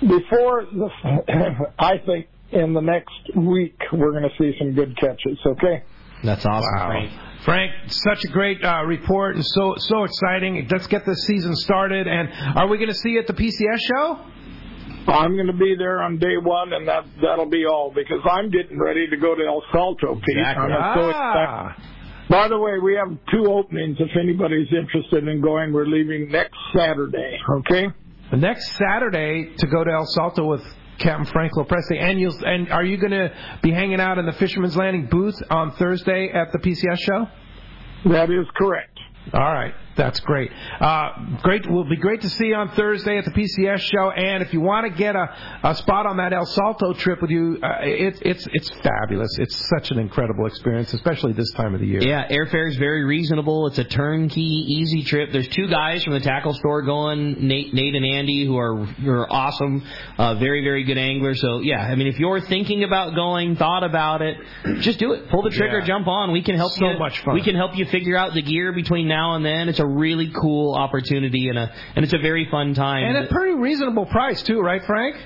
before 0.00 0.66
the. 0.66 0.90
I 1.78 1.98
think 2.04 2.26
in 2.52 2.74
the 2.74 2.80
next 2.80 3.34
week 3.34 3.78
we're 3.92 4.12
going 4.12 4.28
to 4.28 4.36
see 4.38 4.56
some 4.58 4.74
good 4.74 4.96
catches. 4.98 5.38
Okay. 5.44 5.82
That's 6.24 6.44
awesome, 6.46 6.74
Wow. 6.74 7.35
Frank. 7.46 7.72
Such 7.86 8.24
a 8.24 8.28
great 8.28 8.62
uh, 8.62 8.82
report 8.84 9.36
and 9.36 9.44
so 9.46 9.74
so 9.78 10.04
exciting. 10.04 10.68
Let's 10.70 10.86
get 10.88 11.06
the 11.06 11.14
season 11.14 11.54
started. 11.56 12.06
And 12.06 12.28
are 12.58 12.66
we 12.66 12.76
going 12.76 12.90
to 12.90 12.94
see 12.94 13.10
you 13.10 13.20
at 13.20 13.26
the 13.28 13.32
PCS 13.32 13.78
show? 13.80 14.18
I'm 15.08 15.34
going 15.36 15.46
to 15.46 15.52
be 15.52 15.76
there 15.78 16.02
on 16.02 16.18
day 16.18 16.36
one, 16.42 16.72
and 16.72 16.88
that 16.88 17.04
that'll 17.22 17.48
be 17.48 17.64
all 17.64 17.92
because 17.94 18.18
I'm 18.28 18.50
getting 18.50 18.78
ready 18.78 19.06
to 19.08 19.16
go 19.16 19.34
to 19.36 19.42
El 19.46 19.62
Salto, 19.72 20.16
Pete. 20.16 20.36
Exactly. 20.38 20.72
I'm 20.74 20.96
so 20.98 21.12
Ah. 21.14 21.70
excited. 21.70 21.92
By 22.28 22.48
the 22.48 22.58
way, 22.58 22.72
we 22.82 22.94
have 22.96 23.16
two 23.32 23.46
openings. 23.52 23.98
If 24.00 24.10
anybody's 24.20 24.66
interested 24.72 25.28
in 25.28 25.40
going, 25.40 25.72
we're 25.72 25.86
leaving 25.86 26.28
next 26.32 26.58
Saturday. 26.76 27.38
Okay. 27.60 27.86
next 28.32 28.72
Saturday 28.72 29.54
to 29.58 29.66
go 29.68 29.84
to 29.84 29.90
El 29.92 30.04
Salto 30.06 30.44
with 30.44 30.62
Captain 30.98 31.26
Frank 31.26 31.52
Lopresti. 31.54 32.00
And 32.00 32.20
you 32.20 32.30
and 32.44 32.70
are 32.70 32.84
you 32.84 32.96
going 32.96 33.12
to 33.12 33.32
be 33.62 33.70
hanging 33.70 34.00
out 34.00 34.18
in 34.18 34.26
the 34.26 34.32
Fisherman's 34.32 34.76
Landing 34.76 35.06
booth 35.06 35.40
on 35.50 35.72
Thursday 35.72 36.30
at 36.32 36.52
the 36.52 36.58
PCS 36.58 36.98
show? 36.98 37.28
That 38.10 38.30
is 38.30 38.46
correct. 38.56 38.98
All 39.32 39.40
right, 39.40 39.74
that's 39.96 40.20
great. 40.20 40.50
Uh, 40.80 41.10
great, 41.42 41.68
will 41.70 41.84
be 41.88 41.96
great 41.96 42.20
to 42.22 42.28
see 42.30 42.46
you 42.46 42.54
on 42.54 42.68
Thursday 42.70 43.18
at 43.18 43.24
the 43.24 43.30
PCS 43.30 43.78
show. 43.80 44.10
And 44.10 44.42
if 44.42 44.52
you 44.52 44.60
want 44.60 44.86
to 44.86 44.96
get 44.96 45.16
a, 45.16 45.34
a 45.64 45.74
spot 45.74 46.06
on 46.06 46.18
that 46.18 46.32
El 46.32 46.46
Salto 46.46 46.92
trip 46.92 47.20
with 47.22 47.30
you, 47.30 47.58
uh, 47.62 47.78
it's 47.80 48.18
it's 48.22 48.46
it's 48.52 48.70
fabulous. 48.80 49.36
It's 49.38 49.68
such 49.70 49.90
an 49.90 49.98
incredible 49.98 50.46
experience, 50.46 50.92
especially 50.94 51.32
this 51.32 51.50
time 51.52 51.74
of 51.74 51.80
the 51.80 51.86
year. 51.86 52.02
Yeah, 52.02 52.28
airfare 52.28 52.68
is 52.68 52.76
very 52.76 53.04
reasonable. 53.04 53.66
It's 53.66 53.78
a 53.78 53.84
turnkey, 53.84 54.40
easy 54.40 55.02
trip. 55.02 55.30
There's 55.32 55.48
two 55.48 55.68
guys 55.68 56.04
from 56.04 56.12
the 56.12 56.20
tackle 56.20 56.52
store 56.54 56.82
going, 56.82 57.46
Nate, 57.46 57.72
Nate 57.74 57.94
and 57.94 58.04
Andy, 58.04 58.44
who 58.44 58.58
are 58.58 58.76
who 58.84 59.10
are 59.10 59.32
awesome, 59.32 59.82
uh, 60.18 60.34
very 60.36 60.62
very 60.62 60.84
good 60.84 60.98
anglers. 60.98 61.40
So 61.40 61.60
yeah, 61.60 61.80
I 61.80 61.94
mean, 61.94 62.06
if 62.06 62.18
you're 62.18 62.40
thinking 62.40 62.84
about 62.84 63.14
going, 63.14 63.56
thought 63.56 63.82
about 63.84 64.22
it, 64.22 64.36
just 64.80 64.98
do 64.98 65.12
it. 65.12 65.28
Pull 65.30 65.42
the 65.42 65.50
trigger, 65.50 65.78
Yeah. 65.80 65.86
jump 65.86 66.06
on. 66.06 66.32
We 66.32 66.42
can 66.42 66.56
help 66.56 66.72
So 66.72 66.90
you. 66.90 66.98
much 66.98 67.18
fun. 67.20 67.34
We 67.34 67.42
can 67.42 67.54
help 67.54 67.76
you 67.76 67.84
figure 67.86 68.16
out 68.16 68.34
the 68.34 68.42
gear 68.42 68.72
between 68.72 69.08
now 69.08 69.34
and 69.36 69.44
then. 69.44 69.68
It's 69.68 69.80
a 69.80 69.85
really 69.86 70.32
cool 70.40 70.74
opportunity 70.74 71.48
and 71.48 71.58
a 71.58 71.72
and 71.94 72.04
it's 72.04 72.14
a 72.14 72.18
very 72.18 72.48
fun 72.50 72.74
time. 72.74 73.04
And 73.04 73.16
at 73.16 73.24
a 73.24 73.34
pretty 73.34 73.54
reasonable 73.54 74.06
price 74.06 74.42
too, 74.42 74.60
right, 74.60 74.82
Frank? 74.86 75.16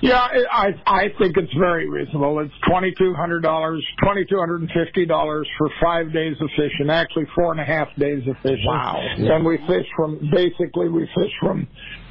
Yeah, 0.00 0.20
I 0.20 0.68
I 0.86 1.08
think 1.18 1.36
it's 1.36 1.52
very 1.58 1.88
reasonable. 1.88 2.38
It's 2.38 2.54
twenty 2.68 2.94
two 2.96 3.14
hundred 3.14 3.42
dollars, 3.42 3.84
twenty 4.04 4.24
two 4.24 4.38
hundred 4.38 4.60
and 4.60 4.70
fifty 4.70 5.04
dollars 5.06 5.48
for 5.58 5.68
five 5.82 6.12
days 6.12 6.36
of 6.40 6.48
fishing. 6.50 6.88
Actually, 6.88 7.26
four 7.34 7.50
and 7.50 7.60
a 7.60 7.64
half 7.64 7.88
days 7.98 8.22
of 8.28 8.36
fishing. 8.42 8.64
Wow. 8.64 9.00
And 9.18 9.44
we 9.44 9.56
fish 9.66 9.86
from 9.96 10.30
basically 10.32 10.88
we 10.88 11.02
fish 11.16 11.32
from 11.40 11.66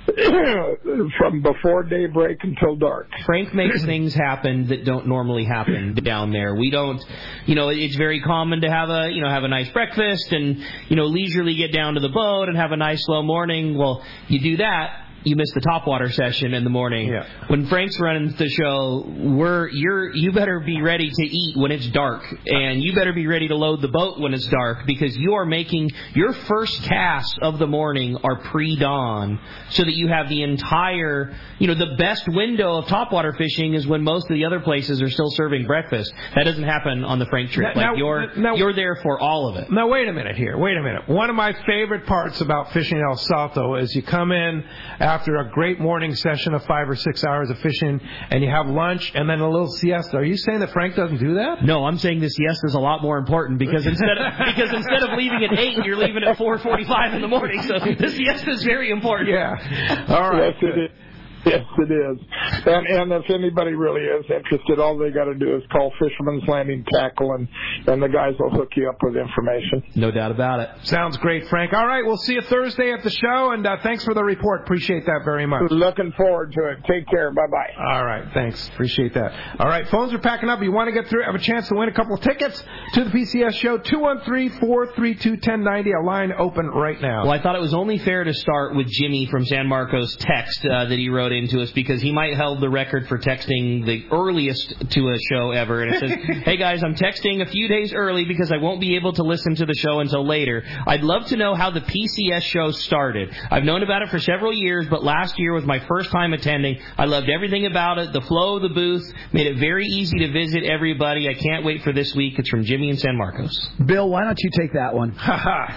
from 1.17 1.41
before 1.41 1.83
daybreak 1.83 2.37
until 2.43 2.75
dark. 2.75 3.09
Frank 3.25 3.53
makes 3.53 3.83
things 3.83 4.13
happen 4.13 4.67
that 4.69 4.85
don't 4.85 5.07
normally 5.07 5.43
happen 5.43 5.95
down 5.95 6.31
there. 6.31 6.55
We 6.55 6.71
don't, 6.71 7.03
you 7.45 7.55
know, 7.55 7.69
it's 7.69 7.95
very 7.97 8.21
common 8.21 8.61
to 8.61 8.69
have 8.69 8.89
a, 8.89 9.09
you 9.11 9.21
know, 9.21 9.29
have 9.29 9.43
a 9.43 9.49
nice 9.49 9.69
breakfast 9.69 10.31
and, 10.31 10.63
you 10.87 10.95
know, 10.95 11.05
leisurely 11.05 11.55
get 11.55 11.73
down 11.73 11.95
to 11.95 11.99
the 11.99 12.09
boat 12.09 12.47
and 12.47 12.57
have 12.57 12.71
a 12.71 12.77
nice 12.77 13.03
slow 13.05 13.21
morning. 13.21 13.77
Well, 13.77 14.01
you 14.29 14.39
do 14.39 14.57
that, 14.57 15.06
you 15.27 15.35
miss 15.35 15.51
the 15.53 15.61
topwater 15.61 16.11
session 16.11 16.53
in 16.53 16.63
the 16.63 16.69
morning. 16.69 17.09
Yeah. 17.09 17.25
When 17.47 17.67
Frank's 17.67 17.99
running 17.99 18.31
the 18.31 18.49
show, 18.49 19.05
we're 19.07 19.69
you're 19.69 20.15
you 20.15 20.31
better 20.31 20.59
be 20.59 20.81
ready 20.81 21.09
to 21.09 21.23
eat 21.23 21.57
when 21.57 21.71
it's 21.71 21.87
dark, 21.87 22.23
and 22.45 22.81
you 22.83 22.93
better 22.95 23.13
be 23.13 23.27
ready 23.27 23.47
to 23.49 23.55
load 23.55 23.81
the 23.81 23.87
boat 23.87 24.19
when 24.19 24.33
it's 24.33 24.47
dark 24.47 24.85
because 24.85 25.15
you 25.17 25.33
are 25.33 25.45
making 25.45 25.91
your 26.13 26.33
first 26.33 26.83
casts 26.83 27.35
of 27.41 27.59
the 27.59 27.67
morning 27.67 28.17
are 28.23 28.37
pre-dawn, 28.37 29.39
so 29.69 29.83
that 29.83 29.93
you 29.93 30.07
have 30.07 30.29
the 30.29 30.43
entire 30.43 31.35
you 31.59 31.67
know 31.67 31.75
the 31.75 31.95
best 31.97 32.27
window 32.27 32.77
of 32.77 32.85
topwater 32.85 33.35
fishing 33.37 33.73
is 33.73 33.85
when 33.87 34.03
most 34.03 34.29
of 34.29 34.35
the 34.35 34.45
other 34.45 34.59
places 34.59 35.01
are 35.01 35.09
still 35.09 35.29
serving 35.31 35.65
breakfast. 35.65 36.13
That 36.35 36.43
doesn't 36.43 36.63
happen 36.63 37.03
on 37.03 37.19
the 37.19 37.25
Frank 37.25 37.51
trip. 37.51 37.75
Now- 37.75 37.81
like 37.81 37.91
now- 37.91 37.95
you're 37.97 38.35
now- 38.35 38.55
you're 38.55 38.73
there 38.73 38.95
for 38.97 39.19
all 39.19 39.49
of 39.49 39.55
it. 39.57 39.71
Now 39.71 39.87
wait 39.87 40.07
a 40.07 40.13
minute 40.13 40.35
here. 40.35 40.57
Wait 40.57 40.77
a 40.77 40.81
minute. 40.81 41.07
One 41.07 41.29
of 41.29 41.35
my 41.35 41.53
favorite 41.65 42.05
parts 42.05 42.41
about 42.41 42.71
fishing 42.71 42.99
El 42.99 43.17
Salto 43.17 43.75
is 43.75 43.95
you 43.95 44.01
come 44.01 44.31
in 44.31 44.63
after 44.99 45.16
a 45.25 45.49
great 45.51 45.79
morning 45.79 46.13
session 46.13 46.53
of 46.53 46.63
five 46.65 46.89
or 46.89 46.95
six 46.95 47.23
hours 47.23 47.49
of 47.49 47.57
fishing, 47.59 47.99
and 48.29 48.43
you 48.43 48.49
have 48.49 48.67
lunch 48.67 49.11
and 49.15 49.29
then 49.29 49.39
a 49.39 49.49
little 49.49 49.67
siesta. 49.67 50.17
Are 50.17 50.23
you 50.23 50.37
saying 50.37 50.59
that 50.59 50.71
Frank 50.71 50.95
doesn't 50.95 51.17
do 51.17 51.35
that? 51.35 51.63
No, 51.63 51.85
I'm 51.85 51.97
saying 51.97 52.19
this 52.19 52.33
siesta 52.35 52.67
is 52.67 52.75
a 52.75 52.79
lot 52.79 53.01
more 53.01 53.17
important 53.17 53.59
because 53.59 53.85
instead 53.85 54.17
of 54.17 54.33
because 54.55 54.73
instead 54.73 55.03
of 55.03 55.17
leaving 55.17 55.43
at 55.43 55.57
eight, 55.57 55.77
you're 55.83 55.97
leaving 55.97 56.23
at 56.23 56.37
4:45 56.37 57.15
in 57.15 57.21
the 57.21 57.27
morning. 57.27 57.61
So 57.63 57.79
the 57.79 58.09
siesta 58.09 58.51
is 58.51 58.63
very 58.63 58.91
important. 58.91 59.29
Yeah. 59.29 60.05
All 60.09 60.29
right. 60.29 60.53
Yes, 60.61 60.73
it 60.75 60.79
is. 60.79 61.06
Yes, 61.47 61.63
it 61.77 61.91
is. 61.91 62.17
And 62.65 62.87
and 62.87 63.11
if 63.13 63.29
anybody 63.29 63.73
really 63.73 64.01
is 64.01 64.25
interested, 64.29 64.79
all 64.79 64.97
they 64.97 65.11
got 65.11 65.25
to 65.25 65.35
do 65.35 65.55
is 65.55 65.63
call 65.71 65.93
Fisherman's 65.99 66.43
Landing 66.47 66.83
Tackle, 66.93 67.33
and 67.33 67.47
and 67.87 68.01
the 68.03 68.09
guys 68.09 68.33
will 68.39 68.49
hook 68.49 68.69
you 68.75 68.89
up 68.89 68.97
with 69.01 69.15
information. 69.15 69.83
No 69.95 70.11
doubt 70.11 70.31
about 70.31 70.59
it. 70.59 70.69
Sounds 70.83 71.15
great, 71.17 71.47
Frank. 71.47 71.71
All 71.73 71.87
right, 71.87 72.05
we'll 72.05 72.17
see 72.17 72.33
you 72.33 72.41
Thursday 72.41 72.91
at 72.91 73.03
the 73.03 73.09
show, 73.09 73.51
and 73.51 73.65
uh, 73.65 73.77
thanks 73.81 74.03
for 74.03 74.13
the 74.13 74.23
report. 74.23 74.61
Appreciate 74.61 75.05
that 75.05 75.21
very 75.23 75.45
much. 75.45 75.71
Looking 75.71 76.11
forward 76.17 76.51
to 76.53 76.65
it. 76.69 76.79
Take 76.87 77.07
care. 77.07 77.31
Bye 77.31 77.47
bye. 77.49 77.71
All 77.93 78.05
right, 78.05 78.25
thanks. 78.33 78.67
Appreciate 78.69 79.13
that. 79.13 79.31
All 79.59 79.67
right, 79.67 79.87
phones 79.89 80.13
are 80.13 80.19
packing 80.19 80.49
up. 80.49 80.61
You 80.61 80.71
want 80.71 80.87
to 80.89 80.93
get 80.93 81.07
through, 81.09 81.23
have 81.23 81.35
a 81.35 81.39
chance 81.39 81.67
to 81.69 81.75
win 81.75 81.87
a 81.87 81.93
couple 81.93 82.15
of 82.15 82.21
tickets 82.21 82.61
to 82.93 83.03
the 83.05 83.09
PCS 83.11 83.53
show, 83.53 83.77
213-432-1090. 83.77 85.87
A 85.97 86.01
line 86.05 86.33
open 86.37 86.67
right 86.67 86.99
now. 87.01 87.23
Well, 87.23 87.31
I 87.31 87.41
thought 87.41 87.55
it 87.55 87.61
was 87.61 87.73
only 87.73 87.97
fair 87.99 88.23
to 88.23 88.33
start 88.33 88.75
with 88.75 88.87
Jimmy 88.87 89.25
from 89.27 89.45
San 89.45 89.67
Marcos 89.67 90.15
text 90.17 90.65
uh, 90.65 90.85
that 90.85 90.97
he 90.97 91.09
wrote 91.09 91.26
into 91.31 91.61
us 91.61 91.71
because 91.71 92.01
he 92.01 92.11
might 92.11 92.35
held 92.35 92.61
the 92.61 92.69
record 92.69 93.07
for 93.07 93.17
texting 93.17 93.85
the 93.85 94.05
earliest 94.11 94.89
to 94.91 95.09
a 95.09 95.17
show 95.31 95.51
ever. 95.51 95.83
And 95.83 95.95
it 95.95 95.99
says, 95.99 96.11
"Hey 96.43 96.57
guys, 96.57 96.83
I'm 96.83 96.95
texting 96.95 97.41
a 97.41 97.49
few 97.49 97.67
days 97.67 97.93
early 97.93 98.25
because 98.25 98.51
I 98.51 98.57
won't 98.57 98.81
be 98.81 98.95
able 98.95 99.13
to 99.13 99.23
listen 99.23 99.55
to 99.55 99.65
the 99.65 99.73
show 99.75 99.99
until 99.99 100.25
later. 100.25 100.63
I'd 100.85 101.03
love 101.03 101.25
to 101.27 101.37
know 101.37 101.55
how 101.55 101.71
the 101.71 101.81
PCS 101.81 102.41
show 102.41 102.71
started. 102.71 103.35
I've 103.51 103.63
known 103.63 103.83
about 103.83 104.01
it 104.01 104.09
for 104.09 104.19
several 104.19 104.53
years, 104.53 104.87
but 104.89 105.03
last 105.03 105.37
year 105.37 105.53
was 105.53 105.65
my 105.65 105.79
first 105.87 106.11
time 106.11 106.33
attending. 106.33 106.79
I 106.97 107.05
loved 107.05 107.29
everything 107.29 107.65
about 107.65 107.97
it. 107.97 108.13
The 108.13 108.21
flow 108.21 108.57
of 108.57 108.61
the 108.61 108.69
booth 108.69 109.11
made 109.33 109.47
it 109.47 109.57
very 109.57 109.85
easy 109.85 110.19
to 110.19 110.31
visit 110.31 110.63
everybody. 110.63 111.27
I 111.27 111.33
can't 111.33 111.63
wait 111.63 111.83
for 111.83 111.91
this 111.93 112.13
week. 112.15 112.37
It's 112.39 112.49
from 112.49 112.63
Jimmy 112.63 112.89
in 112.89 112.97
San 112.97 113.17
Marcos. 113.17 113.69
Bill, 113.85 114.09
why 114.09 114.23
don't 114.23 114.39
you 114.39 114.49
take 114.51 114.73
that 114.73 114.93
one? 114.93 115.15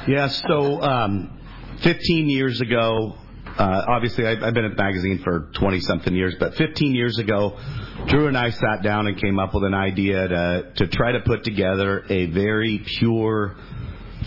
Yeah, 0.06 0.28
so 0.28 0.80
um, 0.80 1.38
15 1.82 2.28
years 2.28 2.60
ago, 2.60 3.16
uh, 3.60 3.84
obviously 3.88 4.26
I've, 4.26 4.42
I've 4.42 4.54
been 4.54 4.64
at 4.64 4.74
the 4.74 4.82
magazine 4.82 5.20
for 5.22 5.50
20 5.52 5.80
something 5.80 6.14
years, 6.14 6.34
but 6.40 6.54
15 6.54 6.94
years 6.94 7.18
ago, 7.18 7.58
Drew 8.06 8.26
and 8.26 8.38
I 8.38 8.48
sat 8.48 8.82
down 8.82 9.06
and 9.06 9.20
came 9.20 9.38
up 9.38 9.52
with 9.52 9.64
an 9.64 9.74
idea 9.74 10.28
to, 10.28 10.72
to 10.76 10.86
try 10.86 11.12
to 11.12 11.20
put 11.20 11.44
together 11.44 12.02
a 12.08 12.26
very 12.26 12.78
pure 12.78 13.56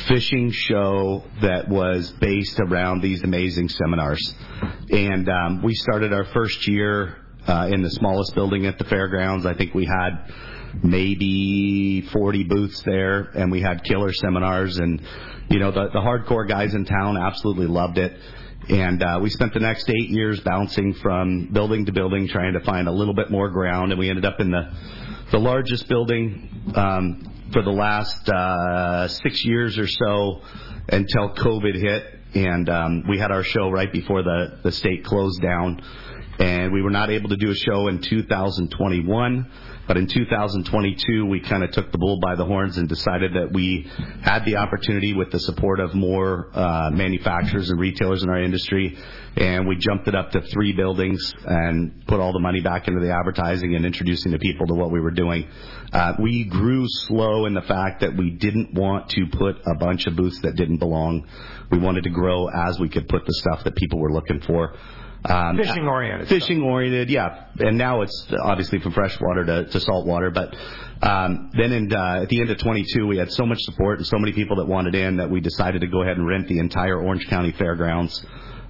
fishing 0.08 0.52
show 0.52 1.24
that 1.42 1.68
was 1.68 2.12
based 2.12 2.60
around 2.60 3.02
these 3.02 3.24
amazing 3.24 3.70
seminars. 3.70 4.36
And 4.92 5.28
um, 5.28 5.64
we 5.64 5.74
started 5.74 6.14
our 6.14 6.26
first 6.26 6.68
year 6.68 7.18
uh, 7.48 7.70
in 7.72 7.82
the 7.82 7.90
smallest 7.90 8.36
building 8.36 8.68
at 8.68 8.78
the 8.78 8.86
fairgrounds. 8.86 9.48
I 9.48 9.56
think 9.56 9.74
we 9.74 9.86
had 9.86 10.32
maybe 10.84 12.02
40 12.02 12.44
booths 12.44 12.84
there, 12.84 13.32
and 13.34 13.52
we 13.52 13.62
had 13.62 13.84
killer 13.84 14.14
seminars. 14.14 14.78
And 14.78 15.02
you 15.50 15.58
know, 15.58 15.72
the, 15.72 15.90
the 15.90 16.00
hardcore 16.00 16.48
guys 16.48 16.76
in 16.76 16.86
town 16.86 17.18
absolutely 17.18 17.68
loved 17.68 17.98
it. 17.98 18.16
And 18.70 19.04
uh, 19.04 19.20
we 19.22 19.30
spent 19.30 19.54
the 19.54 19.60
next 19.60 19.90
eight 19.90 20.10
years 20.10 20.40
bouncing 20.40 20.94
from 20.94 21.50
building 21.52 21.86
to 21.86 21.92
building, 21.92 22.30
trying 22.30 22.54
to 22.54 22.62
find 22.62 22.88
a 22.88 22.92
little 22.92 23.14
bit 23.14 23.30
more 23.30 23.50
ground. 23.50 23.92
And 23.92 24.00
we 24.00 24.10
ended 24.10 24.26
up 24.26 24.40
in 24.40 24.52
the 24.52 24.72
the 25.32 25.40
largest 25.40 25.88
building 25.88 26.72
um, 26.76 27.50
for 27.52 27.64
the 27.64 27.72
last 27.72 28.30
uh, 28.30 29.08
six 29.08 29.44
years 29.44 29.80
or 29.80 29.88
so 29.88 30.42
until 30.88 31.34
COVID 31.34 31.76
hit. 31.76 32.04
And 32.36 32.70
um, 32.70 33.04
we 33.10 33.18
had 33.18 33.32
our 33.32 33.44
show 33.44 33.70
right 33.72 33.92
before 33.92 34.22
the, 34.22 34.60
the 34.64 34.72
state 34.72 35.04
closed 35.04 35.42
down. 35.42 35.82
And 36.40 36.72
we 36.72 36.82
were 36.82 36.92
not 36.92 37.10
able 37.10 37.30
to 37.30 37.36
do 37.36 37.50
a 37.50 37.56
show 37.56 37.88
in 37.88 38.02
2021. 38.02 39.52
But 39.86 39.98
in 39.98 40.08
2022, 40.08 41.26
we 41.26 41.42
kind 41.42 41.64
of 41.64 41.72
took 41.72 41.92
the 41.92 41.98
bull 41.98 42.20
by 42.20 42.36
the 42.36 42.46
horns 42.46 42.78
and 42.78 42.88
decided 42.88 43.34
that 43.34 43.52
we 43.52 43.90
had 44.22 44.46
the 44.46 44.56
opportunity 44.56 45.14
with 45.14 45.32
the 45.32 45.40
support 45.40 45.82
of 45.82 45.94
more 45.94 46.50
uh, 46.54 46.90
manufacturers 46.92 47.70
and 47.70 47.80
retailers 47.80 48.24
in 48.24 48.30
our 48.30 48.42
industry, 48.42 48.98
and 49.36 49.68
we 49.68 49.76
jumped 49.76 50.08
it 50.08 50.16
up 50.16 50.32
to 50.32 50.42
three 50.42 50.72
buildings 50.72 51.34
and 51.46 52.06
put 52.08 52.22
all 52.22 52.32
the 52.32 52.40
money 52.40 52.62
back 52.62 52.88
into 52.88 53.02
the 53.02 53.12
advertising 53.12 53.76
and 53.76 53.86
introducing 53.86 54.32
the 54.32 54.40
people 54.40 54.68
to 54.68 54.74
what 54.74 54.90
we 54.90 55.02
were 55.02 55.12
doing. 55.12 55.48
Uh, 55.92 56.14
we 56.20 56.46
grew 56.46 56.86
slow 56.88 57.46
in 57.46 57.54
the 57.54 57.62
fact 57.62 58.02
that 58.02 58.16
we 58.16 58.30
didn't 58.32 58.74
want 58.74 59.10
to 59.10 59.26
put 59.32 59.58
a 59.66 59.76
bunch 59.76 60.08
of 60.08 60.16
booths 60.16 60.40
that 60.42 60.56
didn't 60.56 60.78
belong. 60.78 61.28
We 61.72 61.78
wanted 61.78 62.06
to 62.06 62.10
grow 62.10 62.48
as 62.48 62.80
we 62.80 62.88
could 62.88 63.08
put 63.10 63.26
the 63.26 63.34
stuff 63.34 63.64
that 63.66 63.76
people 63.76 64.00
were 64.00 64.12
looking 64.12 64.40
for. 64.42 64.74
Um, 65.26 65.58
Fishing 65.58 65.88
oriented. 65.88 66.28
Fishing 66.28 66.62
oriented, 66.62 67.10
yeah. 67.10 67.46
And 67.60 67.78
now 67.78 68.02
it's 68.02 68.28
obviously 68.42 68.80
from 68.80 68.92
freshwater 68.92 69.46
to, 69.46 69.66
to 69.66 69.80
saltwater. 69.80 70.32
But 70.32 70.56
um, 71.02 71.50
then 71.54 71.72
in, 71.72 71.94
uh, 71.94 72.24
at 72.24 72.30
the 72.30 72.42
end 72.42 72.50
of 72.50 72.58
22, 72.58 73.08
we 73.08 73.18
had 73.18 73.32
so 73.32 73.46
much 73.46 73.60
support 73.62 74.00
and 74.00 74.08
so 74.08 74.18
many 74.18 74.34
people 74.34 74.58
that 74.58 74.66
wanted 74.66 74.96
in 74.96 75.18
that 75.18 75.30
we 75.30 75.40
decided 75.40 75.82
to 75.82 75.88
go 75.88 76.02
ahead 76.02 76.18
and 76.18 76.28
rent 76.28 76.48
the 76.48 76.60
entire 76.60 77.00
Orange 77.00 77.28
County 77.28 77.52
Fairgrounds. 77.52 78.26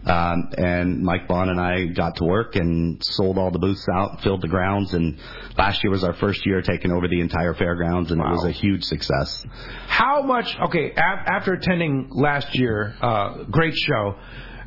Um, 0.05 0.49
and 0.57 1.01
Mike 1.01 1.29
Bohn 1.29 1.47
and 1.47 1.61
I 1.61 1.85
got 1.85 2.17
to 2.17 2.25
work 2.25 2.57
and 2.57 3.01
sold 3.03 3.37
all 3.37 3.51
the 3.51 3.59
booths 3.59 3.87
out, 3.91 4.21
filled 4.21 4.41
the 4.41 4.49
grounds, 4.49 4.93
and 4.93 5.17
last 5.57 5.81
year 5.81 5.91
was 5.91 6.03
our 6.03 6.11
first 6.13 6.45
year 6.45 6.61
taking 6.61 6.91
over 6.91 7.07
the 7.07 7.21
entire 7.21 7.53
fairgrounds, 7.53 8.11
and 8.11 8.19
it 8.19 8.27
was 8.29 8.43
a 8.43 8.51
huge 8.51 8.83
success. 8.83 9.45
How 9.87 10.21
much? 10.21 10.59
Okay, 10.59 10.91
a- 10.91 10.99
after 10.99 11.53
attending 11.53 12.09
last 12.11 12.53
year, 12.53 12.95
uh, 13.01 13.43
great 13.43 13.75
show. 13.75 14.15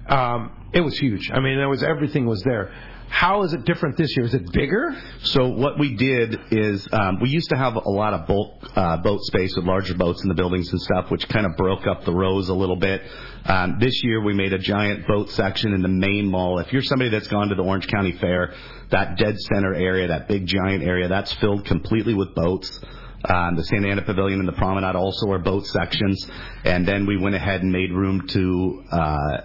Um, 0.09 0.69
it 0.73 0.81
was 0.81 0.99
huge. 0.99 1.31
I 1.33 1.40
mean, 1.40 1.57
there 1.57 1.69
was 1.69 1.83
everything 1.83 2.27
was 2.27 2.42
there. 2.42 2.73
How 3.09 3.45
is 3.45 3.53
it 3.53 3.64
different 3.64 3.97
this 3.97 4.14
year? 4.16 4.27
Is 4.27 4.35
it 4.35 4.53
bigger? 4.53 4.95
So 5.23 5.49
what 5.49 5.79
we 5.79 5.95
did 5.95 6.38
is 6.51 6.87
um, 6.92 7.21
we 7.21 7.31
used 7.31 7.49
to 7.51 7.57
have 7.57 7.77
a 7.77 7.88
lot 7.88 8.12
of 8.12 8.27
bulk 8.27 8.69
uh, 8.77 8.97
boat 8.99 9.21
space 9.23 9.55
with 9.57 9.64
larger 9.64 9.95
boats 9.95 10.23
in 10.23 10.29
the 10.29 10.35
buildings 10.35 10.71
and 10.71 10.81
stuff, 10.83 11.11
which 11.11 11.27
kind 11.29 11.47
of 11.47 11.57
broke 11.57 11.87
up 11.87 12.05
the 12.05 12.12
rows 12.12 12.49
a 12.49 12.55
little 12.55 12.77
bit. 12.77 13.03
Um, 13.45 13.79
this 13.79 14.03
year 14.03 14.21
we 14.21 14.35
made 14.35 14.53
a 14.53 14.59
giant 14.59 15.07
boat 15.07 15.31
section 15.31 15.73
in 15.73 15.83
the 15.83 15.88
main 15.88 16.27
mall. 16.27 16.59
If 16.59 16.73
you're 16.73 16.83
somebody 16.83 17.11
that's 17.11 17.29
gone 17.29 17.49
to 17.49 17.55
the 17.55 17.62
Orange 17.62 17.87
County 17.87 18.12
Fair, 18.12 18.55
that 18.91 19.16
dead 19.16 19.39
center 19.41 19.72
area, 19.72 20.09
that 20.09 20.26
big 20.28 20.47
giant 20.47 20.83
area, 20.83 21.09
that's 21.09 21.33
filled 21.35 21.64
completely 21.64 22.12
with 22.12 22.35
boats. 22.35 22.81
Um, 23.24 23.57
the 23.57 23.64
Santa 23.64 23.89
Ana 23.89 24.03
Pavilion 24.03 24.41
and 24.41 24.49
the 24.49 24.53
Promenade 24.53 24.95
also 24.97 25.31
are 25.31 25.39
boat 25.39 25.66
sections, 25.66 26.28
and 26.64 26.87
then 26.87 27.07
we 27.07 27.16
went 27.16 27.35
ahead 27.35 27.62
and 27.62 27.70
made 27.72 27.93
room 27.93 28.26
to. 28.28 28.85
Uh, 28.91 29.39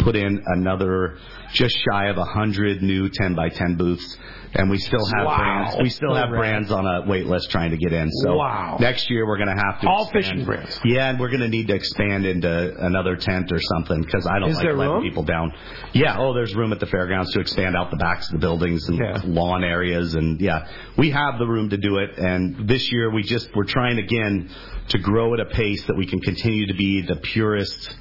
put 0.00 0.16
in 0.16 0.42
another 0.46 1.16
just 1.52 1.76
shy 1.90 2.06
of 2.06 2.16
a 2.16 2.24
hundred 2.24 2.80
new 2.82 3.08
10 3.08 3.34
by 3.34 3.48
10 3.48 3.74
booths, 3.76 4.16
and 4.54 4.70
we 4.70 4.78
still 4.78 5.04
have 5.16 5.26
Wow. 5.26 5.36
brands. 5.36 5.76
We 5.82 5.88
still 5.88 6.14
have 6.14 6.28
brands 6.28 6.70
on 6.70 6.86
a 6.86 7.02
wait 7.08 7.26
list 7.26 7.50
trying 7.50 7.70
to 7.72 7.76
get 7.76 7.92
in. 7.92 8.08
So 8.22 8.36
Wow. 8.36 8.76
next 8.80 9.10
year 9.10 9.26
we're 9.26 9.36
going 9.36 9.48
to 9.56 9.60
have 9.60 9.80
to 9.80 9.88
All 9.88 10.04
expand. 10.04 10.24
fishing 10.24 10.44
brands. 10.44 10.80
Yeah, 10.84 11.10
and 11.10 11.18
we're 11.18 11.28
going 11.30 11.40
to 11.40 11.48
need 11.48 11.66
to 11.68 11.74
expand 11.74 12.24
into 12.24 12.76
another 12.84 13.16
tent 13.16 13.50
or 13.52 13.58
something 13.60 14.00
because 14.02 14.26
I 14.28 14.38
don't 14.38 14.50
Is 14.50 14.56
like 14.58 14.66
letting 14.66 14.78
room? 14.92 15.02
people 15.02 15.24
down. 15.24 15.52
Yeah. 15.92 16.16
Oh, 16.18 16.34
there's 16.34 16.54
room 16.54 16.72
at 16.72 16.78
the 16.80 16.86
fairgrounds 16.86 17.32
to 17.32 17.40
expand 17.40 17.76
out 17.76 17.90
the 17.90 17.96
backs 17.96 18.26
of 18.28 18.32
the 18.34 18.38
buildings 18.38 18.88
and 18.88 19.24
lawn 19.34 19.64
areas, 19.64 20.14
and 20.14 20.40
yeah, 20.40 20.66
we 20.96 21.10
have 21.10 21.38
the 21.38 21.46
room 21.46 21.70
to 21.70 21.76
do 21.76 21.98
it. 21.98 22.16
And 22.16 22.68
this 22.68 22.92
year 22.92 23.10
we 23.10 23.22
just 23.22 23.48
we're 23.56 23.64
trying 23.64 23.98
again 23.98 24.48
to 24.88 24.98
grow 24.98 25.34
at 25.34 25.40
a 25.40 25.46
pace 25.46 25.84
that 25.86 25.96
we 25.96 26.06
can 26.06 26.20
continue 26.20 26.66
to 26.68 26.74
be 26.74 27.00
the 27.02 27.16
purest, 27.16 27.96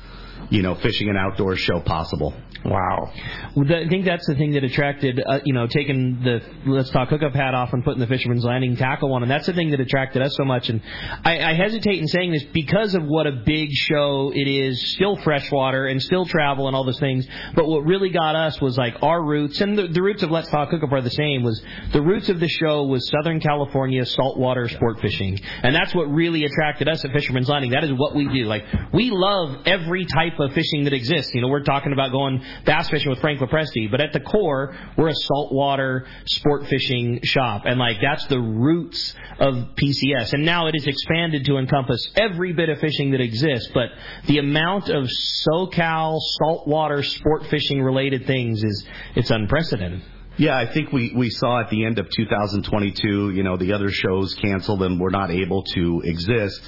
you 0.49 0.61
know, 0.61 0.75
fishing 0.75 1.09
and 1.09 1.17
outdoor 1.17 1.55
show 1.55 1.79
possible. 1.79 2.33
Wow. 2.65 3.11
I 3.13 3.87
think 3.87 4.05
that's 4.05 4.27
the 4.27 4.35
thing 4.35 4.51
that 4.53 4.63
attracted, 4.63 5.21
uh, 5.25 5.39
you 5.45 5.53
know, 5.53 5.67
taking 5.67 6.21
the 6.23 6.41
Let's 6.65 6.89
Talk 6.89 7.09
Hookup 7.09 7.33
hat 7.33 7.53
off 7.53 7.71
and 7.71 7.83
putting 7.83 7.99
the 7.99 8.07
Fisherman's 8.07 8.43
Landing 8.43 8.75
tackle 8.75 9.13
on, 9.13 9.21
and 9.21 9.31
that's 9.31 9.45
the 9.45 9.53
thing 9.53 9.71
that 9.71 9.79
attracted 9.79 10.21
us 10.21 10.35
so 10.35 10.43
much. 10.43 10.69
And 10.69 10.81
I, 11.23 11.39
I 11.39 11.53
hesitate 11.53 11.99
in 11.99 12.07
saying 12.07 12.31
this 12.31 12.43
because 12.53 12.95
of 12.95 13.03
what 13.05 13.27
a 13.27 13.31
big 13.45 13.69
show 13.71 14.31
it 14.33 14.47
is, 14.47 14.91
still 14.91 15.15
freshwater 15.17 15.85
and 15.85 16.01
still 16.01 16.25
travel 16.25 16.67
and 16.67 16.75
all 16.75 16.83
those 16.83 16.99
things. 16.99 17.25
But 17.55 17.67
what 17.67 17.85
really 17.85 18.09
got 18.09 18.35
us 18.35 18.59
was 18.59 18.77
like 18.77 18.97
our 19.01 19.23
roots, 19.23 19.61
and 19.61 19.77
the, 19.77 19.87
the 19.87 20.01
roots 20.01 20.23
of 20.23 20.31
Let's 20.31 20.49
Talk 20.49 20.69
Hookup 20.69 20.91
are 20.91 21.01
the 21.01 21.09
same. 21.09 21.43
Was 21.43 21.61
the 21.93 22.01
roots 22.01 22.29
of 22.29 22.39
the 22.39 22.49
show 22.49 22.83
was 22.83 23.09
Southern 23.09 23.39
California 23.39 24.05
saltwater 24.05 24.67
sport 24.67 24.99
fishing, 24.99 25.39
and 25.63 25.73
that's 25.73 25.95
what 25.95 26.05
really 26.11 26.43
attracted 26.43 26.89
us 26.89 27.05
at 27.05 27.11
Fisherman's 27.13 27.47
Landing. 27.47 27.71
That 27.71 27.85
is 27.85 27.93
what 27.93 28.15
we 28.15 28.27
do. 28.27 28.45
Like 28.45 28.65
we 28.91 29.11
love 29.11 29.61
every 29.65 30.05
type 30.05 30.38
of 30.39 30.53
fishing 30.53 30.83
that 30.85 30.93
exists. 30.93 31.33
You 31.33 31.41
know, 31.41 31.47
we're 31.47 31.63
talking 31.63 31.93
about 31.93 32.11
going 32.11 32.43
bass 32.65 32.89
fishing 32.89 33.09
with 33.09 33.19
Frank 33.19 33.39
Lepresti, 33.39 33.89
but 33.89 34.01
at 34.01 34.13
the 34.13 34.19
core, 34.19 34.75
we're 34.97 35.09
a 35.09 35.15
saltwater 35.15 36.05
sport 36.25 36.67
fishing 36.67 37.19
shop, 37.23 37.63
and 37.65 37.79
like 37.79 37.97
that's 38.01 38.25
the 38.27 38.39
roots 38.39 39.13
of 39.39 39.55
PCS. 39.75 40.33
And 40.33 40.45
now 40.45 40.67
it 40.67 40.75
is 40.75 40.85
expanded 40.87 41.45
to 41.45 41.57
encompass 41.57 42.09
every 42.15 42.53
bit 42.53 42.69
of 42.69 42.79
fishing 42.79 43.11
that 43.11 43.21
exists, 43.21 43.69
but 43.73 43.89
the 44.25 44.39
amount 44.39 44.89
of 44.89 45.05
SoCal 45.05 46.19
saltwater 46.41 47.03
sport 47.03 47.47
fishing 47.47 47.81
related 47.81 48.25
things 48.25 48.63
is 48.63 48.85
it's 49.15 49.31
unprecedented. 49.31 50.01
Yeah, 50.39 50.57
I 50.57 50.71
think 50.71 50.93
we, 50.93 51.11
we 51.13 51.29
saw 51.29 51.59
at 51.59 51.69
the 51.69 51.83
end 51.83 51.99
of 51.99 52.07
2022, 52.09 53.31
you 53.31 53.43
know, 53.43 53.57
the 53.57 53.73
other 53.73 53.91
shows 53.91 54.33
canceled 54.35 54.81
and 54.83 54.97
were 54.97 55.11
not 55.11 55.31
able 55.31 55.63
to 55.63 56.01
exist. 56.05 56.61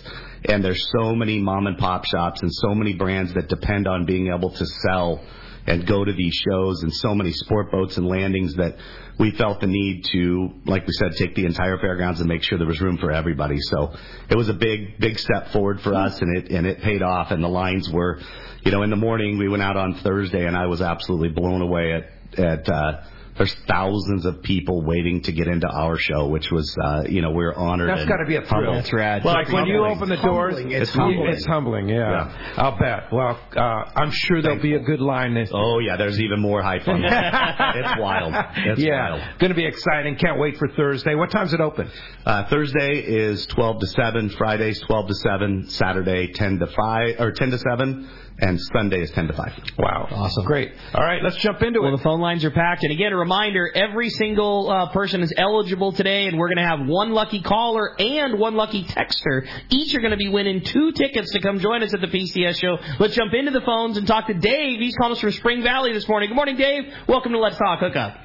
And 0.45 0.63
there's 0.63 0.89
so 0.97 1.13
many 1.13 1.39
mom 1.39 1.67
and 1.67 1.77
pop 1.77 2.05
shops 2.05 2.41
and 2.41 2.51
so 2.51 2.73
many 2.73 2.93
brands 2.93 3.33
that 3.35 3.47
depend 3.47 3.87
on 3.87 4.05
being 4.05 4.27
able 4.27 4.51
to 4.51 4.65
sell 4.65 5.21
and 5.67 5.85
go 5.85 6.03
to 6.03 6.11
these 6.11 6.33
shows 6.33 6.81
and 6.81 6.91
so 6.93 7.13
many 7.13 7.31
sport 7.31 7.71
boats 7.71 7.97
and 7.97 8.07
landings 8.07 8.55
that 8.55 8.75
we 9.19 9.31
felt 9.31 9.59
the 9.61 9.67
need 9.67 10.05
to, 10.11 10.49
like 10.65 10.87
we 10.87 10.93
said, 10.93 11.11
take 11.15 11.35
the 11.35 11.45
entire 11.45 11.77
fairgrounds 11.77 12.19
and 12.19 12.27
make 12.27 12.41
sure 12.41 12.57
there 12.57 12.67
was 12.67 12.81
room 12.81 12.97
for 12.97 13.11
everybody. 13.11 13.57
So 13.59 13.93
it 14.29 14.35
was 14.35 14.49
a 14.49 14.53
big, 14.53 14.99
big 14.99 15.19
step 15.19 15.49
forward 15.49 15.81
for 15.81 15.93
us 15.93 16.19
and 16.19 16.37
it, 16.37 16.51
and 16.51 16.65
it 16.65 16.81
paid 16.81 17.03
off 17.03 17.29
and 17.29 17.43
the 17.43 17.47
lines 17.47 17.89
were, 17.91 18.19
you 18.63 18.71
know, 18.71 18.81
in 18.81 18.89
the 18.89 18.95
morning 18.95 19.37
we 19.37 19.47
went 19.47 19.61
out 19.61 19.77
on 19.77 19.95
Thursday 19.95 20.45
and 20.47 20.57
I 20.57 20.65
was 20.65 20.81
absolutely 20.81 21.29
blown 21.29 21.61
away 21.61 21.93
at, 21.93 22.39
at, 22.39 22.69
uh, 22.69 23.01
there's 23.37 23.55
thousands 23.67 24.25
of 24.25 24.41
people 24.43 24.83
waiting 24.83 25.21
to 25.23 25.31
get 25.31 25.47
into 25.47 25.67
our 25.67 25.97
show, 25.97 26.27
which 26.27 26.51
was, 26.51 26.75
uh, 26.83 27.03
you 27.07 27.21
know, 27.21 27.31
we 27.31 27.43
are 27.43 27.55
honored. 27.55 27.89
That's 27.89 28.05
got 28.05 28.17
to 28.17 28.25
be 28.25 28.35
a 28.35 28.41
thrill. 28.41 28.65
humbled. 28.65 28.77
That's 28.77 28.93
rad. 28.93 29.23
Well, 29.23 29.33
like 29.33 29.51
when 29.51 29.65
you 29.65 29.85
open 29.85 30.09
the 30.09 30.17
doors, 30.17 30.55
It's 30.57 30.91
humbling. 30.91 31.31
It's 31.31 31.45
humbling, 31.45 31.89
yeah. 31.89 32.53
I'll 32.57 32.77
bet. 32.77 33.11
Well, 33.11 33.39
uh, 33.55 33.59
I'm 33.95 34.11
sure 34.11 34.41
there'll 34.41 34.61
be 34.61 34.75
a 34.75 34.79
good 34.79 34.99
line. 34.99 35.33
This. 35.33 35.49
Oh 35.53 35.79
yeah, 35.79 35.97
there's 35.97 36.19
even 36.19 36.39
more 36.39 36.61
hype 36.61 36.87
on 36.87 37.01
that. 37.01 37.75
it's 37.75 37.99
wild. 37.99 38.33
It's 38.57 38.81
yeah, 38.81 39.11
wild. 39.11 39.39
going 39.39 39.49
to 39.49 39.55
be 39.55 39.65
exciting. 39.65 40.15
Can't 40.17 40.39
wait 40.39 40.57
for 40.57 40.67
Thursday. 40.69 41.15
What 41.15 41.31
time's 41.31 41.53
it 41.53 41.61
open? 41.61 41.89
Uh, 42.25 42.47
Thursday 42.49 42.99
is 42.99 43.45
12 43.47 43.79
to 43.79 43.87
7. 43.87 44.29
Friday's 44.31 44.79
12 44.81 45.07
to 45.07 45.13
7. 45.15 45.69
Saturday 45.69 46.31
10 46.33 46.59
to 46.59 46.67
5 46.67 47.15
or 47.19 47.31
10 47.31 47.51
to 47.51 47.57
7, 47.57 48.09
and 48.39 48.59
Sunday 48.73 49.01
is 49.01 49.11
10 49.11 49.27
to 49.27 49.33
5. 49.33 49.53
Wow, 49.77 50.07
awesome, 50.11 50.45
great. 50.45 50.71
All 50.93 51.03
right, 51.03 51.21
let's 51.23 51.37
jump 51.37 51.61
into 51.61 51.79
it. 51.79 51.83
well, 51.83 51.97
the 51.97 52.03
phone 52.03 52.19
lines 52.19 52.43
are 52.45 52.51
packed. 52.51 52.83
And 52.83 52.91
again, 52.91 53.13
a 53.13 53.17
reminder: 53.17 53.69
every 53.73 54.09
single 54.09 54.69
uh, 54.69 54.89
person 54.91 55.21
is 55.21 55.33
eligible 55.35 55.91
today, 55.91 56.27
and 56.27 56.37
we're 56.37 56.47
going 56.47 56.57
to 56.57 56.67
have 56.67 56.79
one 56.87 57.11
lucky 57.11 57.41
caller 57.41 57.99
and 57.99 58.39
one 58.39 58.55
lucky 58.55 58.83
texter. 58.83 59.47
Each 59.69 59.93
are 59.95 59.99
going 59.99 60.11
to 60.11 60.17
be 60.17 60.29
winning 60.29 60.61
two 60.61 60.91
tickets 60.93 61.31
to 61.31 61.41
come 61.41 61.59
join 61.59 61.83
us 61.83 61.93
at 61.93 62.01
the 62.01 62.07
PCS 62.07 62.59
show. 62.59 62.77
Let's 62.99 63.15
jump 63.15 63.33
into 63.33 63.51
the 63.51 63.61
phones 63.61 63.97
and 63.97 64.07
talk 64.07 64.27
to 64.27 64.33
Dave. 64.33 64.79
He's 64.79 64.95
calling 64.95 65.13
us 65.13 65.19
from 65.19 65.31
Spring 65.31 65.63
Valley 65.63 65.93
this 65.93 66.07
morning. 66.07 66.29
Good 66.29 66.35
morning, 66.35 66.57
Dave. 66.57 66.85
Welcome 67.07 67.31
to 67.33 67.39
Let's 67.39 67.57
Talk 67.57 67.79
Hookup. 67.79 68.17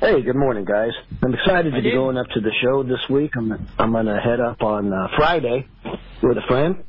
Hey, 0.00 0.22
good 0.22 0.36
morning, 0.36 0.64
guys. 0.64 0.92
I'm 1.24 1.34
excited 1.34 1.74
to 1.74 1.82
be 1.82 1.90
going 1.90 2.16
up 2.16 2.26
to 2.28 2.40
the 2.40 2.52
show 2.62 2.84
this 2.84 3.00
week. 3.10 3.32
I'm 3.36 3.68
I'm 3.78 3.92
gonna 3.92 4.20
head 4.20 4.38
up 4.38 4.62
on 4.62 4.92
uh, 4.92 5.08
Friday 5.16 5.66
with 6.22 6.38
a 6.38 6.46
friend. 6.46 6.84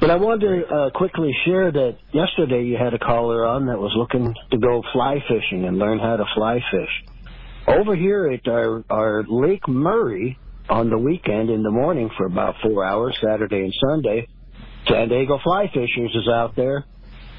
But 0.00 0.10
I 0.10 0.16
wanted 0.16 0.46
to 0.46 0.66
uh, 0.66 0.90
quickly 0.90 1.34
share 1.46 1.72
that 1.72 1.96
yesterday 2.12 2.64
you 2.64 2.76
had 2.76 2.92
a 2.94 2.98
caller 2.98 3.46
on 3.46 3.66
that 3.66 3.78
was 3.78 3.92
looking 3.96 4.34
to 4.50 4.58
go 4.58 4.82
fly 4.92 5.16
fishing 5.28 5.64
and 5.64 5.78
learn 5.78 5.98
how 5.98 6.16
to 6.16 6.24
fly 6.34 6.60
fish. 6.70 7.14
Over 7.66 7.96
here 7.96 8.28
at 8.28 8.46
our, 8.46 8.84
our 8.90 9.24
Lake 9.26 9.66
Murray 9.66 10.38
on 10.68 10.90
the 10.90 10.98
weekend 10.98 11.48
in 11.48 11.62
the 11.62 11.70
morning 11.70 12.10
for 12.16 12.26
about 12.26 12.56
four 12.62 12.84
hours, 12.84 13.16
Saturday 13.22 13.60
and 13.60 13.74
Sunday, 13.88 14.28
San 14.88 15.08
Diego 15.08 15.38
Fly 15.42 15.70
Fishers 15.72 16.14
is 16.14 16.28
out 16.28 16.54
there 16.56 16.84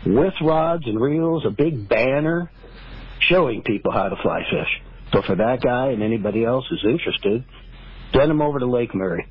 with 0.06 0.34
rods 0.42 0.84
and 0.86 1.00
reels, 1.00 1.46
a 1.46 1.52
big 1.52 1.88
banner 1.88 2.52
showing 3.30 3.62
people 3.62 3.92
how 3.92 4.10
to 4.10 4.16
fly 4.22 4.42
fish. 4.50 4.82
So 5.14 5.22
for 5.26 5.36
that 5.36 5.62
guy 5.62 5.92
and 5.92 6.02
anybody 6.04 6.44
else 6.44 6.66
who's 6.70 6.86
interested, 6.88 7.46
send 8.14 8.30
them 8.30 8.42
over 8.42 8.60
to 8.60 8.66
Lake 8.66 8.94
Murray. 8.94 9.28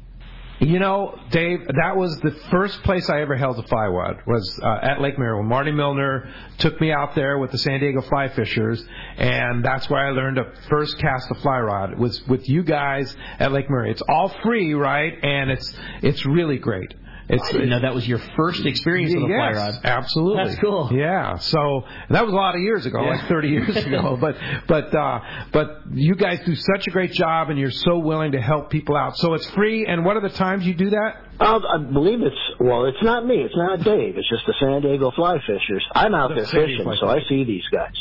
You 0.60 0.78
know, 0.78 1.18
Dave, 1.30 1.66
that 1.66 1.96
was 1.96 2.16
the 2.20 2.30
first 2.50 2.80
place 2.84 3.10
I 3.10 3.20
ever 3.22 3.36
held 3.36 3.58
a 3.58 3.64
fly 3.64 3.86
rod 3.86 4.18
was 4.24 4.60
uh, 4.62 4.78
at 4.82 5.00
Lake 5.00 5.18
Murray 5.18 5.36
when 5.36 5.48
Marty 5.48 5.72
Milner 5.72 6.32
took 6.58 6.80
me 6.80 6.92
out 6.92 7.16
there 7.16 7.38
with 7.38 7.50
the 7.50 7.58
San 7.58 7.80
Diego 7.80 8.00
Fly 8.02 8.28
Fishers, 8.28 8.84
and 9.16 9.64
that's 9.64 9.90
where 9.90 10.06
I 10.06 10.10
learned 10.12 10.36
to 10.36 10.52
first 10.68 10.96
cast 10.98 11.28
a 11.32 11.34
fly 11.36 11.58
rod 11.58 11.92
it 11.92 11.98
was 11.98 12.24
with 12.28 12.48
you 12.48 12.62
guys 12.62 13.14
at 13.40 13.50
Lake 13.50 13.68
Murray. 13.68 13.90
It's 13.90 14.02
all 14.08 14.28
free, 14.44 14.74
right? 14.74 15.12
And 15.24 15.50
it's 15.50 15.74
it's 16.02 16.24
really 16.24 16.58
great. 16.58 16.94
It's, 17.28 17.50
didn't 17.50 17.70
know 17.70 17.80
that 17.80 17.94
was 17.94 18.06
your 18.06 18.18
first 18.36 18.66
experience 18.66 19.14
with 19.14 19.24
a 19.24 19.26
fly 19.26 19.50
yes, 19.50 19.56
rod. 19.56 19.74
Absolutely. 19.84 20.44
That's 20.44 20.60
cool. 20.60 20.90
Yeah. 20.92 21.38
So 21.38 21.84
that 22.10 22.24
was 22.24 22.32
a 22.32 22.36
lot 22.36 22.54
of 22.54 22.60
years 22.60 22.84
ago, 22.84 23.02
Yeah. 23.02 23.10
like 23.16 23.28
30 23.28 23.48
years 23.48 23.76
ago. 23.76 24.16
but 24.20 24.36
but 24.68 24.94
uh, 24.94 25.20
but 25.52 25.82
you 25.92 26.14
guys 26.16 26.40
do 26.44 26.54
such 26.54 26.86
a 26.86 26.90
great 26.90 27.12
job, 27.12 27.50
and 27.50 27.58
you're 27.58 27.70
so 27.70 27.98
willing 27.98 28.32
to 28.32 28.40
help 28.40 28.70
people 28.70 28.96
out. 28.96 29.16
So 29.16 29.34
it's 29.34 29.48
free. 29.50 29.86
And 29.86 30.04
what 30.04 30.16
are 30.16 30.20
the 30.20 30.34
times 30.34 30.66
you 30.66 30.74
do 30.74 30.90
that? 30.90 31.22
Uh, 31.40 31.58
I 31.68 31.78
believe 31.78 32.20
it's 32.22 32.36
well, 32.60 32.84
it's 32.84 33.02
not 33.02 33.26
me, 33.26 33.36
it's 33.42 33.56
not 33.56 33.80
Dave, 33.80 34.16
it's 34.16 34.28
just 34.28 34.46
the 34.46 34.54
San 34.60 34.82
Diego 34.82 35.10
Fly 35.10 35.36
Fishers. 35.44 35.84
I'm 35.92 36.14
out 36.14 36.30
there 36.34 36.46
fishing, 36.46 36.84
so 37.00 37.08
I 37.08 37.18
see 37.28 37.42
these 37.42 37.64
guys. 37.72 37.92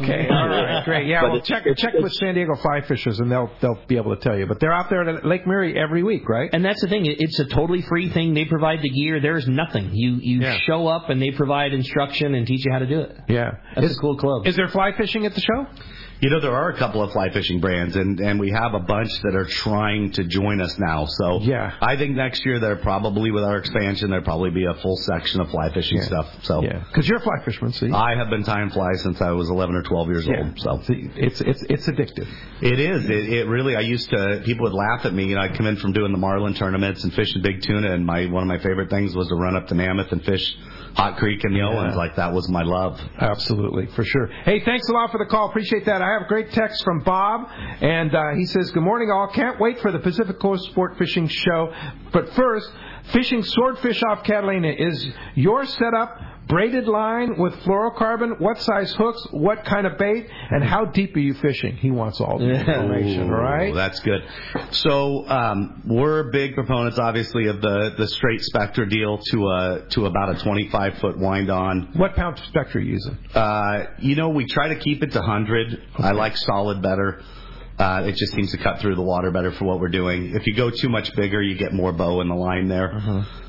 Okay, 0.00 0.26
all 0.28 0.48
right, 0.48 0.84
great. 0.84 1.06
Yeah, 1.06 1.20
But 1.20 1.26
well, 1.30 1.36
it's- 1.38 1.46
check 1.48 1.66
it's- 1.66 1.80
check 1.80 1.94
with 1.94 2.12
San 2.14 2.34
Diego 2.34 2.56
Fly 2.56 2.80
Fishers, 2.80 3.20
and 3.20 3.30
they'll 3.30 3.48
they'll 3.60 3.78
be 3.86 3.96
able 3.96 4.16
to 4.16 4.20
tell 4.20 4.36
you. 4.36 4.46
But 4.46 4.58
they're 4.58 4.72
out 4.72 4.90
there 4.90 5.08
at 5.08 5.24
Lake 5.24 5.46
Murray 5.46 5.78
every 5.78 6.02
week, 6.02 6.28
right? 6.28 6.50
And 6.52 6.64
that's 6.64 6.80
the 6.80 6.88
thing; 6.88 7.06
it's 7.06 7.38
a 7.38 7.44
totally 7.46 7.82
free 7.82 8.10
thing. 8.10 8.34
They 8.34 8.44
provide 8.44 8.82
the 8.82 8.90
gear. 8.90 9.20
There's 9.20 9.46
nothing. 9.46 9.90
You 9.94 10.16
you 10.20 10.40
Yeah. 10.40 10.56
show 10.66 10.88
up 10.88 11.10
and 11.10 11.22
they 11.22 11.30
provide 11.30 11.72
instruction 11.72 12.34
and 12.34 12.44
teach 12.46 12.64
you 12.66 12.72
how 12.72 12.80
to 12.80 12.86
do 12.86 13.00
it. 13.02 13.16
Yeah, 13.28 13.52
That's 13.76 13.92
is, 13.92 13.96
a 13.96 14.00
cool 14.00 14.16
club. 14.16 14.46
Is 14.48 14.56
there 14.56 14.68
fly 14.68 14.92
fishing 14.96 15.26
at 15.26 15.34
the 15.34 15.40
show? 15.40 15.66
You 16.20 16.30
know, 16.30 16.40
there 16.40 16.54
are 16.54 16.70
a 16.70 16.78
couple 16.78 17.02
of 17.02 17.12
fly 17.12 17.28
fishing 17.30 17.60
brands, 17.60 17.96
and 17.96 18.18
and 18.20 18.40
we 18.40 18.50
have 18.50 18.72
a 18.72 18.78
bunch 18.80 19.10
that 19.22 19.34
are 19.34 19.44
trying 19.44 20.12
to 20.12 20.24
join 20.24 20.60
us 20.60 20.78
now. 20.78 21.04
So 21.06 21.40
yeah, 21.40 21.74
I 21.82 21.96
think 21.96 22.14
next 22.16 22.46
year 22.46 22.60
there 22.60 22.76
probably 22.76 23.30
with 23.30 23.44
our 23.44 23.58
expansion 23.58 24.10
there'll 24.10 24.24
probably 24.24 24.50
be 24.50 24.64
a 24.64 24.74
full 24.74 24.96
section 24.96 25.40
of 25.40 25.50
fly 25.50 25.70
fishing 25.74 25.98
Yeah. 25.98 26.04
stuff. 26.04 26.44
So 26.44 26.62
Yeah, 26.62 26.78
because 26.86 27.08
you're 27.08 27.18
a 27.18 27.22
fly 27.22 27.44
fisherman, 27.44 27.72
see. 27.72 27.90
I 27.90 28.14
have 28.16 28.30
been 28.30 28.44
tying 28.44 28.70
flies 28.70 29.02
since 29.02 29.20
I 29.20 29.32
was 29.32 29.50
11 29.50 29.74
or 29.74 29.82
12 29.82 30.08
years 30.08 30.26
Yeah. 30.26 30.44
old. 30.44 30.60
So 30.60 30.82
it's 30.88 31.40
it's 31.42 31.62
it's 31.62 31.86
addictive. 31.88 32.28
It 32.62 32.78
is. 32.80 33.04
It, 33.10 33.28
it 33.32 33.46
really. 33.48 33.76
I 33.76 33.80
used 33.80 34.08
to. 34.10 34.40
People 34.44 34.64
would 34.64 34.72
laugh 34.72 35.04
at 35.04 35.12
me. 35.12 35.26
You 35.26 35.34
know, 35.34 35.42
I'd 35.42 35.56
come 35.56 35.66
in 35.66 35.76
from 35.76 35.92
doing 35.92 36.12
the 36.12 36.18
marlin 36.18 36.54
tournaments 36.54 37.04
and 37.04 37.12
fishing 37.12 37.42
big 37.42 37.60
tuna, 37.62 37.92
and 37.92 38.06
my 38.06 38.26
one 38.26 38.42
of 38.42 38.48
my 38.48 38.58
favorite 38.58 38.88
things 38.88 39.14
was 39.14 39.28
to 39.28 39.34
run 39.34 39.56
up 39.56 39.66
to 39.68 39.74
Mammoth 39.74 40.10
and 40.12 40.24
fish 40.24 40.56
Hot 40.94 41.16
Creek 41.16 41.42
and 41.44 41.54
the 41.54 41.58
Yeah. 41.58 41.66
Owens. 41.68 41.96
Like 41.96 42.16
that 42.16 42.32
was 42.32 42.48
my 42.48 42.62
love. 42.62 43.00
Absolutely, 43.18 43.86
for 43.94 44.04
sure. 44.04 44.28
Hey, 44.44 44.60
thanks 44.64 44.88
a 44.88 44.92
lot 44.92 45.10
for 45.10 45.18
the 45.18 45.26
call. 45.26 45.48
Appreciate 45.48 45.84
that. 45.86 46.00
I 46.02 46.12
have 46.12 46.22
a 46.22 46.28
great 46.28 46.52
text 46.52 46.84
from 46.84 47.00
Bob, 47.00 47.48
and 47.80 48.14
uh, 48.14 48.30
he 48.36 48.46
says, 48.46 48.70
"Good 48.70 48.82
morning, 48.82 49.10
all. 49.10 49.28
Can't 49.28 49.58
wait 49.58 49.80
for 49.80 49.90
the 49.92 49.98
Pacific 49.98 50.38
Coast 50.38 50.64
Sport 50.70 50.96
Fishing 50.98 51.26
Show. 51.28 51.72
But 52.12 52.32
first, 52.34 52.70
fishing 53.12 53.42
swordfish 53.42 54.02
off 54.04 54.22
Catalina 54.24 54.68
is 54.76 55.08
your 55.34 55.64
setup." 55.66 56.20
Braided 56.46 56.86
line 56.86 57.38
with 57.38 57.54
fluorocarbon. 57.60 58.38
What 58.38 58.60
size 58.60 58.92
hooks? 58.92 59.26
What 59.30 59.64
kind 59.64 59.86
of 59.86 59.96
bait? 59.96 60.28
And 60.50 60.62
how 60.62 60.84
deep 60.84 61.16
are 61.16 61.20
you 61.20 61.32
fishing? 61.34 61.76
He 61.76 61.90
wants 61.90 62.20
all 62.20 62.38
the 62.38 62.50
information. 62.50 63.22
All 63.32 63.40
right. 63.40 63.70
Ooh, 63.70 63.74
That's 63.74 63.98
good. 64.00 64.22
So 64.72 65.26
um, 65.28 65.82
we're 65.86 66.24
big 66.30 66.54
proponents, 66.54 66.98
obviously, 66.98 67.46
of 67.46 67.60
the 67.62 67.94
the 67.96 68.06
straight 68.06 68.42
Spectra 68.42 68.88
deal 68.88 69.18
to 69.18 69.48
a 69.48 69.86
to 69.90 70.06
about 70.06 70.36
a 70.36 70.42
25 70.42 70.98
foot 70.98 71.18
wind 71.18 71.50
on. 71.50 71.92
What 71.96 72.14
pound 72.14 72.38
Spectra 72.48 72.80
are 72.80 72.84
you 72.84 72.92
using? 72.92 73.18
Uh, 73.34 73.86
you 73.98 74.14
know, 74.14 74.28
we 74.28 74.46
try 74.46 74.68
to 74.68 74.76
keep 74.76 75.02
it 75.02 75.12
to 75.12 75.20
100. 75.20 75.82
I 75.96 76.12
like 76.12 76.36
solid 76.36 76.82
better. 76.82 77.22
Uh, 77.78 78.04
it 78.06 78.14
just 78.14 78.32
seems 78.34 78.52
to 78.52 78.58
cut 78.58 78.78
through 78.80 78.94
the 78.94 79.02
water 79.02 79.32
better 79.32 79.50
for 79.50 79.64
what 79.64 79.80
we're 79.80 79.88
doing. 79.88 80.36
If 80.36 80.46
you 80.46 80.54
go 80.54 80.70
too 80.70 80.88
much 80.88 81.12
bigger, 81.16 81.42
you 81.42 81.56
get 81.56 81.72
more 81.72 81.92
bow 81.92 82.20
in 82.20 82.28
the 82.28 82.34
line 82.36 82.68
there. 82.68 82.92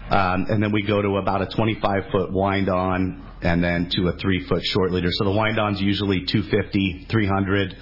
Um, 0.09 0.45
and 0.49 0.61
then 0.61 0.71
we 0.71 0.83
go 0.83 1.01
to 1.01 1.17
about 1.17 1.41
a 1.41 1.47
25 1.47 2.11
foot 2.11 2.31
wind 2.31 2.69
on 2.69 3.23
and 3.41 3.63
then 3.63 3.89
to 3.89 4.07
a 4.09 4.13
three 4.17 4.45
foot 4.45 4.63
short 4.63 4.91
leader. 4.91 5.09
So 5.11 5.25
the 5.25 5.31
wind 5.31 5.59
on's 5.59 5.81
usually 5.81 6.25
250, 6.25 7.07
300, 7.09 7.77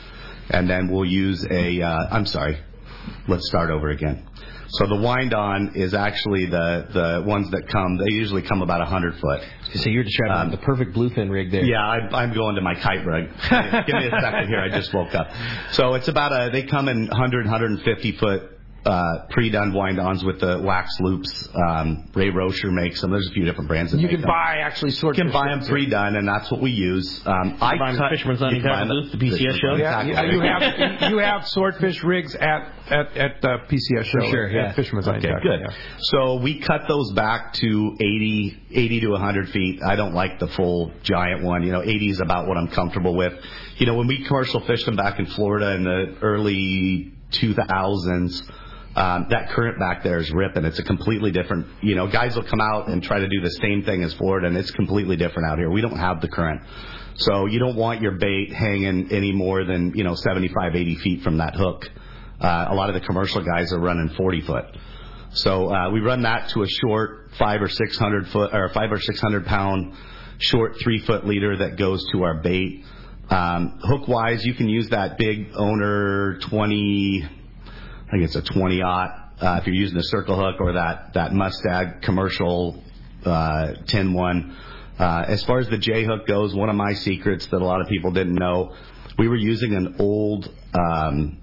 and 0.49 0.69
then 0.69 0.89
we'll 0.89 1.05
use 1.05 1.45
a, 1.49 1.81
uh, 1.81 2.07
I'm 2.11 2.25
sorry, 2.25 2.59
let's 3.27 3.47
start 3.47 3.69
over 3.71 3.89
again. 3.89 4.27
So 4.69 4.87
the 4.87 4.95
wind 4.95 5.33
on 5.35 5.73
is 5.75 5.93
actually 5.93 6.47
the, 6.47 6.87
the 6.91 7.23
ones 7.27 7.51
that 7.51 7.67
come, 7.67 7.97
they 7.97 8.11
usually 8.11 8.41
come 8.41 8.61
about 8.63 8.79
100 8.79 9.19
foot. 9.19 9.41
So 9.75 9.89
you're 9.89 10.03
describing 10.03 10.51
the 10.51 10.57
perfect 10.57 10.95
bluefin 10.95 11.29
rig 11.29 11.51
there. 11.51 11.63
Yeah, 11.63 11.77
I, 11.77 11.97
I'm 12.15 12.33
going 12.33 12.55
to 12.55 12.61
my 12.61 12.73
kite 12.75 13.05
rig. 13.05 13.29
Give 13.85 13.95
me 13.95 14.07
a 14.07 14.19
second 14.19 14.47
here. 14.47 14.59
I 14.59 14.69
just 14.69 14.91
woke 14.93 15.13
up. 15.13 15.29
So 15.73 15.93
it's 15.93 16.07
about 16.07 16.31
a. 16.31 16.49
They 16.51 16.63
come 16.63 16.87
in 16.87 17.07
100, 17.07 17.45
150 17.45 18.11
foot 18.17 18.52
uh, 18.85 19.25
pre-done 19.29 19.71
wind-ons 19.73 20.25
with 20.25 20.41
the 20.41 20.59
wax 20.61 20.99
loops. 20.99 21.47
Um, 21.55 22.09
Ray 22.13 22.29
Rocher 22.29 22.69
makes 22.69 22.99
them. 23.01 23.11
There's 23.11 23.27
a 23.27 23.31
few 23.31 23.45
different 23.45 23.69
brands 23.69 23.91
that 23.91 23.99
You 23.99 24.07
make 24.07 24.11
can 24.15 24.21
them. 24.21 24.29
buy 24.29 24.57
actually 24.61 24.91
swordfish. 24.91 25.19
You 25.23 25.31
can 25.31 25.33
buy 25.33 25.47
them 25.49 25.65
pre-done, 25.65 26.15
and 26.17 26.27
that's 26.27 26.51
what 26.51 26.59
we 26.61 26.71
use. 26.71 27.21
Um, 27.25 27.57
I 27.61 27.77
buy 27.77 27.89
'em 27.89 27.95
at 27.95 27.97
cut, 27.99 28.11
Fisherman's 28.11 28.39
you 28.41 28.45
Landing 28.45 28.61
can 28.61 28.69
buy 28.71 28.79
Tackle 28.79 28.97
'em 28.97 29.03
Booth, 29.03 29.13
at 29.13 29.19
the 29.19 29.25
PCS 29.25 29.37
Fisherman's 29.53 29.59
show? 29.59 29.75
Yeah, 29.75 30.03
Tackle 30.03 30.33
you, 30.33 30.41
you 30.41 30.41
have 30.41 31.11
you 31.11 31.17
have 31.19 31.47
swordfish 31.47 32.03
rigs 32.03 32.35
at 32.35 32.67
at 32.89 33.15
at 33.17 33.41
the 33.41 33.57
PCS 33.69 34.03
show. 34.05 34.19
For 34.19 34.25
sure, 34.25 34.47
at 34.47 34.53
yeah. 34.53 34.71
Fisherman's 34.73 35.07
Landing 35.07 35.31
Okay, 35.31 35.39
Tackle, 35.41 35.57
good. 35.57 35.69
yeah. 35.69 35.97
So 35.99 36.35
we 36.41 36.59
cut 36.59 36.81
those 36.89 37.13
back 37.13 37.53
to 37.53 37.95
80, 38.01 38.57
80 38.71 38.99
to 39.01 39.07
100 39.11 39.49
feet. 39.49 39.81
I 39.81 39.95
don't 39.95 40.13
like 40.13 40.39
the 40.39 40.47
full 40.47 40.91
giant 41.03 41.41
one. 41.43 41.63
You 41.63 41.71
know, 41.71 41.81
80 41.81 42.09
is 42.09 42.19
about 42.19 42.47
what 42.47 42.57
I'm 42.57 42.67
comfortable 42.67 43.15
with. 43.15 43.33
You 43.77 43.85
know, 43.85 43.95
when 43.95 44.07
we 44.07 44.23
commercial 44.25 44.59
fished 44.59 44.85
them 44.85 44.95
back 44.97 45.19
in 45.19 45.25
Florida 45.27 45.73
in 45.75 45.83
the 45.85 46.15
early 46.21 47.13
2000s, 47.31 48.41
um, 48.95 49.27
that 49.29 49.49
current 49.49 49.79
back 49.79 50.03
there 50.03 50.19
is 50.19 50.31
ripping. 50.31 50.65
It's 50.65 50.79
a 50.79 50.83
completely 50.83 51.31
different, 51.31 51.65
you 51.81 51.95
know, 51.95 52.07
guys 52.07 52.35
will 52.35 52.43
come 52.43 52.61
out 52.61 52.89
and 52.89 53.01
try 53.01 53.19
to 53.19 53.27
do 53.27 53.41
the 53.41 53.49
same 53.49 53.83
thing 53.83 54.03
as 54.03 54.13
Florida, 54.13 54.47
and 54.47 54.55
it's 54.55 54.71
completely 54.71 55.15
different 55.15 55.49
out 55.49 55.57
here. 55.57 55.69
We 55.69 55.81
don't 55.81 55.97
have 55.97 56.21
the 56.21 56.27
current. 56.27 56.61
So 57.15 57.45
you 57.47 57.59
don't 57.59 57.75
want 57.75 58.01
your 58.01 58.13
bait 58.13 58.53
hanging 58.53 59.11
any 59.11 59.31
more 59.31 59.63
than, 59.63 59.93
you 59.95 60.03
know, 60.03 60.15
75, 60.15 60.75
80 60.75 60.95
feet 60.95 61.21
from 61.21 61.37
that 61.37 61.55
hook. 61.55 61.89
Uh, 62.39 62.67
a 62.69 62.75
lot 62.75 62.89
of 62.89 62.95
the 62.95 63.01
commercial 63.01 63.43
guys 63.43 63.71
are 63.71 63.79
running 63.79 64.09
40 64.09 64.41
foot. 64.41 64.65
So 65.31 65.73
uh, 65.73 65.89
we 65.89 65.99
run 65.99 66.21
that 66.23 66.49
to 66.49 66.61
a 66.61 66.67
short 66.67 67.31
five 67.39 67.61
or 67.61 67.69
600 67.69 68.27
foot 68.27 68.53
or 68.53 68.69
five 68.69 68.91
or 68.91 68.99
600 68.99 69.45
pound 69.45 69.93
short 70.37 70.75
three 70.81 70.99
foot 70.99 71.25
leader 71.25 71.57
that 71.57 71.77
goes 71.77 72.05
to 72.11 72.23
our 72.23 72.35
bait. 72.35 72.83
Um, 73.29 73.79
hook 73.81 74.07
wise, 74.07 74.45
you 74.45 74.53
can 74.53 74.69
use 74.69 74.89
that 74.89 75.17
big 75.17 75.49
owner 75.55 76.37
20, 76.41 77.27
think 78.13 78.23
it's 78.23 78.35
a 78.35 78.41
twenty 78.41 78.81
aught. 78.81 79.19
Uh, 79.41 79.57
if 79.59 79.67
you're 79.67 79.75
using 79.75 79.97
a 79.97 80.03
circle 80.03 80.37
hook 80.37 80.61
or 80.61 80.73
that 80.73 81.13
that 81.15 81.33
Mustad 81.33 82.01
commercial 82.01 82.81
uh, 83.25 83.73
10 83.87 84.13
one. 84.13 84.55
Uh, 84.99 85.25
as 85.27 85.43
far 85.45 85.59
as 85.59 85.69
the 85.69 85.77
J 85.77 86.05
hook 86.05 86.27
goes, 86.27 86.53
one 86.53 86.69
of 86.69 86.75
my 86.75 86.93
secrets 86.93 87.47
that 87.47 87.61
a 87.61 87.65
lot 87.65 87.81
of 87.81 87.87
people 87.87 88.11
didn't 88.11 88.35
know, 88.35 88.75
we 89.17 89.27
were 89.27 89.35
using 89.35 89.73
an 89.75 89.95
old 89.99 90.49
um, 90.73 91.39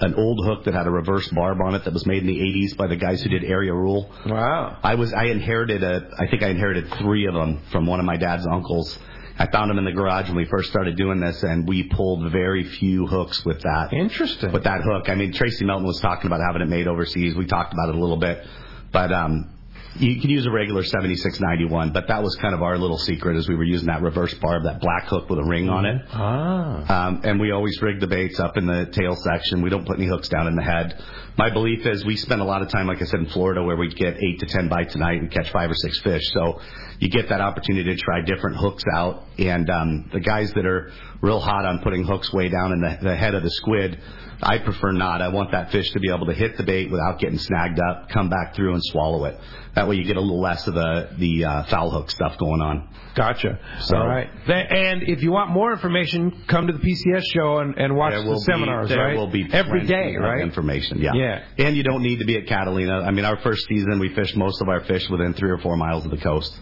an 0.00 0.14
old 0.14 0.44
hook 0.44 0.64
that 0.64 0.74
had 0.74 0.86
a 0.86 0.90
reverse 0.90 1.28
barb 1.28 1.60
on 1.60 1.74
it 1.74 1.84
that 1.84 1.92
was 1.92 2.06
made 2.06 2.22
in 2.22 2.26
the 2.26 2.38
80s 2.38 2.76
by 2.76 2.88
the 2.88 2.96
guys 2.96 3.22
who 3.22 3.28
did 3.28 3.44
Area 3.44 3.72
Rule. 3.72 4.10
Wow. 4.26 4.78
I 4.82 4.96
was 4.96 5.12
I 5.12 5.26
inherited 5.26 5.82
a 5.82 6.10
I 6.18 6.26
think 6.26 6.42
I 6.42 6.48
inherited 6.48 6.92
three 6.98 7.26
of 7.26 7.34
them 7.34 7.60
from 7.70 7.86
one 7.86 8.00
of 8.00 8.06
my 8.06 8.16
dad's 8.16 8.46
uncles. 8.46 8.98
I 9.38 9.46
found 9.46 9.70
them 9.70 9.78
in 9.78 9.84
the 9.84 9.92
garage 9.92 10.28
when 10.28 10.36
we 10.36 10.46
first 10.46 10.70
started 10.70 10.96
doing 10.96 11.20
this, 11.20 11.42
and 11.42 11.68
we 11.68 11.82
pulled 11.82 12.32
very 12.32 12.64
few 12.64 13.06
hooks 13.06 13.44
with 13.44 13.60
that. 13.62 13.92
Interesting. 13.92 14.50
With 14.52 14.64
that 14.64 14.80
hook, 14.82 15.10
I 15.10 15.14
mean 15.14 15.32
Tracy 15.32 15.64
Melton 15.64 15.86
was 15.86 16.00
talking 16.00 16.26
about 16.26 16.40
having 16.46 16.62
it 16.62 16.68
made 16.68 16.88
overseas. 16.88 17.34
We 17.34 17.46
talked 17.46 17.74
about 17.74 17.90
it 17.90 17.94
a 17.94 17.98
little 17.98 18.16
bit, 18.16 18.46
but 18.92 19.12
um, 19.12 19.50
you 19.98 20.20
can 20.20 20.30
use 20.30 20.46
a 20.46 20.50
regular 20.50 20.82
7691, 20.82 21.92
but 21.92 22.08
that 22.08 22.22
was 22.22 22.34
kind 22.36 22.54
of 22.54 22.62
our 22.62 22.78
little 22.78 22.98
secret 22.98 23.36
as 23.36 23.48
we 23.48 23.56
were 23.56 23.64
using 23.64 23.86
that 23.88 24.02
reverse 24.02 24.34
barb, 24.34 24.64
that 24.64 24.80
black 24.80 25.04
hook 25.06 25.28
with 25.28 25.38
a 25.38 25.44
ring 25.44 25.68
on 25.68 25.86
it. 25.86 26.02
Ah. 26.12 27.06
Um, 27.06 27.20
and 27.24 27.40
we 27.40 27.50
always 27.52 27.80
rig 27.80 28.00
the 28.00 28.06
baits 28.06 28.38
up 28.38 28.56
in 28.56 28.66
the 28.66 28.86
tail 28.86 29.16
section. 29.16 29.62
We 29.62 29.70
don't 29.70 29.86
put 29.86 29.98
any 29.98 30.06
hooks 30.06 30.28
down 30.28 30.46
in 30.46 30.56
the 30.56 30.62
head. 30.62 31.02
My 31.38 31.50
belief 31.50 31.84
is 31.86 32.04
we 32.04 32.16
spend 32.16 32.40
a 32.40 32.44
lot 32.44 32.62
of 32.62 32.68
time, 32.68 32.86
like 32.86 33.02
I 33.02 33.04
said, 33.04 33.20
in 33.20 33.26
Florida 33.26 33.62
where 33.62 33.76
we 33.76 33.88
get 33.88 34.16
eight 34.16 34.40
to 34.40 34.46
ten 34.46 34.68
bites 34.68 34.94
a 34.94 34.98
night 34.98 35.20
and 35.20 35.30
catch 35.30 35.50
five 35.50 35.70
or 35.70 35.74
six 35.74 36.00
fish. 36.00 36.22
So 36.32 36.60
you 36.98 37.08
get 37.08 37.28
that 37.28 37.40
opportunity 37.40 37.94
to 37.94 38.00
try 38.00 38.22
different 38.22 38.56
hooks 38.56 38.84
out. 38.94 39.24
And 39.38 39.68
um, 39.68 40.10
the 40.12 40.20
guys 40.20 40.52
that 40.54 40.64
are 40.64 40.92
real 41.20 41.40
hot 41.40 41.66
on 41.66 41.80
putting 41.80 42.04
hooks 42.04 42.32
way 42.32 42.48
down 42.48 42.72
in 42.72 42.80
the, 42.80 42.98
the 43.02 43.16
head 43.16 43.34
of 43.34 43.42
the 43.42 43.50
squid, 43.50 44.00
I 44.42 44.58
prefer 44.58 44.92
not. 44.92 45.22
I 45.22 45.28
want 45.28 45.52
that 45.52 45.72
fish 45.72 45.90
to 45.92 46.00
be 46.00 46.10
able 46.14 46.26
to 46.26 46.34
hit 46.34 46.56
the 46.56 46.62
bait 46.62 46.90
without 46.90 47.18
getting 47.18 47.38
snagged 47.38 47.80
up, 47.80 48.08
come 48.10 48.28
back 48.28 48.54
through 48.54 48.74
and 48.74 48.82
swallow 48.84 49.24
it. 49.24 49.38
That 49.76 49.86
way 49.88 49.96
you 49.96 50.04
get 50.04 50.16
a 50.16 50.20
little 50.20 50.40
less 50.40 50.66
of 50.66 50.74
the 50.74 51.10
the 51.16 51.44
uh, 51.44 51.62
foul 51.64 51.90
hook 51.90 52.10
stuff 52.10 52.36
going 52.38 52.60
on. 52.62 52.88
Gotcha. 53.14 53.58
So- 53.80 53.96
All 53.96 54.06
right. 54.06 54.28
Th- 54.46 54.66
And 54.68 55.02
if 55.04 55.22
you 55.22 55.30
want 55.32 55.50
more 55.50 55.72
information, 55.72 56.44
come 56.48 56.66
to 56.66 56.72
the 56.74 56.78
PCS 56.80 57.22
show 57.32 57.58
and, 57.58 57.74
and 57.78 57.96
watch 57.96 58.12
There 58.12 58.22
the 58.24 58.38
seminars, 58.40 58.88
be, 58.88 58.94
there 58.94 59.04
right? 59.06 59.16
will 59.16 59.30
be 59.30 59.46
every 59.52 59.80
plenty 59.80 59.86
day, 59.86 60.14
of 60.16 60.22
right? 60.22 60.42
Information, 60.42 60.98
yeah. 61.00 61.12
Yeah. 61.14 61.42
And 61.58 61.74
you 61.76 61.82
don't 61.82 62.02
need 62.02 62.18
to 62.18 62.26
be 62.26 62.36
at 62.36 62.46
Catalina. 62.46 63.00
I 63.00 63.10
mean, 63.12 63.24
our 63.24 63.38
first 63.38 63.66
season, 63.68 63.98
we 64.00 64.14
fished 64.14 64.36
most 64.36 64.60
of 64.60 64.68
our 64.68 64.84
fish 64.84 65.08
within 65.08 65.32
three 65.32 65.50
or 65.50 65.56
four 65.58 65.76
miles 65.78 66.04
of 66.04 66.10
the 66.10 66.18
coast. 66.18 66.54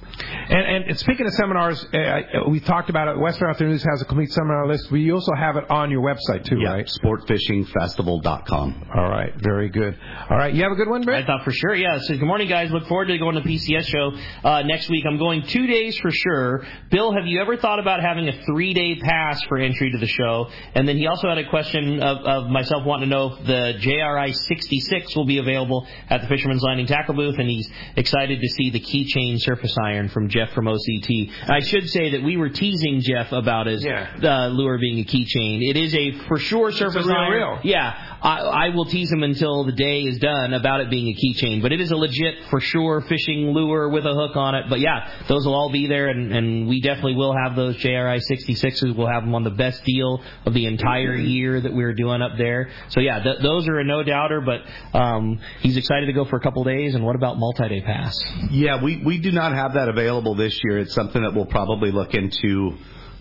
And, 0.48 0.60
and, 0.60 0.84
and 0.84 0.98
speaking 0.98 1.26
of 1.26 1.32
seminars, 1.34 1.84
uh, 1.92 2.20
we 2.48 2.60
talked 2.60 2.88
about 2.88 3.08
it. 3.08 3.18
Western 3.18 3.50
Outdoor 3.50 3.66
News 3.68 3.82
has 3.82 4.00
a 4.02 4.04
complete 4.04 4.30
seminar 4.30 4.68
list. 4.68 4.92
We 4.92 5.10
also 5.10 5.32
have 5.36 5.56
it 5.56 5.68
on 5.70 5.90
your 5.90 6.02
website 6.02 6.44
too, 6.44 6.58
yeah, 6.60 6.74
right? 6.74 6.86
sportfishingfestival.com. 6.86 8.90
All 8.94 9.08
right, 9.08 9.32
very 9.38 9.70
good. 9.70 9.98
All 10.30 10.36
right, 10.36 10.54
you 10.54 10.62
have 10.62 10.70
a 10.72 10.76
good 10.76 10.88
one, 10.88 11.02
Brett? 11.02 11.24
I 11.24 11.26
thought 11.26 11.42
for 11.44 11.50
sure, 11.52 11.74
yeah. 11.74 11.98
So 11.98 12.16
good 12.16 12.26
morning, 12.26 12.48
guys. 12.48 12.70
Look 12.70 12.86
forward 12.86 13.03
to 13.12 13.18
going 13.18 13.34
to 13.36 13.40
the 13.42 13.48
PCS 13.48 13.84
show 13.86 14.12
uh, 14.48 14.62
next 14.62 14.88
week. 14.88 15.04
I'm 15.06 15.18
going 15.18 15.42
two 15.46 15.66
days 15.66 15.96
for 15.98 16.10
sure. 16.10 16.66
Bill, 16.90 17.12
have 17.12 17.26
you 17.26 17.40
ever 17.40 17.56
thought 17.56 17.78
about 17.78 18.00
having 18.00 18.28
a 18.28 18.42
three 18.46 18.72
day 18.74 18.96
pass 19.00 19.42
for 19.48 19.58
entry 19.58 19.90
to 19.92 19.98
the 19.98 20.06
show? 20.06 20.48
And 20.74 20.86
then 20.88 20.96
he 20.96 21.06
also 21.06 21.28
had 21.28 21.38
a 21.38 21.48
question 21.48 22.02
of, 22.02 22.18
of 22.18 22.50
myself 22.50 22.84
wanting 22.84 23.08
to 23.10 23.14
know 23.14 23.34
if 23.34 23.46
the 23.46 23.74
JRI 23.80 24.34
66 24.34 25.16
will 25.16 25.24
be 25.26 25.38
available 25.38 25.86
at 26.08 26.20
the 26.22 26.28
Fisherman's 26.28 26.62
Landing 26.62 26.86
Tackle 26.86 27.14
booth, 27.14 27.38
and 27.38 27.48
he's 27.48 27.68
excited 27.96 28.40
to 28.40 28.48
see 28.48 28.70
the 28.70 28.80
keychain 28.80 29.40
surface 29.40 29.74
iron 29.84 30.08
from 30.08 30.28
Jeff 30.28 30.50
from 30.52 30.66
OCT. 30.66 31.30
I 31.48 31.60
should 31.60 31.88
say 31.90 32.10
that 32.12 32.22
we 32.22 32.36
were 32.36 32.48
teasing 32.48 33.00
Jeff 33.02 33.32
about 33.32 33.66
his 33.66 33.84
Yeah. 33.84 34.08
uh, 34.22 34.48
lure 34.48 34.78
being 34.78 34.98
a 35.00 35.04
keychain. 35.04 35.68
It 35.68 35.76
is 35.76 35.94
a 35.94 36.12
for 36.28 36.38
sure 36.38 36.72
surface 36.72 37.06
iron. 37.06 37.32
real. 37.32 37.58
Yeah, 37.64 38.16
I, 38.22 38.38
I 38.38 38.68
will 38.70 38.84
tease 38.86 39.10
him 39.12 39.22
until 39.22 39.64
the 39.64 39.72
day 39.72 40.02
is 40.02 40.18
done 40.18 40.52
about 40.54 40.80
it 40.80 40.90
being 40.90 41.08
a 41.08 41.14
keychain, 41.14 41.62
but 41.62 41.72
it 41.72 41.80
is 41.80 41.90
a 41.90 41.96
legit, 41.96 42.34
for 42.50 42.60
sure, 42.60 42.93
fishing 43.00 43.52
lure 43.52 43.88
with 43.88 44.04
a 44.04 44.14
hook 44.14 44.36
on 44.36 44.54
it. 44.54 44.66
But 44.68 44.80
yeah, 44.80 45.24
those 45.28 45.46
will 45.46 45.54
all 45.54 45.70
be 45.70 45.86
there, 45.86 46.08
and, 46.08 46.32
and 46.32 46.68
we 46.68 46.80
definitely 46.80 47.14
will 47.14 47.34
have 47.34 47.56
those 47.56 47.76
JRI 47.76 48.20
66s. 48.30 48.96
We'll 48.96 49.08
have 49.08 49.22
them 49.24 49.34
on 49.34 49.44
the 49.44 49.50
best 49.50 49.84
deal 49.84 50.22
of 50.44 50.54
the 50.54 50.66
entire 50.66 51.14
year 51.14 51.60
that 51.60 51.72
we're 51.72 51.94
doing 51.94 52.22
up 52.22 52.32
there. 52.38 52.70
So 52.88 53.00
yeah, 53.00 53.22
th- 53.22 53.38
those 53.42 53.68
are 53.68 53.78
a 53.78 53.84
no 53.84 54.02
doubter. 54.02 54.40
But 54.40 54.98
um, 54.98 55.40
he's 55.60 55.76
excited 55.76 56.06
to 56.06 56.12
go 56.12 56.24
for 56.24 56.36
a 56.36 56.40
couple 56.40 56.64
days. 56.64 56.94
And 56.94 57.04
what 57.04 57.16
about 57.16 57.38
multi-day 57.38 57.82
pass? 57.82 58.18
Yeah, 58.50 58.82
we, 58.82 58.98
we 58.98 59.18
do 59.18 59.32
not 59.32 59.52
have 59.52 59.74
that 59.74 59.88
available 59.88 60.34
this 60.34 60.60
year. 60.64 60.78
It's 60.78 60.94
something 60.94 61.22
that 61.22 61.34
we'll 61.34 61.46
probably 61.46 61.90
look 61.90 62.14
into 62.14 62.76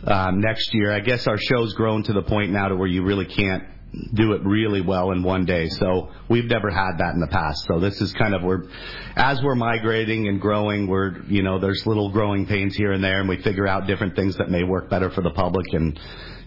um, 0.06 0.42
next 0.42 0.74
year. 0.74 0.92
I 0.92 1.00
guess 1.00 1.28
our 1.28 1.38
show's 1.38 1.74
grown 1.74 2.04
to 2.04 2.14
the 2.14 2.24
point 2.24 2.52
now 2.52 2.68
to 2.68 2.76
where 2.76 2.88
you 2.88 3.04
really 3.04 3.26
can't 3.26 3.64
do 4.14 4.34
it 4.34 4.42
really 4.44 4.82
well 4.82 5.12
in 5.12 5.24
one 5.24 5.46
day. 5.46 5.70
So 5.70 6.10
we've 6.30 6.46
never 6.46 6.70
had 6.70 6.98
that 6.98 7.14
in 7.14 7.20
the 7.20 7.28
past. 7.28 7.66
So 7.68 7.80
this 7.80 8.00
is 8.02 8.14
kind 8.14 8.34
of 8.34 8.44
we're 8.44 8.64
as 9.16 9.42
we're 9.44 9.56
migrating 9.56 10.28
and 10.28 10.42
growing, 10.42 10.88
we're 10.88 11.22
you 11.24 11.44
know 11.44 11.60
there's 11.60 11.86
little 11.86 12.12
growing 12.12 12.46
pains 12.46 12.76
here 12.76 12.92
and 12.92 13.04
there, 13.04 13.20
and 13.20 13.30
we 13.30 13.42
figure 13.42 13.68
out 13.68 13.88
different 13.88 14.16
things 14.16 14.38
that 14.38 14.50
may 14.50 14.64
work 14.64 14.90
better 14.90 15.10
for 15.12 15.22
the 15.22 15.32
public 15.32 15.66
and 15.74 16.00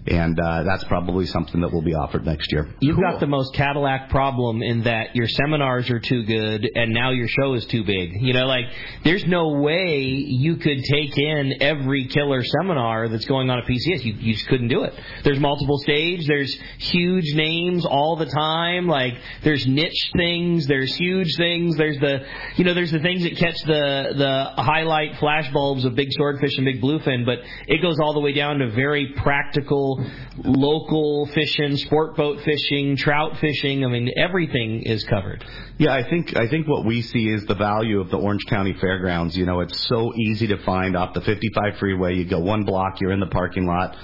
and 0.06 0.38
uh, 0.38 0.62
that's 0.64 0.84
probably 0.84 1.26
something 1.26 1.60
that 1.60 1.72
will 1.72 1.82
be 1.82 1.94
offered 1.94 2.24
next 2.24 2.52
year. 2.52 2.68
You've 2.80 3.00
got 3.00 3.20
the 3.20 3.26
most 3.26 3.54
Cadillac 3.54 4.08
problem 4.10 4.62
in 4.62 4.84
that 4.84 5.16
your 5.16 5.26
seminars 5.26 5.90
are 5.90 5.98
too 5.98 6.24
good 6.24 6.68
and 6.74 6.92
now 6.92 7.10
your 7.10 7.28
show 7.28 7.54
is 7.54 7.66
too 7.66 7.84
big. 7.84 8.10
You 8.20 8.32
know, 8.32 8.46
like 8.46 8.66
there's 9.04 9.24
no 9.24 9.60
way 9.60 10.00
you 10.00 10.56
could 10.56 10.82
take 10.84 11.16
in 11.18 11.54
every 11.60 12.06
killer 12.08 12.42
seminar 12.44 13.08
that's 13.08 13.24
going 13.24 13.50
on 13.50 13.58
at 13.58 13.64
PCS. 13.64 14.04
You, 14.04 14.14
you 14.14 14.34
just 14.34 14.46
couldn't 14.46 14.68
do 14.68 14.84
it. 14.84 14.94
There's 15.24 15.40
multiple 15.40 15.78
stage. 15.78 16.26
There's 16.26 16.56
huge 16.78 17.34
names 17.34 17.84
all 17.84 18.16
the 18.16 18.26
time. 18.26 18.86
Like 18.86 19.14
there's 19.42 19.66
niche 19.66 20.10
things. 20.16 20.66
There's 20.66 20.94
huge 20.94 21.36
things. 21.36 21.76
There's 21.76 21.98
the 21.98 22.26
you 22.56 22.64
know 22.64 22.74
there's 22.74 22.92
the 22.92 23.00
things 23.00 23.22
that 23.24 23.36
catch 23.36 23.58
the 23.66 24.14
the 24.16 24.62
highlight 24.62 25.18
flash 25.18 25.52
bulbs 25.52 25.84
of 25.84 25.94
big 25.94 26.12
swordfish 26.12 26.56
and 26.56 26.64
big 26.64 26.80
bluefin, 26.80 27.26
but 27.26 27.38
it 27.66 27.82
goes 27.82 27.98
all 28.00 28.14
the 28.14 28.20
way 28.20 28.32
down 28.32 28.58
to 28.58 28.70
very 28.70 29.12
practical 29.16 29.95
local 30.38 31.26
fishing, 31.34 31.76
sport 31.76 32.16
boat 32.16 32.40
fishing, 32.44 32.96
trout 32.96 33.38
fishing. 33.38 33.84
I 33.84 33.88
mean, 33.88 34.10
everything 34.16 34.82
is 34.82 35.04
covered. 35.04 35.44
Yeah, 35.78 35.94
I 35.94 36.08
think 36.08 36.36
I 36.36 36.48
think 36.48 36.66
what 36.66 36.84
we 36.84 37.02
see 37.02 37.28
is 37.28 37.44
the 37.46 37.54
value 37.54 38.00
of 38.00 38.10
the 38.10 38.18
Orange 38.18 38.46
County 38.46 38.74
Fairgrounds. 38.80 39.36
You 39.36 39.46
know, 39.46 39.60
it's 39.60 39.78
so 39.88 40.14
easy 40.14 40.46
to 40.48 40.58
find 40.64 40.96
off 40.96 41.14
the 41.14 41.20
55 41.20 41.78
freeway. 41.78 42.14
You 42.14 42.24
go 42.24 42.40
one 42.40 42.64
block, 42.64 43.00
you're 43.00 43.12
in 43.12 43.20
the 43.20 43.26
parking 43.26 43.66
lot. 43.66 43.96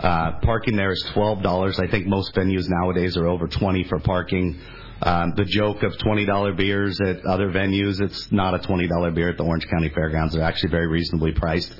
Uh, 0.00 0.38
parking 0.42 0.76
there 0.76 0.92
is 0.92 1.04
twelve 1.12 1.42
dollars. 1.42 1.80
I 1.80 1.88
think 1.88 2.06
most 2.06 2.32
venues 2.34 2.66
nowadays 2.68 3.16
are 3.16 3.26
over 3.26 3.48
twenty 3.48 3.82
for 3.84 3.98
parking. 3.98 4.60
Um, 5.02 5.32
the 5.36 5.44
joke 5.44 5.82
of 5.82 5.96
twenty 5.98 6.24
dollar 6.24 6.52
beers 6.52 7.00
at 7.00 7.24
other 7.24 7.48
venues, 7.48 8.00
it's 8.00 8.30
not 8.30 8.54
a 8.54 8.64
twenty 8.64 8.86
dollar 8.86 9.10
beer 9.10 9.28
at 9.28 9.36
the 9.36 9.44
Orange 9.44 9.66
County 9.68 9.88
Fairgrounds. 9.88 10.34
They're 10.34 10.44
actually 10.44 10.70
very 10.70 10.86
reasonably 10.86 11.32
priced. 11.32 11.74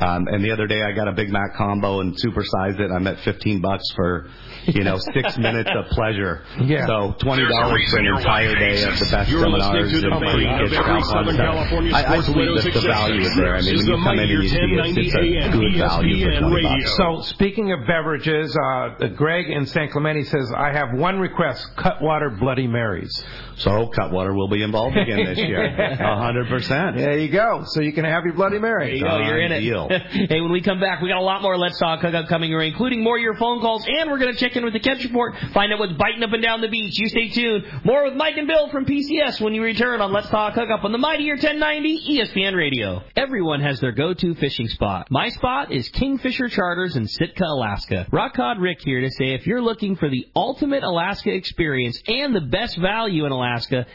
Um, 0.00 0.26
and 0.28 0.42
the 0.44 0.50
other 0.50 0.66
day 0.66 0.82
I 0.82 0.92
got 0.92 1.08
a 1.08 1.12
Big 1.12 1.28
Mac 1.30 1.54
combo 1.54 2.00
and 2.00 2.16
supersized 2.16 2.80
it. 2.80 2.90
I'm 2.90 3.06
at 3.06 3.20
15 3.20 3.60
bucks 3.60 3.84
for, 3.94 4.28
you 4.66 4.82
know, 4.82 4.96
six 5.12 5.36
minutes 5.38 5.70
of 5.76 5.86
pleasure. 5.90 6.42
Yeah. 6.62 6.86
So 6.86 7.14
$20 7.20 7.90
for 7.90 7.98
an 7.98 8.06
entire 8.06 8.54
day 8.54 8.82
of 8.84 8.98
the 8.98 9.08
best 9.10 9.30
You're 9.30 9.44
seminars 9.44 9.92
to 9.92 10.00
the 10.00 10.10
and 10.10 10.20
main 10.20 10.32
free 10.34 10.46
of 10.48 10.70
kids 10.70 11.08
Southern. 11.10 11.36
California 11.36 11.92
I, 11.94 12.16
I 12.16 12.20
believe 12.24 12.48
that 12.48 12.54
the 12.54 12.62
success. 12.62 12.84
value 12.84 13.20
is 13.20 13.34
there. 13.36 13.56
I 13.56 13.60
mean, 13.60 13.76
This 13.76 13.84
when 13.86 13.94
is 13.94 14.00
you 14.00 14.04
come 14.04 14.18
in 14.18 14.30
and 14.30 14.42
you 14.42 14.48
see 14.48 14.56
it, 14.56 14.96
it's 14.96 15.14
a 15.14 15.20
mightier 15.20 15.52
good 15.52 15.76
value 15.76 16.24
for 16.24 16.40
20 16.48 16.62
bucks. 16.62 16.96
So 16.96 17.20
speaking 17.34 17.72
of 17.72 17.86
beverages, 17.86 18.56
uh, 18.56 19.08
Greg 19.16 19.50
in 19.50 19.66
San 19.66 19.90
Clemente 19.90 20.24
says, 20.24 20.50
I 20.56 20.72
have 20.72 20.96
one 20.96 21.18
request, 21.18 21.66
Cutwater 21.76 22.30
Bloody 22.30 22.66
Marys. 22.66 23.12
So 23.60 23.88
Cutwater 23.88 24.32
will 24.32 24.48
be 24.48 24.62
involved 24.62 24.96
again 24.96 25.24
this 25.26 25.38
year. 25.38 25.96
Hundred 26.00 26.48
percent. 26.48 26.96
There 26.96 27.18
you 27.18 27.30
go. 27.30 27.62
So 27.66 27.82
you 27.82 27.92
can 27.92 28.04
have 28.04 28.24
your 28.24 28.32
Bloody 28.32 28.58
Mary. 28.58 28.86
There 28.86 28.94
you 28.96 29.04
go. 29.04 29.18
You're 29.18 29.42
in 29.42 29.52
it. 29.52 29.62
hey, 30.30 30.40
when 30.40 30.50
we 30.50 30.62
come 30.62 30.80
back, 30.80 31.02
we 31.02 31.08
got 31.08 31.18
a 31.18 31.22
lot 31.22 31.42
more 31.42 31.58
Let's 31.58 31.78
Talk 31.78 32.00
Hookup 32.00 32.28
coming 32.28 32.48
your 32.48 32.60
way, 32.60 32.68
including 32.68 33.04
more 33.04 33.18
of 33.18 33.22
your 33.22 33.36
phone 33.36 33.60
calls, 33.60 33.84
and 33.86 34.10
we're 34.10 34.18
going 34.18 34.32
to 34.34 34.38
check 34.38 34.56
in 34.56 34.64
with 34.64 34.72
the 34.72 34.80
catch 34.80 35.04
report, 35.04 35.34
find 35.52 35.72
out 35.72 35.78
what's 35.78 35.92
biting 35.92 36.22
up 36.22 36.32
and 36.32 36.42
down 36.42 36.62
the 36.62 36.68
beach. 36.68 36.98
You 36.98 37.08
stay 37.08 37.28
tuned. 37.28 37.64
More 37.84 38.04
with 38.04 38.14
Mike 38.14 38.36
and 38.38 38.48
Bill 38.48 38.70
from 38.70 38.86
PCS 38.86 39.40
when 39.40 39.52
you 39.52 39.62
return 39.62 40.00
on 40.00 40.10
Let's 40.12 40.30
Talk 40.30 40.54
Hookup 40.54 40.84
on 40.84 40.92
the 40.92 40.98
Mighty 40.98 41.28
1090 41.28 42.18
ESPN 42.18 42.56
Radio. 42.56 43.02
Everyone 43.14 43.60
has 43.60 43.78
their 43.80 43.92
go-to 43.92 44.34
fishing 44.36 44.68
spot. 44.68 45.08
My 45.10 45.28
spot 45.28 45.70
is 45.70 45.88
Kingfisher 45.90 46.48
Charters 46.48 46.96
in 46.96 47.06
Sitka, 47.06 47.44
Alaska. 47.44 48.06
Rock 48.10 48.34
Cod 48.34 48.58
Rick 48.58 48.78
here 48.82 49.02
to 49.02 49.10
say 49.10 49.34
if 49.34 49.46
you're 49.46 49.62
looking 49.62 49.96
for 49.96 50.08
the 50.08 50.26
ultimate 50.34 50.82
Alaska 50.82 51.30
experience 51.30 52.00
and 52.06 52.34
the 52.34 52.40
best 52.40 52.78
value 52.78 53.26
in 53.26 53.32
Alaska, 53.32 53.49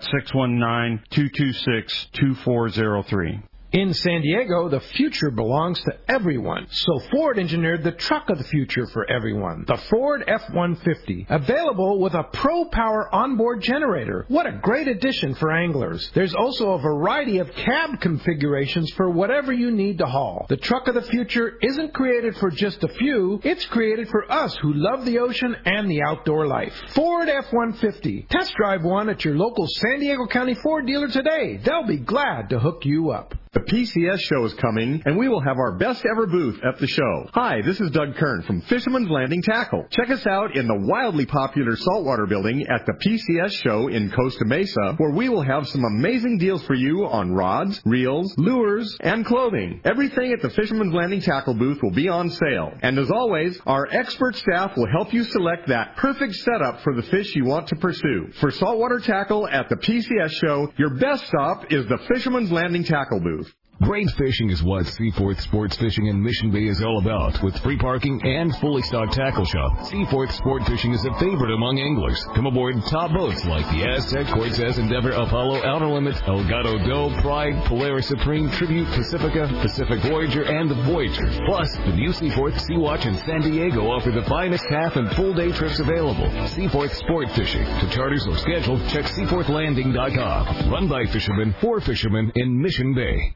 619-226-2403. 1.11 3.43
In 3.73 3.93
San 3.93 4.21
Diego, 4.21 4.69
the 4.69 4.79
future 4.79 5.29
belongs 5.29 5.81
to 5.81 5.91
everyone. 6.07 6.67
So 6.69 6.99
Ford 7.11 7.37
engineered 7.37 7.83
the 7.83 7.91
truck 7.91 8.29
of 8.29 8.37
the 8.37 8.45
future 8.45 8.87
for 8.87 9.05
everyone. 9.11 9.65
The 9.67 9.75
Ford 9.89 10.23
F-150. 10.25 11.25
Available 11.29 11.99
with 11.99 12.13
a 12.13 12.23
Pro 12.23 12.63
Power 12.69 13.13
onboard 13.13 13.61
generator. 13.61 14.23
What 14.29 14.47
a 14.47 14.53
great 14.53 14.87
addition 14.87 15.35
for 15.35 15.51
anglers. 15.51 16.09
There's 16.15 16.33
also 16.33 16.71
a 16.71 16.81
variety 16.81 17.39
of 17.39 17.51
cab 17.51 17.99
configurations 17.99 18.89
for 18.93 19.09
whatever 19.09 19.51
you 19.51 19.69
need 19.69 19.97
to 19.97 20.05
haul. 20.05 20.45
The 20.47 20.55
truck 20.55 20.87
of 20.87 20.95
the 20.95 21.01
future 21.01 21.57
isn't 21.61 21.93
created 21.93 22.37
for 22.37 22.49
just 22.49 22.81
a 22.85 22.87
few. 22.87 23.41
It's 23.43 23.65
created 23.65 24.07
for 24.07 24.31
us 24.31 24.55
who 24.61 24.71
love 24.75 25.03
the 25.03 25.19
ocean 25.19 25.57
and 25.65 25.91
the 25.91 26.03
outdoor 26.03 26.47
life. 26.47 26.73
Ford 26.95 27.27
F-150. 27.27 28.29
Test 28.29 28.53
drive 28.55 28.85
one 28.85 29.09
at 29.09 29.25
your 29.25 29.35
local 29.35 29.67
San 29.67 29.99
Diego 29.99 30.25
County 30.25 30.55
Ford 30.63 30.87
dealer 30.87 31.09
today. 31.09 31.57
They'll 31.57 31.85
be 31.85 31.97
glad 31.97 32.51
to 32.51 32.59
hook 32.59 32.85
you 32.85 33.11
up. 33.11 33.33
The 33.53 33.61
PCS 33.61 34.19
show 34.19 34.43
is 34.43 34.53
coming, 34.55 35.01
and 35.05 35.17
we 35.17 35.29
will 35.29 35.39
have 35.39 35.57
our 35.57 35.77
best 35.77 36.05
ever 36.05 36.27
booth 36.27 36.59
at 36.63 36.79
the 36.79 36.87
show. 36.87 37.29
Hi, 37.33 37.61
this 37.61 37.79
is 37.79 37.91
Doug 37.91 38.15
Kern 38.15 38.41
from 38.43 38.59
Fisherman's 38.61 39.09
Landing 39.09 39.41
Tackle. 39.41 39.87
Check 39.89 40.09
us 40.09 40.27
out 40.27 40.57
in 40.57 40.67
the 40.67 40.75
wildly 40.77 41.25
popular 41.25 41.77
Saltwater 41.77 42.25
Building 42.25 42.67
at 42.67 42.85
the 42.85 42.91
PCS 42.93 43.51
show 43.63 43.87
in 43.87 44.11
Costa 44.11 44.43
Mesa, 44.43 44.95
where 44.97 45.11
we 45.11 45.29
will 45.29 45.43
have 45.43 45.65
some 45.67 45.85
amazing 45.85 46.39
deals 46.39 46.61
for 46.65 46.73
you 46.73 47.05
on 47.05 47.31
rods, 47.31 47.81
reels, 47.85 48.33
lures, 48.37 48.97
and 48.99 49.25
clothing. 49.25 49.79
Everything 49.85 50.33
at 50.33 50.41
the 50.41 50.49
Fisherman's 50.49 50.93
Landing 50.93 51.21
Tackle 51.21 51.53
booth 51.53 51.81
will 51.81 51.91
be 51.91 52.09
on 52.09 52.29
sale. 52.29 52.73
And 52.81 52.99
as 52.99 53.09
always, 53.09 53.57
our 53.65 53.87
expert 53.89 54.35
staff 54.35 54.75
will 54.75 54.91
help 54.91 55.13
you 55.13 55.23
select 55.23 55.69
that 55.69 55.95
perfect 55.95 56.35
setup 56.35 56.81
for 56.81 56.93
the 56.93 57.03
fish 57.03 57.33
you 57.33 57.45
want 57.45 57.69
to 57.69 57.77
pursue. 57.77 58.27
For 58.41 58.51
saltwater 58.51 58.99
tackle 58.99 59.47
at 59.47 59.69
the 59.69 59.77
PCS 59.77 60.31
show, 60.31 60.73
your 60.77 60.95
best 60.95 61.25
stop 61.27 61.71
is 61.71 61.87
the 61.87 61.97
Fisherman's 62.13 62.51
Landing 62.51 62.83
Tackle 62.83 63.21
booth. 63.21 63.37
Great 63.83 64.09
fishing 64.17 64.49
is 64.49 64.63
what 64.63 64.87
Seaforth 64.87 65.39
Sports 65.39 65.77
Fishing 65.77 66.07
in 66.07 66.21
Mission 66.21 66.49
Bay 66.49 66.65
is 66.65 66.81
all 66.81 66.97
about. 66.99 67.41
With 67.43 67.55
free 67.59 67.77
parking 67.77 68.19
and 68.25 68.53
fully 68.57 68.81
stocked 68.81 69.13
tackle 69.13 69.45
shop, 69.45 69.85
Seaforth 69.85 70.31
Sport 70.33 70.65
Fishing 70.65 70.93
is 70.93 71.05
a 71.05 71.13
favorite 71.19 71.53
among 71.53 71.79
anglers. 71.79 72.19
Come 72.33 72.47
aboard 72.47 72.73
top 72.89 73.11
boats 73.11 73.45
like 73.45 73.65
the 73.69 73.87
Aztec, 73.87 74.33
Cortez, 74.33 74.79
Endeavor, 74.79 75.11
Apollo, 75.11 75.63
Outer 75.63 75.85
Limits, 75.87 76.19
El 76.25 76.43
Gato 76.47 76.79
Dos, 76.87 77.21
Pride, 77.21 77.63
Polaris 77.65 78.07
Supreme, 78.07 78.49
Tribute, 78.49 78.87
Pacifica, 78.87 79.47
Pacific 79.61 79.99
Voyager, 80.09 80.43
and 80.43 80.71
the 80.71 80.81
Voyager. 80.83 81.29
Plus, 81.45 81.71
the 81.85 81.93
new 81.93 82.11
Seaforth 82.11 82.59
Sea 82.61 82.77
Watch 82.77 83.05
in 83.05 83.15
San 83.25 83.41
Diego 83.41 83.91
offer 83.91 84.09
the 84.09 84.23
finest 84.23 84.65
half 84.71 84.95
and 84.95 85.15
full 85.15 85.35
day 85.35 85.51
trips 85.51 85.79
available. 85.79 86.27
Seaforth 86.47 86.93
Sport 86.93 87.29
Fishing. 87.31 87.63
To 87.63 87.89
charters 87.91 88.25
or 88.25 88.37
schedule, 88.37 88.79
check 88.89 89.05
seaforthlanding.com. 89.05 90.71
Run 90.71 90.89
by 90.89 91.05
fishermen 91.05 91.53
for 91.61 91.79
fishermen 91.79 92.31
in 92.35 92.59
Mission 92.59 92.95
Bay. 92.95 93.35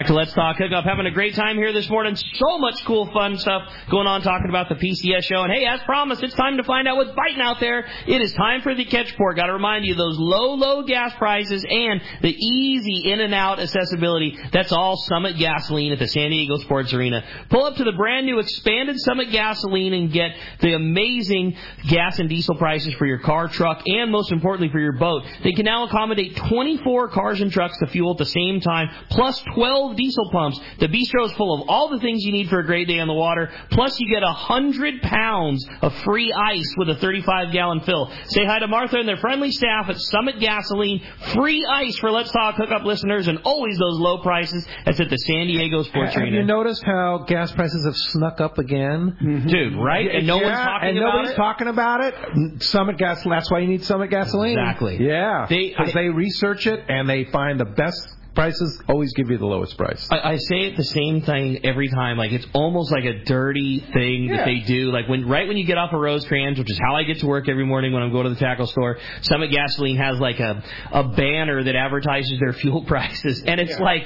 Let's 0.00 0.32
Talk 0.32 0.56
Hookup. 0.56 0.82
Having 0.82 1.06
a 1.06 1.12
great 1.12 1.36
time 1.36 1.56
here 1.56 1.72
this 1.72 1.88
morning. 1.88 2.16
So 2.16 2.58
much 2.58 2.84
cool, 2.84 3.06
fun 3.12 3.38
stuff 3.38 3.62
going 3.88 4.08
on 4.08 4.22
talking 4.22 4.48
about 4.48 4.68
the 4.68 4.74
PCS 4.74 5.22
show. 5.22 5.42
And 5.44 5.52
hey, 5.52 5.64
as 5.66 5.80
promised, 5.82 6.20
it's 6.20 6.34
time 6.34 6.56
to 6.56 6.64
find 6.64 6.88
out 6.88 6.96
what's 6.96 7.12
biting 7.12 7.40
out 7.40 7.60
there. 7.60 7.86
It 8.08 8.20
is 8.20 8.32
time 8.32 8.62
for 8.62 8.74
the 8.74 8.84
catch 8.84 9.16
port. 9.16 9.36
Got 9.36 9.46
to 9.46 9.52
remind 9.52 9.84
you 9.84 9.94
those 9.94 10.18
low, 10.18 10.54
low 10.54 10.82
gas 10.82 11.14
prices 11.14 11.64
and 11.70 12.02
the 12.22 12.34
easy 12.34 13.12
in 13.12 13.20
and 13.20 13.32
out 13.32 13.60
accessibility. 13.60 14.36
That's 14.52 14.72
all 14.72 14.96
Summit 14.96 15.38
Gasoline 15.38 15.92
at 15.92 16.00
the 16.00 16.08
San 16.08 16.30
Diego 16.30 16.56
Sports 16.56 16.92
Arena. 16.92 17.22
Pull 17.48 17.62
up 17.62 17.76
to 17.76 17.84
the 17.84 17.92
brand 17.92 18.26
new 18.26 18.40
expanded 18.40 18.98
Summit 18.98 19.30
Gasoline 19.30 19.94
and 19.94 20.10
get 20.12 20.32
the 20.60 20.74
amazing 20.74 21.56
gas 21.88 22.18
and 22.18 22.28
diesel 22.28 22.56
prices 22.56 22.94
for 22.94 23.06
your 23.06 23.20
car, 23.20 23.46
truck, 23.46 23.82
and 23.86 24.10
most 24.10 24.32
importantly 24.32 24.72
for 24.72 24.80
your 24.80 24.98
boat. 24.98 25.22
They 25.44 25.52
can 25.52 25.66
now 25.66 25.86
accommodate 25.86 26.34
24 26.34 27.10
cars 27.10 27.40
and 27.40 27.52
trucks 27.52 27.78
to 27.78 27.86
fuel 27.86 28.10
at 28.10 28.18
the 28.18 28.26
same 28.26 28.60
time, 28.60 28.90
plus 29.08 29.40
12 29.54 29.83
diesel 29.92 30.30
pumps. 30.32 30.58
The 30.80 30.88
bistro 30.88 31.26
is 31.26 31.32
full 31.32 31.60
of 31.60 31.68
all 31.68 31.88
the 31.90 31.98
things 32.00 32.24
you 32.24 32.32
need 32.32 32.48
for 32.48 32.60
a 32.60 32.64
great 32.64 32.88
day 32.88 32.98
on 33.00 33.08
the 33.08 33.14
water. 33.14 33.50
Plus, 33.70 34.00
you 34.00 34.08
get 34.08 34.22
a 34.22 34.32
hundred 34.32 35.02
pounds 35.02 35.66
of 35.82 35.92
free 36.04 36.32
ice 36.32 36.74
with 36.78 36.88
a 36.88 36.94
35 36.96 37.52
gallon 37.52 37.80
fill. 37.80 38.10
Say 38.28 38.44
hi 38.46 38.58
to 38.60 38.66
Martha 38.68 38.96
and 38.98 39.06
their 39.08 39.18
friendly 39.18 39.50
staff 39.50 39.90
at 39.90 39.98
Summit 39.98 40.40
Gasoline. 40.40 41.02
Free 41.34 41.64
ice 41.68 41.98
for 41.98 42.10
Let's 42.10 42.32
Talk 42.32 42.54
Hookup 42.56 42.84
listeners, 42.84 43.28
and 43.28 43.38
always 43.44 43.76
those 43.76 43.98
low 43.98 44.18
prices. 44.22 44.66
That's 44.86 45.00
at 45.00 45.10
the 45.10 45.16
San 45.18 45.46
Diego 45.48 45.82
Sports 45.82 46.14
Have 46.14 46.26
you 46.28 46.44
noticed 46.44 46.82
how 46.84 47.24
gas 47.26 47.52
prices 47.52 47.84
have 47.84 47.96
snuck 47.96 48.40
up 48.40 48.58
again? 48.58 49.16
Mm-hmm. 49.22 49.48
Dude, 49.48 49.76
right? 49.76 50.08
And 50.14 50.26
no 50.26 50.40
Yeah, 50.40 50.46
one's 50.46 50.58
talking 50.66 50.88
and 50.90 50.98
about 50.98 51.08
nobody's 51.14 51.30
it? 51.32 51.36
talking 51.36 51.68
about 51.68 52.00
it. 52.04 52.62
Summit 52.62 52.96
gas. 52.98 53.22
That's 53.24 53.50
why 53.50 53.58
you 53.60 53.68
need 53.68 53.84
Summit 53.84 54.10
gasoline. 54.10 54.58
Exactly. 54.58 54.98
Yeah. 55.00 55.46
They- 55.48 55.74
Because 55.76 55.92
they 55.92 56.08
research 56.08 56.66
it 56.66 56.84
and 56.88 57.08
they 57.08 57.24
find 57.24 57.58
the 57.58 57.64
best 57.64 58.06
prices. 58.34 58.80
Always 58.88 59.12
give 59.14 59.30
you 59.30 59.38
the 59.38 59.46
lowest 59.46 59.76
price. 59.76 60.06
I, 60.10 60.32
I 60.32 60.36
say 60.36 60.60
it 60.66 60.76
the 60.76 60.84
same 60.84 61.22
thing 61.22 61.64
every 61.64 61.88
time. 61.88 62.16
Like 62.16 62.32
it's 62.32 62.46
almost 62.52 62.92
like 62.92 63.04
a 63.04 63.24
dirty 63.24 63.80
thing 63.92 64.24
Yeah. 64.24 64.38
that 64.38 64.44
they 64.46 64.60
do. 64.60 64.90
Like 64.92 65.08
when 65.08 65.26
right 65.28 65.46
when 65.48 65.56
you 65.56 65.64
get 65.66 65.78
off 65.78 65.92
a 65.92 65.96
of 65.96 66.00
Rosecrans, 66.02 66.58
which 66.58 66.70
is 66.70 66.78
how 66.78 66.94
I 66.96 67.04
get 67.04 67.18
to 67.20 67.26
work 67.26 67.48
every 67.48 67.64
morning 67.64 67.92
when 67.92 68.02
I'm 68.02 68.12
going 68.12 68.24
to 68.24 68.30
the 68.30 68.36
tackle 68.40 68.66
store. 68.66 68.98
Summit 69.22 69.50
Gasoline 69.50 69.96
has 69.96 70.18
like 70.18 70.40
a 70.40 70.62
a 70.92 71.04
banner 71.04 71.62
that 71.64 71.76
advertises 71.76 72.38
their 72.40 72.52
fuel 72.60 72.84
prices, 72.84 73.42
and 73.46 73.60
it's 73.60 73.78
like, 73.78 74.04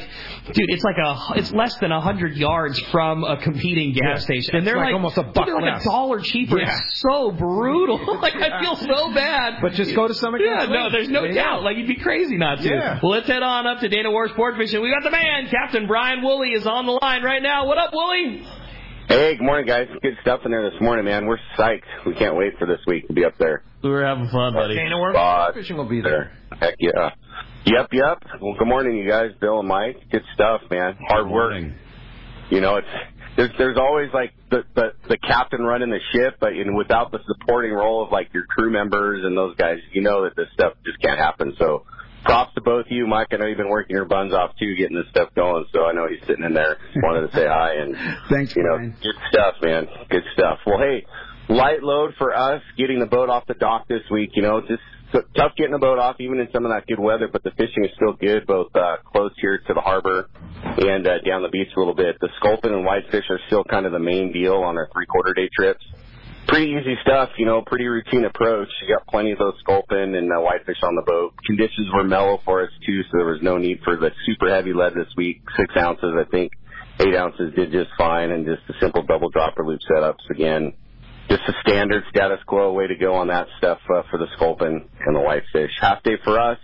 dude, 0.53 0.71
it's 0.71 0.85
like 0.85 0.97
a 0.99 1.39
it's 1.39 1.53
less 1.53 1.77
than 1.77 1.93
a 1.93 2.01
hundred 2.01 2.37
yards 2.37 2.79
from 2.91 3.25
a 3.25 3.37
competing 3.39 3.93
gas 3.93 4.03
Yeah. 4.03 4.17
station, 4.19 4.57
and 4.57 4.67
they're 4.67 4.77
like 4.77 4.87
like, 4.87 4.95
almost 4.95 5.19
a 5.19 5.23
dude, 5.23 5.35
buck 5.35 5.47
they're 5.47 5.55
like 5.61 5.75
less. 5.75 5.83
a 5.87 5.89
dollar 5.89 6.21
cheaper. 6.21 6.59
Yeah. 6.59 6.77
It's 6.77 7.01
so 7.01 7.31
brutal. 7.31 8.19
like 8.23 8.35
I 8.37 8.61
feel 8.63 8.77
so 8.77 9.13
bad. 9.15 9.59
But 9.63 9.73
just 9.73 9.95
go 9.95 10.07
to 10.09 10.15
Summit 10.15 10.41
Yeah, 10.45 10.61
Gasoline. 10.61 10.73
no, 10.83 10.91
there's 10.91 11.09
no 11.09 11.25
Yeah. 11.25 11.35
doubt. 11.35 11.63
Like 11.63 11.77
you'd 11.77 11.89
be 11.89 11.97
crazy 11.97 12.37
not 12.37 12.59
to. 12.61 12.69
Yeah. 12.69 13.01
Well, 13.03 13.13
let's 13.13 13.27
head 13.27 13.43
on 13.43 13.67
up 13.67 13.81
to 13.81 13.89
Dana 13.89 14.11
Wharf 14.19 14.33
Sport 14.33 14.57
Fishing. 14.57 14.83
We 14.83 14.91
got 14.91 15.05
the 15.05 15.13
man, 15.13 15.47
Captain 15.49 15.87
Brian 15.87 16.25
Woolley, 16.25 16.49
is 16.49 16.67
on 16.67 16.87
the 16.87 16.99
line 17.01 17.23
right 17.23 17.41
now. 17.41 17.69
What 17.69 17.79
up, 17.79 17.93
Woolley? 17.93 18.43
Hey, 19.07 19.37
good 19.37 19.45
morning, 19.45 19.65
guys. 19.65 19.87
Good 20.03 20.17
stuff 20.23 20.41
in 20.45 20.51
there 20.51 20.69
this 20.69 20.81
morning, 20.81 21.05
man. 21.05 21.27
We're 21.27 21.39
psyched. 21.57 21.85
We 22.05 22.17
can't 22.17 22.35
wait 22.35 22.59
for 22.59 22.67
this 22.67 22.81
week 22.89 23.07
to 23.07 23.13
be 23.13 23.25
up 23.25 23.35
there. 23.39 23.63
We're 23.81 24.05
having 24.05 24.29
fun, 24.29 24.55
buddy. 24.55 24.75
Dana 24.75 24.99
Wharf 24.99 25.15
God. 25.15 25.55
Fishing 25.55 25.77
will 25.77 25.89
be 25.89 26.01
there. 26.01 26.33
Heck 26.61 26.75
yeah. 26.81 27.11
Yep, 27.65 27.91
yep. 27.93 28.23
Well, 28.41 28.57
good 28.59 28.67
morning, 28.67 28.97
you 28.97 29.09
guys. 29.09 29.31
Bill 29.41 29.61
and 29.61 29.69
Mike. 29.69 30.11
Good 30.11 30.25
stuff, 30.35 30.63
man. 30.69 30.99
Hard 31.07 31.31
work. 31.31 31.55
You 32.51 32.61
know, 32.61 32.75
it's 32.75 32.89
there's 33.37 33.51
there's 33.57 33.79
always 33.79 34.09
like 34.13 34.33
the 34.51 34.65
the, 34.75 34.95
the 35.09 35.19
captain 35.19 35.63
running 35.63 35.91
the 35.91 36.01
ship, 36.13 36.39
but 36.41 36.57
you 36.57 36.65
know, 36.65 36.77
without 36.77 37.13
the 37.13 37.21
supporting 37.25 37.71
role 37.71 38.05
of 38.05 38.11
like 38.11 38.35
your 38.35 38.47
crew 38.47 38.73
members 38.73 39.25
and 39.25 39.37
those 39.37 39.55
guys, 39.55 39.77
you 39.93 40.03
know 40.03 40.25
that 40.25 40.35
this 40.35 40.49
stuff 40.55 40.73
just 40.85 41.01
can't 41.01 41.21
happen. 41.21 41.55
So. 41.57 41.85
Props 42.25 42.53
to 42.55 42.61
both 42.61 42.87
of 42.87 42.93
you, 42.93 43.07
Mike. 43.07 43.29
I 43.33 43.37
know 43.37 43.47
you've 43.47 43.57
been 43.59 43.69
working 43.71 43.97
your 43.97 44.05
buns 44.05 44.33
off 44.33 44.51
too, 44.59 44.75
getting 44.77 44.97
this 44.97 45.07
stuff 45.11 45.29
going. 45.35 45.65
So 45.73 45.85
I 45.85 45.93
know 45.93 46.07
he's 46.09 46.21
sitting 46.27 46.45
in 46.45 46.53
there, 46.53 46.77
wanted 46.97 47.31
to 47.31 47.37
say 47.37 47.47
hi 47.47 47.75
and 47.75 47.97
Thanks, 48.31 48.55
you 48.57 48.63
know, 48.65 48.77
Brian. 48.77 48.97
good 49.03 49.15
stuff, 49.31 49.55
man. 49.63 49.87
Good 50.11 50.25
stuff. 50.35 50.59
Well, 50.67 50.79
hey, 50.79 51.07
light 51.49 51.83
load 51.83 52.15
for 52.19 52.35
us 52.35 52.63
getting 52.77 52.99
the 52.99 53.07
boat 53.07 53.31
off 53.31 53.45
the 53.47 53.55
dock 53.55 53.89
this 53.89 54.03
week. 54.11 54.31
You 54.35 54.43
know, 54.43 54.61
just 54.61 54.83
t- 55.13 55.21
tough 55.37 55.53
getting 55.57 55.73
the 55.73 55.79
boat 55.79 55.99
off, 55.99 56.17
even 56.21 56.41
in 56.41 56.49
some 56.53 56.67
of 56.67 56.73
that 56.73 56.87
good 56.87 56.99
weather. 57.01 57.29
But 57.33 57.45
the 57.45 57.53
fishing 57.53 57.85
is 57.85 57.91
still 57.95 58.13
good, 58.15 58.47
both 58.47 58.75
uh, 58.75 58.97
close 59.11 59.33
here 59.41 59.59
to 59.67 59.75
the 59.75 59.81
harbor 59.81 60.29
and 60.63 61.07
uh, 61.07 61.19
down 61.25 61.43
the 61.43 61.49
beach 61.51 61.69
a 61.77 61.79
little 61.79 61.95
bit. 61.95 62.17
The 62.21 62.29
sculpin 62.41 62.75
and 62.75 62.85
whitefish 62.85 63.25
are 63.31 63.41
still 63.47 63.65
kind 63.65 63.87
of 63.87 63.93
the 63.93 63.99
main 64.01 64.33
deal 64.33 64.55
on 64.57 64.77
our 64.77 64.89
three 64.93 65.07
quarter 65.07 65.33
day 65.35 65.49
trips. 65.55 65.85
Pretty 66.49 66.73
easy 66.73 66.97
stuff, 67.03 67.29
you 67.37 67.45
know, 67.45 67.61
pretty 67.61 67.87
routine 67.87 68.25
approach. 68.25 68.69
You 68.81 68.97
got 68.97 69.07
plenty 69.07 69.33
of 69.33 69.39
those 69.39 69.53
sculpin 69.61 70.15
and 70.15 70.33
uh, 70.33 70.41
whitefish 70.41 70.79
on 70.83 70.97
the 70.97 71.03
boat. 71.03 71.35
Conditions 71.45 71.89
were 71.93 72.05
mellow 72.05 72.41
for 72.43 72.63
us 72.63 72.71
too, 72.87 73.03
so 73.03 73.19
there 73.19 73.27
was 73.27 73.41
no 73.43 73.59
need 73.59 73.81
for 73.85 73.97
the 73.97 74.11
super 74.25 74.49
heavy 74.49 74.73
lead 74.73 74.95
this 74.95 75.13
week. 75.15 75.43
Six 75.59 75.75
ounces, 75.77 76.15
I 76.17 76.25
think. 76.31 76.53
Eight 77.01 77.15
ounces 77.15 77.55
did 77.55 77.71
just 77.71 77.91
fine, 77.99 78.31
and 78.31 78.47
just 78.47 78.67
the 78.67 78.73
simple 78.81 79.03
double 79.03 79.29
dropper 79.29 79.63
loop 79.65 79.81
setups 79.91 80.25
again. 80.31 80.73
Just 81.29 81.43
a 81.49 81.53
standard 81.61 82.05
status 82.09 82.41
quo 82.47 82.73
way 82.73 82.87
to 82.87 82.97
go 82.97 83.15
on 83.15 83.29
that 83.29 83.49
stuff 83.59 83.79
uh, 83.95 84.03
for 84.11 84.19
the 84.19 84.27
sculpin 84.37 84.89
and 85.05 85.15
the 85.15 85.21
whitefish. 85.21 85.71
Half 85.83 86.03
day 86.03 86.17
for 86.25 86.41
us. 86.41 86.59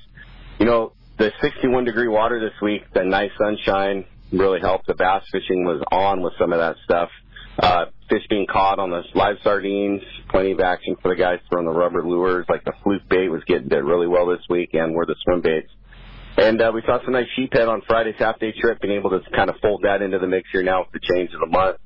You 0.58 0.64
know, 0.64 0.92
the 1.18 1.30
61 1.42 1.84
degree 1.84 2.08
water 2.08 2.40
this 2.40 2.58
week, 2.62 2.82
the 2.94 3.04
nice 3.04 3.30
sunshine 3.38 4.06
really 4.32 4.60
helped. 4.60 4.86
The 4.86 4.94
bass 4.94 5.24
fishing 5.30 5.66
was 5.66 5.84
on 5.92 6.22
with 6.22 6.32
some 6.38 6.54
of 6.54 6.58
that 6.58 6.76
stuff. 6.84 7.10
Uh, 7.58 7.86
fish 8.08 8.22
being 8.28 8.46
caught 8.50 8.78
on 8.78 8.90
the 8.90 9.02
live 9.14 9.36
sardines, 9.42 10.02
plenty 10.28 10.52
of 10.52 10.60
action 10.60 10.96
for 11.00 11.08
the 11.08 11.16
guys 11.16 11.38
throwing 11.48 11.66
the 11.66 11.72
rubber 11.72 12.04
lures. 12.04 12.46
Like 12.48 12.64
the 12.64 12.72
fluke 12.82 13.08
bait 13.08 13.28
was 13.28 13.42
getting 13.46 13.68
did 13.68 13.84
really 13.84 14.08
well 14.08 14.26
this 14.26 14.42
week, 14.50 14.70
and 14.72 14.94
were 14.94 15.06
the 15.06 15.14
swim 15.24 15.40
baits. 15.40 15.70
And 16.36 16.60
uh, 16.60 16.72
we 16.74 16.82
saw 16.84 16.98
some 17.04 17.12
nice 17.12 17.28
sheephead 17.38 17.68
on 17.68 17.82
Friday's 17.86 18.16
half 18.18 18.40
day 18.40 18.52
trip, 18.60 18.80
being 18.80 18.94
able 18.94 19.10
to 19.10 19.20
kind 19.36 19.48
of 19.48 19.56
fold 19.62 19.82
that 19.84 20.02
into 20.02 20.18
the 20.18 20.26
mix 20.26 20.48
here 20.50 20.64
now 20.64 20.80
with 20.80 21.00
the 21.00 21.14
change 21.14 21.30
of 21.32 21.40
the 21.40 21.46
month. 21.46 21.76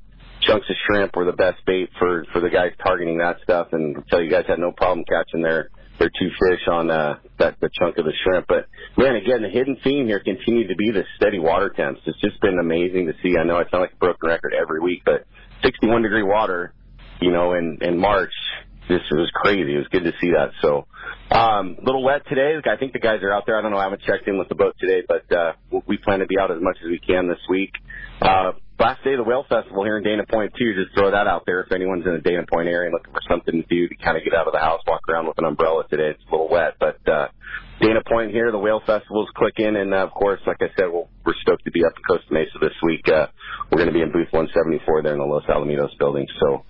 Chunks 0.41 0.65
of 0.69 0.75
shrimp 0.87 1.15
were 1.15 1.25
the 1.25 1.33
best 1.33 1.63
bait 1.65 1.89
for 1.99 2.25
for 2.33 2.41
the 2.41 2.49
guys 2.49 2.71
targeting 2.83 3.19
that 3.19 3.37
stuff, 3.43 3.67
and 3.73 3.97
I 3.97 4.01
tell 4.09 4.23
you 4.23 4.31
guys 4.31 4.45
had 4.47 4.57
no 4.57 4.71
problem 4.71 5.05
catching 5.07 5.43
their 5.43 5.69
their 5.99 6.09
two 6.09 6.29
fish 6.39 6.61
on 6.71 6.89
uh, 6.89 7.19
that 7.37 7.59
the 7.59 7.69
chunk 7.77 7.97
of 7.97 8.05
the 8.05 8.13
shrimp. 8.23 8.47
But 8.47 8.65
man, 8.97 9.15
again, 9.15 9.43
the 9.43 9.49
hidden 9.49 9.77
theme 9.83 10.07
here 10.07 10.21
continued 10.21 10.69
to 10.69 10.75
be 10.75 10.91
the 10.91 11.03
steady 11.17 11.39
water 11.39 11.69
temps. 11.69 12.01
It's 12.05 12.19
just 12.21 12.41
been 12.41 12.57
amazing 12.57 13.07
to 13.07 13.13
see. 13.21 13.37
I 13.37 13.43
know 13.43 13.57
I 13.57 13.69
sound 13.69 13.81
like 13.81 13.93
a 13.93 13.97
broken 13.97 14.29
record 14.29 14.53
every 14.59 14.79
week, 14.79 15.03
but 15.05 15.27
61 15.63 16.01
degree 16.01 16.23
water, 16.23 16.73
you 17.21 17.31
know, 17.31 17.53
in 17.53 17.79
in 17.81 17.97
March, 17.97 18.33
this 18.87 19.01
was 19.11 19.31
crazy. 19.33 19.75
It 19.75 19.77
was 19.77 19.87
good 19.91 20.03
to 20.03 20.13
see 20.19 20.31
that. 20.31 20.51
So, 20.61 20.87
um, 21.31 21.77
little 21.81 22.03
wet 22.03 22.23
today. 22.27 22.55
I 22.65 22.75
think 22.77 22.93
the 22.93 22.99
guys 22.99 23.21
are 23.21 23.31
out 23.31 23.45
there. 23.45 23.57
I 23.57 23.61
don't 23.61 23.71
know. 23.71 23.77
I 23.77 23.83
haven't 23.83 24.01
checked 24.01 24.27
in 24.27 24.37
with 24.37 24.49
the 24.49 24.55
boat 24.55 24.75
today, 24.79 25.03
but 25.07 25.31
uh, 25.35 25.53
we 25.85 25.97
plan 25.97 26.19
to 26.19 26.25
be 26.25 26.39
out 26.39 26.51
as 26.51 26.61
much 26.61 26.77
as 26.83 26.89
we 26.89 26.99
can 26.99 27.27
this 27.27 27.39
week. 27.47 27.71
Uh, 28.21 28.53
last 28.79 29.03
day 29.03 29.13
of 29.13 29.17
the 29.17 29.23
Whale 29.23 29.45
Festival 29.47 29.83
here 29.83 29.97
in 29.97 30.03
Dana 30.03 30.25
Point 30.25 30.53
too. 30.57 30.73
Just 30.73 30.97
throw 30.97 31.11
that 31.11 31.27
out 31.27 31.43
there 31.45 31.61
if 31.61 31.71
anyone's 31.71 32.05
in 32.05 32.13
the 32.13 32.21
Dana 32.21 32.45
Point 32.51 32.67
area 32.67 32.91
looking 32.91 33.13
for 33.13 33.21
something 33.29 33.61
to 33.61 33.67
do 33.67 33.87
to 33.87 33.95
kind 33.95 34.17
of 34.17 34.23
get 34.23 34.33
out 34.33 34.47
of 34.47 34.53
the 34.53 34.59
house, 34.59 34.81
walk 34.87 35.01
around 35.07 35.27
with 35.27 35.37
an 35.37 35.45
umbrella 35.45 35.83
today. 35.87 36.17
It's 36.17 36.23
a 36.27 36.31
little 36.31 36.49
wet, 36.49 36.75
but 36.79 36.97
uh, 37.07 37.27
Dana 37.79 38.01
Point 38.05 38.31
here, 38.31 38.51
the 38.51 38.57
Whale 38.57 38.81
Festival's 38.85 39.29
clicking, 39.35 39.75
and 39.77 39.93
uh, 39.93 39.97
of 39.97 40.11
course, 40.11 40.41
like 40.45 40.57
I 40.61 40.67
said, 40.77 40.87
we'll, 40.91 41.07
we're 41.25 41.33
stoked 41.41 41.63
to 41.65 41.71
be 41.71 41.85
up 41.85 41.93
in 41.95 42.03
Costa 42.03 42.33
Mesa 42.33 42.57
this 42.59 42.73
week. 42.83 43.07
Uh, 43.07 43.27
we're 43.71 43.77
going 43.77 43.87
to 43.87 43.93
be 43.93 44.01
in 44.01 44.11
booth 44.11 44.27
174 44.31 45.03
there 45.03 45.13
in 45.13 45.19
the 45.19 45.25
Los 45.25 45.43
Alamitos 45.45 45.97
building. 45.97 46.27
So 46.39 46.65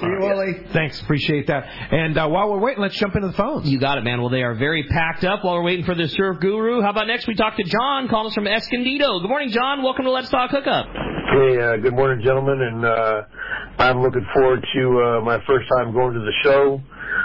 Thanks. 0.73 1.01
Appreciate 1.03 1.49
that. 1.49 1.65
And 1.67 2.17
uh, 2.17 2.29
while 2.29 2.49
we're 2.51 2.61
waiting, 2.61 2.81
let's 2.81 2.97
jump 2.97 3.17
into 3.17 3.29
the 3.29 3.35
phones. 3.35 3.69
You 3.69 3.81
got 3.81 3.99
it, 3.99 4.05
man. 4.05 4.21
Well, 4.21 4.31
they 4.31 4.43
are 4.43 4.55
very 4.55 4.85
packed 4.85 5.25
up 5.25 5.43
while 5.45 5.55
we're 5.55 5.65
waiting 5.65 5.85
for 5.85 5.97
the 5.97 6.07
surf 6.09 6.39
guru. 6.41 6.81
How 6.81 6.91
about 6.91 7.09
next 7.09 7.27
we 7.27 7.35
talk 7.35 7.57
to 7.57 7.65
John, 7.65 8.09
calling 8.09 8.29
us 8.29 8.35
from 8.35 8.47
Escondido. 8.47 9.19
Good 9.21 9.29
morning, 9.29 9.51
John. 9.51 9.83
Welcome 9.83 10.05
to 10.05 10.13
Let's 10.13 10.29
Talk 10.31 10.51
Hookup. 10.53 10.87
Hey, 10.87 11.61
uh, 11.61 11.77
good 11.79 11.95
morning, 11.95 12.25
gentlemen, 12.25 12.61
and 12.61 12.85
uh, 12.85 13.23
I'm 13.79 14.01
looking 14.01 14.25
forward 14.33 14.65
to 14.75 15.03
uh, 15.03 15.21
my 15.25 15.39
first 15.47 15.67
time 15.77 15.93
going 15.93 16.15
to 16.15 16.21
the 16.21 16.33
show. 16.45 16.81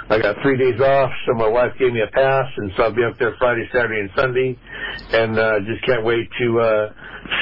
I 0.09 0.19
got 0.19 0.36
three 0.41 0.57
days 0.57 0.79
off, 0.82 1.11
so 1.25 1.34
my 1.36 1.47
wife 1.47 1.71
gave 1.79 1.93
me 1.93 2.01
a 2.01 2.11
pass, 2.11 2.47
and 2.57 2.71
so 2.75 2.84
I'll 2.84 2.95
be 2.95 3.03
up 3.03 3.17
there 3.19 3.36
Friday, 3.39 3.67
Saturday, 3.73 4.01
and 4.01 4.09
Sunday, 4.15 4.57
and 5.13 5.39
uh, 5.39 5.59
just 5.65 5.86
can't 5.86 6.03
wait 6.03 6.27
to 6.39 6.59
uh, 6.59 6.86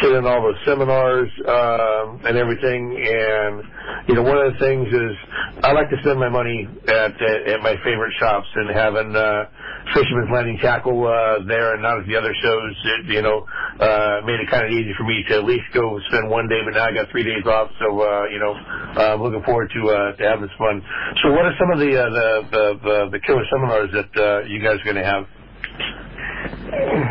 sit 0.01 0.11
in 0.13 0.25
all 0.25 0.41
the 0.41 0.53
seminars 0.65 1.29
uh, 1.47 2.27
and 2.29 2.37
everything. 2.37 2.93
And 2.93 3.63
you 4.07 4.15
know, 4.15 4.23
one 4.23 4.37
of 4.37 4.53
the 4.53 4.59
things 4.59 4.87
is 4.87 5.13
I 5.63 5.71
like 5.71 5.89
to 5.89 5.97
spend 6.01 6.19
my 6.19 6.29
money 6.29 6.67
at 6.87 7.13
at, 7.17 7.39
at 7.57 7.59
my 7.61 7.75
favorite 7.83 8.13
shops 8.19 8.47
and 8.55 8.69
having 8.69 9.15
uh, 9.15 9.49
Fisherman's 9.93 10.29
Landing 10.29 10.59
tackle 10.61 11.07
uh, 11.07 11.43
there 11.47 11.73
and 11.73 11.81
not 11.81 11.99
at 11.99 12.05
the 12.05 12.15
other 12.15 12.33
shows. 12.41 12.73
It, 12.85 13.17
you 13.17 13.21
know, 13.21 13.45
uh, 13.79 14.21
made 14.25 14.39
it 14.39 14.49
kind 14.49 14.65
of 14.65 14.71
easy 14.71 14.93
for 14.97 15.03
me 15.03 15.23
to 15.29 15.41
at 15.41 15.45
least 15.45 15.65
go 15.73 15.99
spend 16.09 16.29
one 16.29 16.47
day, 16.47 16.61
but 16.65 16.77
now 16.77 16.85
I 16.85 16.93
got 16.93 17.09
three 17.09 17.23
days 17.23 17.45
off, 17.45 17.71
so 17.79 17.87
uh, 18.01 18.25
you 18.29 18.39
know, 18.39 18.53
uh, 18.53 19.13
I'm 19.15 19.21
looking 19.21 19.43
forward 19.43 19.71
to 19.73 19.81
uh, 19.89 20.09
to 20.17 20.23
having 20.23 20.49
some 20.49 20.59
fun. 20.59 20.75
So, 21.23 21.31
what 21.33 21.45
are 21.45 21.55
some 21.57 21.71
of 21.73 21.79
the 21.79 21.91
uh, 21.97 22.09
the, 22.09 22.28
the 22.51 22.79
the 22.83 23.09
the 23.11 23.19
killer 23.25 23.43
seminars 23.51 23.89
that 23.93 24.11
uh, 24.21 24.39
you 24.47 24.59
guys 24.63 24.77
are 24.81 24.83
going 24.83 24.95
to 24.95 25.05
have? 25.05 25.25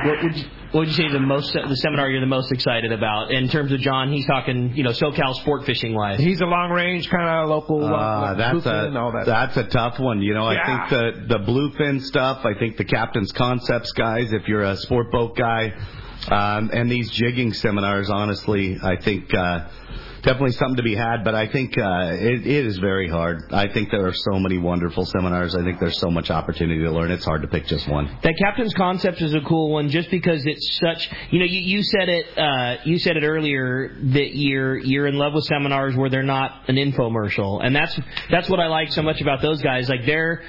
What 0.05 0.23
would 0.23 0.37
you, 0.37 0.45
what 0.71 0.81
would 0.81 0.89
you 0.89 0.95
say 0.95 1.09
the 1.11 1.19
most 1.21 1.53
the 1.53 1.77
seminar 1.77 2.09
you're 2.11 2.21
the 2.21 2.27
most 2.27 2.53
excited 2.53 2.93
about 2.93 3.31
in 3.31 3.49
terms 3.49 3.73
of 3.73 3.81
John? 3.81 4.12
He's 4.12 4.27
talking, 4.27 4.75
you 4.77 4.83
know, 4.83 4.91
SoCal 4.91 5.35
sport 5.35 5.64
fishing 5.64 5.95
wise. 5.95 6.21
He's 6.21 6.41
a 6.41 6.47
long 6.47 6.71
range 6.71 7.09
kind 7.11 7.29
of 7.29 7.49
local. 7.49 7.85
Uh, 7.85 7.91
uh, 7.97 8.35
that's 8.35 8.66
a 8.66 8.99
all 8.99 9.12
that. 9.12 9.27
that's 9.27 9.57
a 9.57 9.64
tough 9.64 9.99
one. 9.99 10.23
You 10.23 10.35
know, 10.35 10.51
Yeah. 10.51 10.61
I 10.62 10.89
think 10.89 11.29
the 11.29 11.39
the 11.39 11.45
bluefin 11.45 12.01
stuff. 12.03 12.45
I 12.45 12.55
think 12.59 12.77
the 12.77 12.85
captain's 12.85 13.33
concepts 13.33 13.93
guys. 13.93 14.33
If 14.33 14.47
you're 14.49 14.62
a 14.62 14.77
sport 14.77 15.11
boat 15.11 15.37
guy, 15.37 15.73
um, 16.31 16.71
and 16.73 16.91
these 16.91 17.11
jigging 17.11 17.53
seminars, 17.53 18.11
honestly, 18.11 18.79
I 18.83 18.97
think 18.97 19.33
uh, 19.35 19.69
definitely 20.23 20.53
something 20.53 20.77
to 20.77 20.83
be 20.83 20.95
had. 20.95 21.25
But 21.25 21.35
I 21.35 21.49
think 21.49 21.77
uh, 21.77 22.12
it, 22.12 22.47
it 22.47 22.66
is 22.66 22.79
very 22.79 23.09
hard. 23.09 23.43
I 23.53 23.69
think 23.73 23.91
there 23.91 24.07
are 24.07 24.14
so 24.14 24.39
many 24.39 24.59
wonderful 24.59 25.05
seminars. 25.05 25.55
I 25.55 25.62
think 25.62 25.81
there's 25.81 25.99
so 25.99 26.11
much 26.11 26.31
opportunity 26.31 26.83
to 26.83 26.91
learn. 26.91 27.11
It's 27.11 27.25
hard 27.25 27.43
to 27.43 27.49
pick 27.49 27.66
just 27.66 27.89
one. 27.89 28.07
That 28.23 28.35
captain's 28.39 28.75
concept 28.75 29.21
is 29.23 29.35
a 29.35 29.41
cool 29.41 29.73
one, 29.73 29.89
just 29.91 30.11
because 30.11 30.45
it's 30.45 30.79
such. 30.79 31.09
You 31.31 31.41
know, 31.41 31.47
you, 31.47 31.61
you 31.61 31.83
said 31.83 32.09
it. 32.09 32.39
Uh, 32.39 32.77
you 32.85 32.99
said 32.99 33.16
it 33.16 33.25
earlier 33.25 33.97
that 34.14 34.35
you're 34.35 34.79
you're 34.79 35.07
in 35.07 35.16
love 35.16 35.35
with 35.35 35.45
seminars 35.45 35.97
where 35.97 36.11
they're 36.11 36.23
not 36.23 36.69
an 36.69 36.77
infomercial, 36.77 37.64
and 37.64 37.75
that's 37.75 37.99
that's 38.31 38.49
what 38.49 38.61
I 38.61 38.66
like 38.66 38.93
so 38.93 39.03
much 39.03 39.21
about 39.21 39.43
those 39.43 39.62
guys. 39.62 39.89
Like 39.89 40.07
they're 40.07 40.43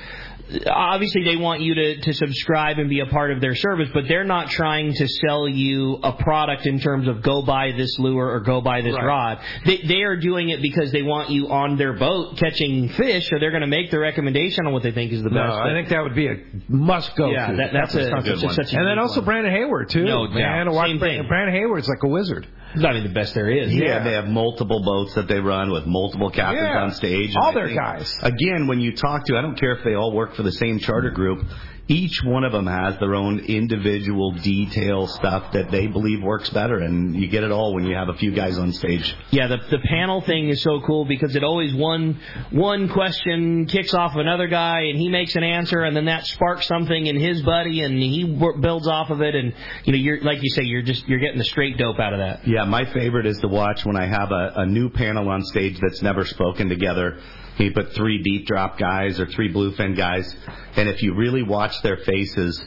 obviously 0.68 1.24
they 1.24 1.36
want 1.38 1.62
you 1.62 1.76
to, 1.76 2.02
to 2.02 2.14
subscribe 2.14 2.80
and 2.80 2.90
be 2.90 3.00
a 3.02 3.06
part 3.06 3.32
of 3.32 3.42
their 3.42 3.56
service, 3.56 3.90
but 3.94 4.06
they're 4.08 4.24
not 4.24 4.50
trying 4.50 4.94
to 4.94 5.08
sell 5.08 5.48
you 5.48 5.96
a 6.04 6.14
product 6.14 6.66
in 6.66 6.80
terms 6.80 7.08
of 7.08 7.22
go 7.22 7.42
buy 7.42 7.72
this 7.72 7.98
lure 8.00 8.32
or 8.32 8.40
go 8.40 8.62
buy 8.62 8.82
this 8.82 8.94
Right. 8.96 9.06
rod. 9.06 9.40
They, 9.66 9.78
they 9.88 10.02
are 10.02 10.18
doing 10.18 10.50
it 10.50 10.62
because 10.62 10.92
they 10.92 11.04
want 11.04 11.30
you 11.30 11.50
on 11.50 11.78
their 11.78 11.94
boat 11.94 12.38
catching 12.38 12.90
fish, 12.90 13.32
or 13.32 13.40
they're 13.40 13.52
going 13.52 13.62
to 13.62 13.68
make 13.68 13.92
the 13.92 14.00
recommendation 14.00 14.66
on 14.66 14.74
what 14.74 14.84
they 14.84 14.92
think 14.92 15.12
is 15.12 15.22
the 15.24 15.30
best. 15.30 15.36
No. 15.56 15.60
I 15.60 15.72
think 15.74 15.90
that 15.90 16.02
would 16.04 16.16
be 16.16 16.28
a 16.28 16.36
must 16.68 17.16
go. 17.16 17.30
Yeah, 17.30 17.52
to. 17.52 17.58
that- 17.58 17.74
that's 17.74 17.94
a- 17.96 17.98
that's 18.00 18.28
a- 18.28 18.32
Concept. 18.32 18.54
such 18.56 18.74
a 18.74 18.78
And 18.78 18.88
then 18.88 19.00
also 19.00 19.20
one. 19.22 19.26
Brandon 19.26 19.54
Hayward 19.54 19.90
too. 19.90 20.04
No 20.06 20.28
man, 20.28 20.66
doubt. 20.66 20.74
watch 20.74 21.00
Brandon. 21.00 21.28
Brandon 21.28 21.56
Hayward's 21.56 21.88
like 21.88 22.04
a 22.04 22.08
wizard. 22.08 22.48
Not 22.76 22.96
even 22.96 23.08
the 23.08 23.14
best 23.14 23.34
there 23.34 23.50
is. 23.50 23.74
Yeah, 23.74 24.04
they 24.04 24.14
have 24.14 24.28
multiple 24.28 24.82
boats 24.84 25.16
that 25.16 25.28
they 25.28 25.40
run 25.40 25.72
with 25.72 25.86
multiple 25.88 26.30
captains 26.30 26.68
Yeah. 26.72 26.84
on 26.84 26.92
stage. 26.92 27.32
All 27.36 27.52
their 27.52 27.74
guys. 27.74 28.16
Again, 28.22 28.68
when 28.68 28.80
you 28.80 28.96
talk 28.96 29.26
to, 29.26 29.38
I 29.38 29.42
don't 29.42 29.60
care 29.60 29.72
if 29.74 29.84
they 29.84 29.96
all 29.96 30.12
work 30.14 30.36
for 30.36 30.44
the 30.44 30.52
same 30.52 30.78
charter 30.80 31.10
group. 31.10 31.46
Each 31.92 32.24
one 32.24 32.44
of 32.44 32.52
them 32.52 32.68
has 32.68 33.00
their 33.00 33.16
own 33.16 33.40
individual 33.40 34.32
detail 34.34 35.08
stuff 35.08 35.54
that 35.54 35.72
they 35.72 35.88
believe 35.88 36.22
works 36.22 36.48
better, 36.52 36.78
and 36.78 37.16
you 37.16 37.28
get 37.28 37.44
it 37.44 37.52
all 37.52 37.74
when 37.74 37.84
you 37.84 37.96
have 37.96 38.10
a 38.10 38.14
few 38.14 38.32
guys 38.32 38.60
on 38.60 38.72
stage. 38.74 39.16
Yeah, 39.32 39.48
the 39.48 39.58
the 39.72 39.80
panel 39.90 40.22
thing 40.22 40.50
is 40.50 40.62
so 40.62 40.82
cool 40.86 41.06
because 41.06 41.36
it 41.36 41.44
always 41.44 41.74
one 41.74 42.20
one 42.52 42.90
question 42.90 43.66
kicks 43.66 43.96
off 43.96 44.16
another 44.16 44.48
guy 44.48 44.82
and 44.82 45.00
he 45.00 45.10
makes 45.10 45.36
an 45.36 45.44
answer 45.44 45.82
and 45.82 45.96
then 45.98 46.06
that 46.06 46.28
sparks 46.28 46.68
something 46.68 47.08
in 47.08 47.20
his 47.20 47.42
buddy 47.42 47.82
and 47.82 47.98
he 47.98 48.24
builds 48.62 48.88
off 48.88 49.10
of 49.10 49.22
it 49.22 49.34
and 49.34 49.56
you 49.86 49.92
know 49.92 49.98
you're 49.98 50.22
like 50.22 50.44
you 50.44 50.50
say 50.52 50.62
you're 50.62 50.84
just 50.84 51.08
you're 51.08 51.20
getting 51.20 51.40
the 51.40 51.44
straight 51.46 51.78
dope 51.80 51.98
out 51.98 52.14
of 52.14 52.20
that. 52.20 52.48
Yeah, 52.48 52.66
my 52.66 52.86
favorite 52.94 53.26
is 53.26 53.40
to 53.40 53.48
watch 53.48 53.84
when 53.84 53.98
I 53.98 54.06
have 54.06 54.32
a, 54.32 54.52
a 54.58 54.66
new 54.68 54.90
panel 54.90 55.28
on 55.28 55.44
stage 55.44 55.80
that's 55.82 56.04
never 56.04 56.24
spoken 56.24 56.70
together. 56.70 57.20
You 57.60 57.72
put 57.74 57.94
three 57.94 58.24
deep 58.24 58.48
drop 58.48 58.78
guys 58.78 59.20
or 59.20 59.26
three 59.26 59.52
bluefin 59.52 59.96
guys, 59.96 60.34
and 60.76 60.88
if 60.88 61.04
you 61.04 61.14
really 61.14 61.44
watch 61.44 61.82
their 61.82 61.98
faces, 61.98 62.62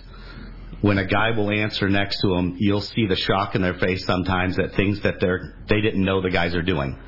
when 0.83 0.99
a 0.99 1.07
guy 1.07 1.31
will 1.31 1.51
answer 1.51 1.89
next 1.89 2.21
to 2.21 2.29
them, 2.29 2.57
you'll 2.59 2.83
see 2.83 3.07
the 3.07 3.17
shock 3.17 3.55
in 3.55 3.63
their 3.63 3.75
face 3.75 4.05
sometimes 4.05 4.59
at 4.59 4.75
things 4.75 5.01
that 5.01 5.21
they're 5.21 5.55
they 5.69 5.81
didn't 5.81 6.05
know 6.05 6.21
the 6.21 6.31
guys 6.31 6.55
are 6.55 6.63
doing. 6.63 6.99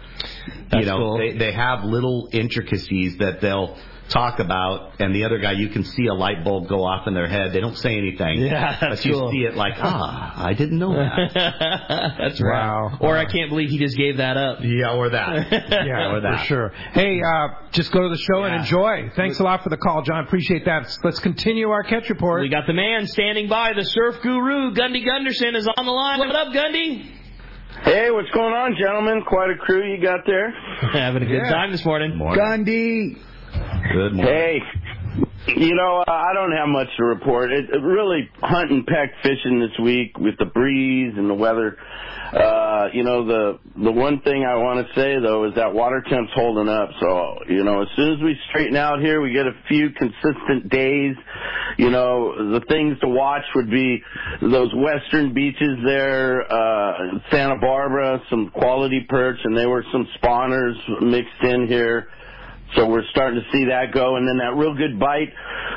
That's 0.70 0.80
you 0.80 0.86
know, 0.86 0.96
cool. 0.96 1.18
they 1.18 1.36
they 1.36 1.52
have 1.52 1.84
little 1.84 2.28
intricacies 2.32 3.18
that 3.18 3.40
they'll 3.40 3.76
talk 4.10 4.38
about, 4.38 5.00
and 5.00 5.14
the 5.14 5.24
other 5.24 5.38
guy 5.38 5.52
you 5.52 5.68
can 5.70 5.82
see 5.82 6.06
a 6.06 6.14
light 6.14 6.44
bulb 6.44 6.68
go 6.68 6.84
off 6.84 7.06
in 7.06 7.14
their 7.14 7.26
head. 7.26 7.52
They 7.54 7.60
don't 7.60 7.76
say 7.76 7.96
anything, 7.96 8.40
Yeah, 8.40 8.76
that's 8.80 9.00
but 9.02 9.04
you 9.06 9.12
cool. 9.14 9.30
see 9.30 9.38
it 9.38 9.54
like 9.56 9.74
ah, 9.78 10.44
I 10.46 10.52
didn't 10.52 10.78
know 10.78 10.92
that. 10.92 11.32
That's 12.18 12.40
Wow. 12.42 12.88
right. 12.90 12.98
Or 13.00 13.16
I 13.16 13.24
can't 13.24 13.48
believe 13.50 13.70
he 13.70 13.78
just 13.78 13.96
gave 13.96 14.18
that 14.18 14.36
up. 14.36 14.58
Yeah, 14.62 14.92
or 14.94 15.08
that. 15.10 15.50
Yeah, 15.86 16.12
or 16.12 16.20
that. 16.20 16.40
for 16.40 16.44
sure. 16.46 16.68
Hey, 16.92 17.20
uh, 17.22 17.48
just 17.72 17.92
go 17.92 18.02
to 18.02 18.08
the 18.08 18.18
show 18.18 18.44
and 18.44 18.54
enjoy. 18.56 19.10
Thanks 19.16 19.40
a 19.40 19.42
lot 19.42 19.62
for 19.62 19.70
the 19.70 19.76
call, 19.78 20.02
John. 20.02 20.24
Appreciate 20.24 20.64
that. 20.66 20.86
Let's 21.02 21.18
continue 21.20 21.70
our 21.70 21.82
catch 21.82 22.08
report. 22.10 22.42
We 22.42 22.48
got 22.50 22.66
the 22.66 22.72
man 22.74 23.06
standing 23.06 23.48
by, 23.48 23.72
the 23.74 23.84
surf 23.84 24.16
guru, 24.22 24.72
Gundy 24.74 25.04
Gunderson 25.04 25.54
is 25.56 25.66
on 25.76 25.84
the 25.86 25.92
line. 25.92 26.18
What 26.18 26.34
up, 26.34 26.52
Gundy? 26.52 27.10
Hey, 27.82 28.10
what's 28.10 28.30
going 28.30 28.54
on, 28.54 28.76
gentlemen? 28.78 29.22
Quite 29.26 29.50
a 29.50 29.56
crew 29.56 29.90
you 29.90 30.00
got 30.02 30.20
there. 30.26 30.50
Having 30.92 31.22
a 31.24 31.26
good 31.26 31.42
Yeah. 31.44 31.50
time 31.50 31.72
this 31.72 31.84
morning. 31.84 32.12
Gundy. 32.18 33.18
Good 33.92 34.16
Hey, 34.16 34.60
you 35.46 35.74
know, 35.74 36.02
uh, 36.06 36.10
I 36.10 36.32
don't 36.32 36.52
have 36.52 36.68
much 36.68 36.88
to 36.96 37.04
report. 37.04 37.52
It, 37.52 37.66
it 37.70 37.82
really 37.82 38.28
hunt 38.40 38.70
and 38.70 38.86
peck 38.86 39.12
fishing 39.22 39.60
this 39.60 39.78
week 39.82 40.18
with 40.18 40.36
the 40.38 40.46
breeze 40.46 41.12
and 41.16 41.28
the 41.28 41.34
weather. 41.34 41.76
Uh, 42.32 42.88
you 42.92 43.04
know, 43.04 43.26
the 43.26 43.58
the 43.76 43.92
one 43.92 44.20
thing 44.22 44.44
I 44.44 44.56
want 44.56 44.86
to 44.86 44.94
say 44.94 45.16
though 45.20 45.46
is 45.46 45.54
that 45.56 45.72
water 45.72 46.02
temp's 46.08 46.32
holding 46.34 46.68
up. 46.68 46.90
So, 46.98 47.38
you 47.48 47.62
know, 47.62 47.82
as 47.82 47.88
soon 47.94 48.14
as 48.14 48.22
we 48.22 48.36
straighten 48.48 48.76
out 48.76 49.00
here, 49.00 49.20
we 49.20 49.32
get 49.32 49.46
a 49.46 49.54
few 49.68 49.90
consistent 49.90 50.70
days. 50.70 51.14
You 51.76 51.90
know, 51.90 52.52
the 52.52 52.64
things 52.66 52.98
to 53.00 53.08
watch 53.08 53.44
would 53.54 53.70
be 53.70 54.02
those 54.40 54.72
western 54.74 55.34
beaches 55.34 55.78
there, 55.84 56.50
uh, 56.50 57.18
Santa 57.30 57.56
Barbara, 57.60 58.20
some 58.30 58.50
quality 58.50 59.06
perch, 59.08 59.38
and 59.44 59.56
there 59.56 59.68
were 59.68 59.84
some 59.92 60.08
spawners 60.20 60.74
mixed 61.02 61.42
in 61.42 61.66
here. 61.68 62.08
So 62.76 62.86
we're 62.86 63.06
starting 63.10 63.40
to 63.40 63.46
see 63.52 63.66
that 63.66 63.92
go, 63.92 64.16
and 64.16 64.26
then 64.26 64.38
that 64.38 64.56
real 64.56 64.74
good 64.74 64.98
bite 64.98 65.32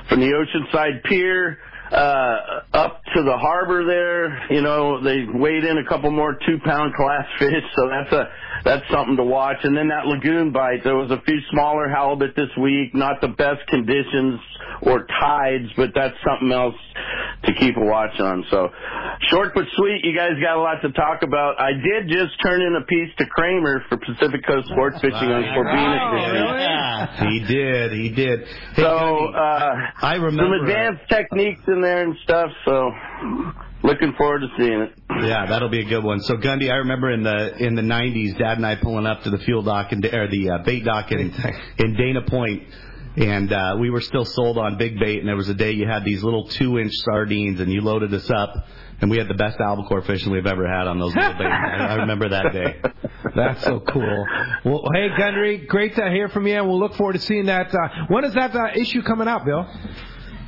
from 0.10 0.20
the 0.20 0.28
Oceanside 0.28 1.04
Pier 1.04 1.60
uh, 1.92 2.62
up 2.74 3.04
to 3.16 3.24
the 3.24 3.38
harbor 3.38 3.86
there. 3.86 4.52
You 4.52 4.62
know, 4.62 5.02
they 5.04 5.26
weighed 5.32 5.64
in 5.64 5.78
a 5.78 5.86
couple 5.88 6.12
more 6.12 6.34
two-pound 6.34 6.94
class 6.96 7.26
fish, 7.40 7.64
so 7.76 7.90
that's 7.90 8.12
a 8.14 8.30
that's 8.64 8.84
something 8.92 9.18
to 9.18 9.24
watch. 9.24 9.58
And 9.64 9.76
then 9.76 9.88
that 9.90 10.06
lagoon 10.06 10.52
bite. 10.52 10.84
There 10.84 10.96
was 10.96 11.12
a 11.12 11.22
few 11.26 11.40
smaller 11.52 11.88
halibut 11.90 12.36
this 12.36 12.50
week, 12.62 12.94
not 12.96 13.22
the 13.22 13.30
best 13.30 13.66
conditions 13.68 14.40
or 14.82 15.06
tides, 15.20 15.68
but 15.76 15.90
that's 15.96 16.16
something 16.26 16.52
else 16.52 16.76
to 17.46 17.54
keep 17.54 17.78
a 17.78 17.82
watch 17.86 18.20
on. 18.20 18.46
So 18.52 18.70
short 19.30 19.54
but 19.56 19.66
sweet. 19.76 20.02
You 20.04 20.16
guys 20.16 20.32
got 20.42 20.58
a 20.58 20.62
lot 20.62 20.82
to 20.82 20.92
talk 20.92 21.24
about. 21.24 21.60
I 21.60 21.72
did 21.74 22.08
just 22.10 22.42
turn 22.44 22.62
in 22.62 22.76
a 22.76 22.86
piece 22.86 23.10
to 23.20 23.26
Kramer 23.26 23.84
for 23.90 23.98
Pacific 23.98 24.46
Coast 24.46 24.68
Sports 24.70 24.98
Fishing 25.02 25.32
on 25.32 25.44
Corbina. 25.44 25.98
this 26.14 27.22
week. 27.22 27.30
He 27.48 27.54
did. 27.54 27.92
He 27.94 28.10
did. 28.10 28.40
Hey, 28.76 28.82
So, 28.84 28.84
Gundy, 28.84 29.36
uh, 29.36 30.06
I 30.06 30.16
remember. 30.16 30.44
some 30.44 30.54
advanced 30.68 31.04
techniques 31.10 31.62
in 31.68 31.82
there 31.82 32.04
and 32.04 32.16
stuff. 32.24 32.50
So, 32.66 32.92
looking 33.88 34.14
forward 34.18 34.42
to 34.42 34.48
seeing 34.58 34.82
it. 34.82 34.94
Yeah, 35.18 35.48
that'll 35.48 35.70
be 35.70 35.80
a 35.80 35.90
good 35.90 36.04
one. 36.04 36.20
So 36.22 36.36
Gundy, 36.36 36.70
I 36.72 36.76
remember 36.76 37.10
in 37.10 37.24
the 37.24 37.58
in 37.58 37.74
the 37.74 37.82
'90s, 37.82 38.38
Dad 38.38 38.58
and 38.58 38.66
I 38.66 38.76
pulling 38.76 39.08
up 39.08 39.24
to 39.24 39.32
the 39.32 39.40
fuel 39.40 39.64
dock 39.64 39.92
and 39.92 40.06
or 40.06 40.28
the 40.28 40.52
uh, 40.52 40.58
bait 40.60 40.86
dock 40.86 41.12
in 41.12 41.34
in 41.80 41.96
Dana 41.96 42.22
Point, 42.22 42.68
and 43.16 43.52
uh, 43.52 43.78
we 43.80 43.90
were 43.90 44.02
still 44.02 44.26
sold 44.26 44.60
on 44.60 44.78
big 44.78 45.00
bait. 45.00 45.18
And 45.20 45.28
there 45.28 45.36
was 45.36 45.50
a 45.50 45.56
day 45.56 45.72
you 45.72 45.88
had 45.88 46.06
these 46.06 46.24
little 46.24 46.48
two 46.48 46.78
inch 46.78 46.92
sardines, 46.98 47.60
and 47.62 47.74
you 47.74 47.82
loaded 47.82 48.14
us 48.14 48.30
up, 48.30 48.54
and 49.02 49.10
we 49.10 49.18
had 49.18 49.28
the 49.28 49.34
best 49.34 49.60
albacore 49.60 50.04
fishing 50.04 50.32
we've 50.32 50.46
ever 50.46 50.68
had 50.68 50.86
on 50.86 51.00
those 51.00 51.16
little 51.16 51.34
baits. 51.34 51.50
I, 51.52 51.88
I 51.88 51.96
remember 51.96 52.30
that 52.30 52.54
day. 52.54 52.80
That's 53.36 53.64
so 53.64 53.80
cool. 53.80 54.26
Well, 54.66 54.84
hey, 54.94 55.10
Gundy, 55.20 55.68
great 55.68 55.96
to 55.96 56.10
hear 56.12 56.30
from 56.30 56.46
you, 56.46 56.58
and 56.58 56.68
we'll 56.68 56.80
look 56.80 56.94
forward 56.94 57.14
to 57.14 57.20
seeing 57.20 57.48
that. 57.48 57.74
Uh, 57.74 58.06
when 58.10 58.24
is 58.24 58.36
that 58.36 58.56
uh, 58.56 58.68
issue 58.76 59.02
coming 59.02 59.28
out, 59.28 59.46
Bill? 59.46 59.66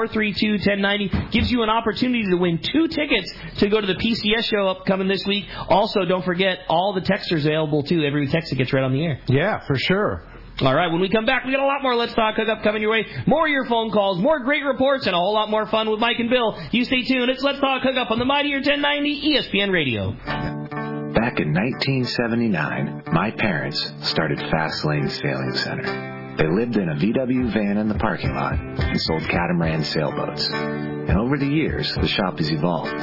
213-432-1090 0.08 1.32
gives 1.32 1.52
you 1.52 1.64
an 1.64 1.70
opportunity 1.70 2.26
to 2.30 2.36
win 2.36 2.60
two 2.60 2.88
tickets 2.88 3.34
to 3.58 3.70
go 3.70 3.82
to 3.82 3.88
the 3.88 3.96
PCS 3.96 4.46
show 4.46 4.68
upcoming 4.68 5.08
this 5.08 5.26
week. 5.26 5.46
Also, 5.70 6.06
don't 6.06 6.26
forget 6.26 6.60
all 6.70 6.94
the 6.94 7.02
texters 7.02 7.46
available 7.46 7.84
too. 7.84 8.04
Every 8.04 8.28
text 8.28 8.50
that 8.50 8.58
gets 8.58 8.74
right 8.74 8.84
on 8.84 8.94
the 8.94 9.04
air. 9.04 9.20
Yeah, 9.28 9.66
for 9.66 9.76
sure. 9.76 10.24
All 10.62 10.74
right, 10.74 10.90
when 10.90 11.02
we 11.02 11.10
come 11.10 11.26
back, 11.26 11.44
we 11.44 11.52
got 11.52 11.62
a 11.62 11.66
lot 11.66 11.82
more 11.82 11.96
Let's 11.96 12.14
Talk 12.14 12.36
Hookup 12.36 12.64
coming 12.64 12.82
your 12.82 12.92
way. 12.92 13.06
More 13.28 13.46
of 13.46 13.52
your 13.52 13.66
phone 13.66 13.92
calls, 13.92 14.20
more 14.20 14.40
great 14.40 14.64
reports, 14.64 15.06
and 15.06 15.14
a 15.14 15.18
whole 15.18 15.34
lot 15.34 15.50
more 15.50 15.66
fun 15.68 15.90
with 15.90 16.00
Mike 16.00 16.20
and 16.20 16.30
Bill. 16.30 16.58
You 16.72 16.86
stay 16.86 17.04
tuned. 17.04 17.30
It's 17.30 17.44
Let's 17.44 17.60
Talk 17.60 17.82
Hookup 17.84 18.10
on 18.10 18.20
the 18.20 18.26
Mighty 18.26 18.54
1090 18.54 19.34
ESPN 19.34 19.72
Radio. 19.72 20.12
Back 20.12 21.40
in 21.40 21.54
1979, 21.54 23.04
my 23.12 23.32
parents 23.32 23.92
started 24.04 24.40
Fast 24.40 24.86
Lane 24.86 25.10
Sailing 25.10 25.56
Center. 25.56 26.15
They 26.38 26.48
lived 26.48 26.76
in 26.76 26.90
a 26.90 26.96
VW 26.96 27.54
van 27.54 27.78
in 27.78 27.88
the 27.88 27.96
parking 27.96 28.34
lot 28.34 28.60
and 28.60 29.00
sold 29.02 29.24
catamaran 29.24 29.84
sailboats. 29.84 30.50
And 30.50 31.18
over 31.18 31.38
the 31.38 31.48
years, 31.48 31.94
the 31.94 32.08
shop 32.08 32.40
has 32.40 32.52
evolved. 32.52 33.00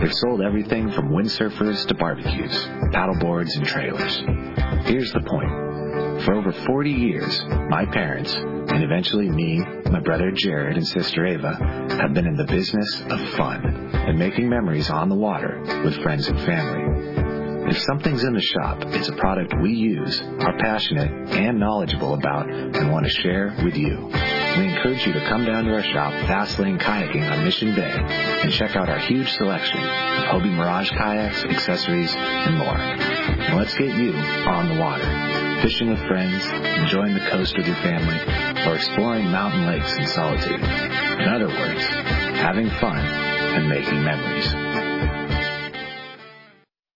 They've 0.00 0.12
sold 0.12 0.42
everything 0.42 0.90
from 0.90 1.08
windsurfers 1.08 1.86
to 1.86 1.94
barbecues, 1.94 2.64
paddleboards 2.92 3.56
and 3.56 3.64
trailers. 3.64 4.16
Here's 4.86 5.12
the 5.12 5.20
point. 5.20 6.24
For 6.24 6.34
over 6.34 6.52
40 6.52 6.90
years, 6.90 7.42
my 7.70 7.86
parents, 7.86 8.34
and 8.34 8.82
eventually 8.82 9.30
me, 9.30 9.60
my 9.90 10.00
brother 10.00 10.30
Jared, 10.30 10.76
and 10.76 10.86
sister 10.86 11.24
Ava, 11.24 11.54
have 12.00 12.12
been 12.12 12.26
in 12.26 12.36
the 12.36 12.44
business 12.44 13.02
of 13.08 13.20
fun 13.30 13.64
and 13.94 14.18
making 14.18 14.48
memories 14.48 14.90
on 14.90 15.08
the 15.08 15.14
water 15.14 15.60
with 15.84 16.02
friends 16.02 16.28
and 16.28 16.38
family. 16.40 17.13
If 17.66 17.78
something's 17.78 18.22
in 18.24 18.34
the 18.34 18.42
shop, 18.42 18.82
it's 18.88 19.08
a 19.08 19.16
product 19.16 19.54
we 19.62 19.72
use, 19.72 20.20
are 20.20 20.56
passionate 20.58 21.10
and 21.30 21.58
knowledgeable 21.58 22.12
about, 22.12 22.50
and 22.50 22.92
want 22.92 23.06
to 23.06 23.10
share 23.10 23.56
with 23.64 23.74
you. 23.74 24.10
We 24.58 24.68
encourage 24.68 25.06
you 25.06 25.14
to 25.14 25.26
come 25.28 25.46
down 25.46 25.64
to 25.64 25.74
our 25.74 25.82
shop, 25.82 26.12
Fast 26.28 26.58
Lane 26.58 26.78
Kayaking 26.78 27.28
on 27.30 27.42
Mission 27.42 27.74
Bay, 27.74 27.90
and 27.90 28.52
check 28.52 28.76
out 28.76 28.90
our 28.90 28.98
huge 28.98 29.32
selection 29.32 29.78
of 29.78 30.24
Hobie 30.24 30.54
Mirage 30.54 30.90
kayaks, 30.90 31.42
accessories, 31.44 32.14
and 32.14 32.58
more. 32.58 33.56
Let's 33.56 33.74
get 33.74 33.96
you 33.96 34.12
on 34.12 34.68
the 34.68 34.80
water, 34.80 35.60
fishing 35.62 35.88
with 35.88 36.06
friends, 36.06 36.44
enjoying 36.82 37.14
the 37.14 37.30
coast 37.30 37.56
with 37.56 37.66
your 37.66 37.76
family, 37.76 38.20
or 38.68 38.76
exploring 38.76 39.30
mountain 39.30 39.64
lakes 39.66 39.96
in 39.96 40.06
solitude. 40.08 40.60
In 40.60 41.28
other 41.28 41.48
words, 41.48 41.82
having 42.44 42.68
fun 42.78 42.98
and 42.98 43.70
making 43.70 44.04
memories. 44.04 44.83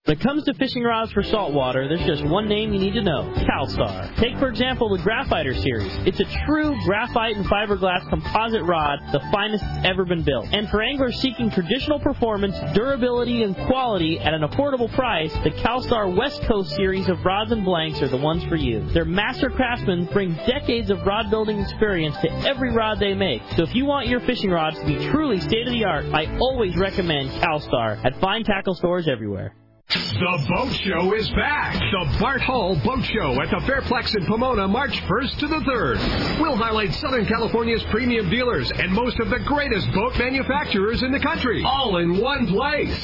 When 0.08 0.16
it 0.16 0.22
comes 0.22 0.44
to 0.44 0.54
fishing 0.54 0.84
rods 0.84 1.12
for 1.12 1.22
saltwater, 1.22 1.86
there's 1.86 2.06
just 2.06 2.24
one 2.24 2.48
name 2.48 2.72
you 2.72 2.78
need 2.78 2.94
to 2.94 3.02
know 3.02 3.30
CalStar. 3.36 4.16
Take, 4.16 4.38
for 4.38 4.48
example, 4.48 4.88
the 4.88 5.02
Grafighter 5.02 5.52
series. 5.62 5.92
It's 6.06 6.18
a 6.18 6.46
true 6.46 6.74
graphite 6.86 7.36
and 7.36 7.44
fiberglass 7.44 8.08
composite 8.08 8.62
rod, 8.62 9.00
the 9.12 9.20
finest 9.30 9.62
it's 9.62 9.86
ever 9.86 10.06
been 10.06 10.22
built. 10.22 10.46
And 10.50 10.66
for 10.70 10.80
anglers 10.80 11.20
seeking 11.20 11.50
traditional 11.50 12.00
performance, 12.00 12.56
durability, 12.72 13.42
and 13.42 13.54
quality 13.66 14.18
at 14.18 14.32
an 14.32 14.40
affordable 14.48 14.90
price, 14.94 15.30
the 15.44 15.50
CalStar 15.50 16.16
West 16.16 16.40
Coast 16.44 16.74
series 16.74 17.06
of 17.10 17.22
rods 17.26 17.52
and 17.52 17.62
blanks 17.62 18.00
are 18.00 18.08
the 18.08 18.16
ones 18.16 18.42
for 18.44 18.56
you. 18.56 18.90
Their 18.94 19.04
master 19.04 19.50
craftsmen 19.50 20.06
bring 20.06 20.32
decades 20.46 20.88
of 20.88 21.04
rod 21.04 21.28
building 21.28 21.58
experience 21.60 22.16
to 22.22 22.30
every 22.48 22.72
rod 22.72 22.98
they 22.98 23.12
make. 23.12 23.42
So 23.56 23.62
if 23.62 23.74
you 23.74 23.84
want 23.84 24.08
your 24.08 24.20
fishing 24.20 24.48
rods 24.48 24.78
to 24.78 24.86
be 24.86 25.10
truly 25.10 25.38
state 25.38 25.66
of 25.66 25.74
the 25.74 25.84
art, 25.84 26.06
I 26.14 26.34
always 26.38 26.78
recommend 26.78 27.28
CalStar 27.42 28.02
at 28.06 28.18
fine 28.22 28.44
tackle 28.44 28.72
stores 28.72 29.06
everywhere. 29.06 29.54
The 29.88 30.44
Boat 30.54 30.72
Show 30.84 31.14
is 31.14 31.30
back. 31.30 31.72
The 31.72 32.18
Bart 32.20 32.42
Hall 32.42 32.76
Boat 32.84 33.02
Show 33.04 33.40
at 33.40 33.48
the 33.48 33.64
Fairplex 33.64 34.14
in 34.16 34.26
Pomona, 34.26 34.68
March 34.68 35.00
1st 35.08 35.38
to 35.38 35.46
the 35.46 35.60
3rd. 35.64 36.40
We'll 36.42 36.56
highlight 36.56 36.92
Southern 36.92 37.24
California's 37.24 37.82
premium 37.84 38.28
dealers 38.28 38.70
and 38.70 38.92
most 38.92 39.18
of 39.18 39.30
the 39.30 39.38
greatest 39.46 39.90
boat 39.92 40.18
manufacturers 40.18 41.02
in 41.02 41.10
the 41.10 41.20
country, 41.20 41.62
all 41.64 41.96
in 41.96 42.20
one 42.20 42.46
place. 42.48 42.98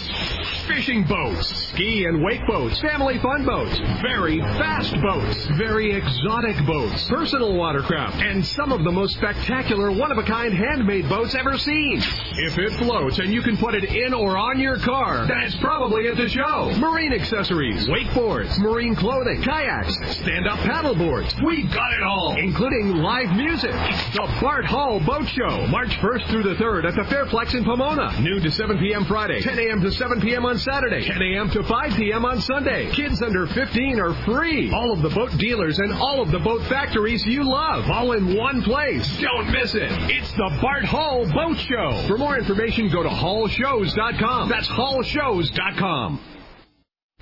Fishing 0.68 1.04
boats, 1.04 1.48
ski 1.72 2.04
and 2.04 2.22
wake 2.22 2.46
boats, 2.46 2.78
family 2.80 3.18
fun 3.18 3.46
boats, 3.46 3.78
very 4.02 4.40
fast 4.60 4.92
boats, 5.00 5.46
very 5.56 5.92
exotic 5.92 6.56
boats, 6.66 7.06
personal 7.08 7.54
watercraft, 7.56 8.16
and 8.16 8.44
some 8.44 8.72
of 8.72 8.84
the 8.84 8.92
most 8.92 9.16
spectacular 9.16 9.90
one-of-a-kind 9.90 10.52
handmade 10.52 11.08
boats 11.08 11.34
ever 11.34 11.56
seen. 11.56 11.98
If 11.98 12.58
it 12.58 12.72
floats 12.78 13.18
and 13.20 13.32
you 13.32 13.40
can 13.40 13.56
put 13.56 13.74
it 13.74 13.84
in 13.84 14.12
or 14.12 14.36
on 14.36 14.58
your 14.58 14.78
car, 14.78 15.26
then 15.26 15.38
it's 15.40 15.56
probably 15.56 16.08
at 16.08 16.16
the 16.16 16.28
show. 16.28 16.73
Marine 16.78 17.12
accessories, 17.12 17.86
wakeboards, 17.86 18.58
marine 18.58 18.94
clothing, 18.96 19.42
kayaks, 19.42 19.94
stand-up 20.18 20.58
paddleboards. 20.60 21.34
We've 21.44 21.70
got 21.72 21.92
it 21.92 22.02
all, 22.02 22.36
including 22.38 22.96
live 22.96 23.34
music. 23.36 23.70
The 23.70 24.38
Bart 24.40 24.64
Hall 24.64 25.00
Boat 25.00 25.28
Show, 25.28 25.66
March 25.68 25.90
1st 25.98 26.30
through 26.30 26.42
the 26.42 26.54
3rd 26.54 26.84
at 26.86 26.94
the 26.94 27.02
Fairplex 27.14 27.54
in 27.54 27.64
Pomona. 27.64 28.20
Noon 28.20 28.42
to 28.42 28.50
7 28.50 28.78
p.m. 28.78 29.04
Friday, 29.04 29.40
10 29.40 29.58
a.m. 29.58 29.80
to 29.82 29.92
7 29.92 30.20
p.m. 30.20 30.44
on 30.44 30.58
Saturday, 30.58 31.06
10 31.06 31.22
a.m. 31.22 31.50
to 31.50 31.62
5 31.62 31.96
p.m. 31.96 32.24
on 32.24 32.40
Sunday. 32.40 32.90
Kids 32.92 33.22
under 33.22 33.46
15 33.46 34.00
are 34.00 34.14
free. 34.24 34.72
All 34.72 34.92
of 34.92 35.02
the 35.02 35.10
boat 35.10 35.36
dealers 35.38 35.78
and 35.78 35.92
all 35.92 36.20
of 36.20 36.30
the 36.30 36.38
boat 36.40 36.62
factories 36.68 37.24
you 37.24 37.44
love, 37.44 37.88
all 37.90 38.12
in 38.12 38.36
one 38.36 38.62
place. 38.62 39.08
Don't 39.20 39.50
miss 39.50 39.74
it. 39.74 39.90
It's 40.10 40.32
the 40.32 40.58
Bart 40.60 40.84
Hall 40.84 41.24
Boat 41.32 41.56
Show. 41.58 42.04
For 42.08 42.18
more 42.18 42.36
information, 42.36 42.90
go 42.90 43.02
to 43.02 43.08
hallshows.com. 43.08 44.48
That's 44.48 44.68
hallshows.com. 44.68 46.33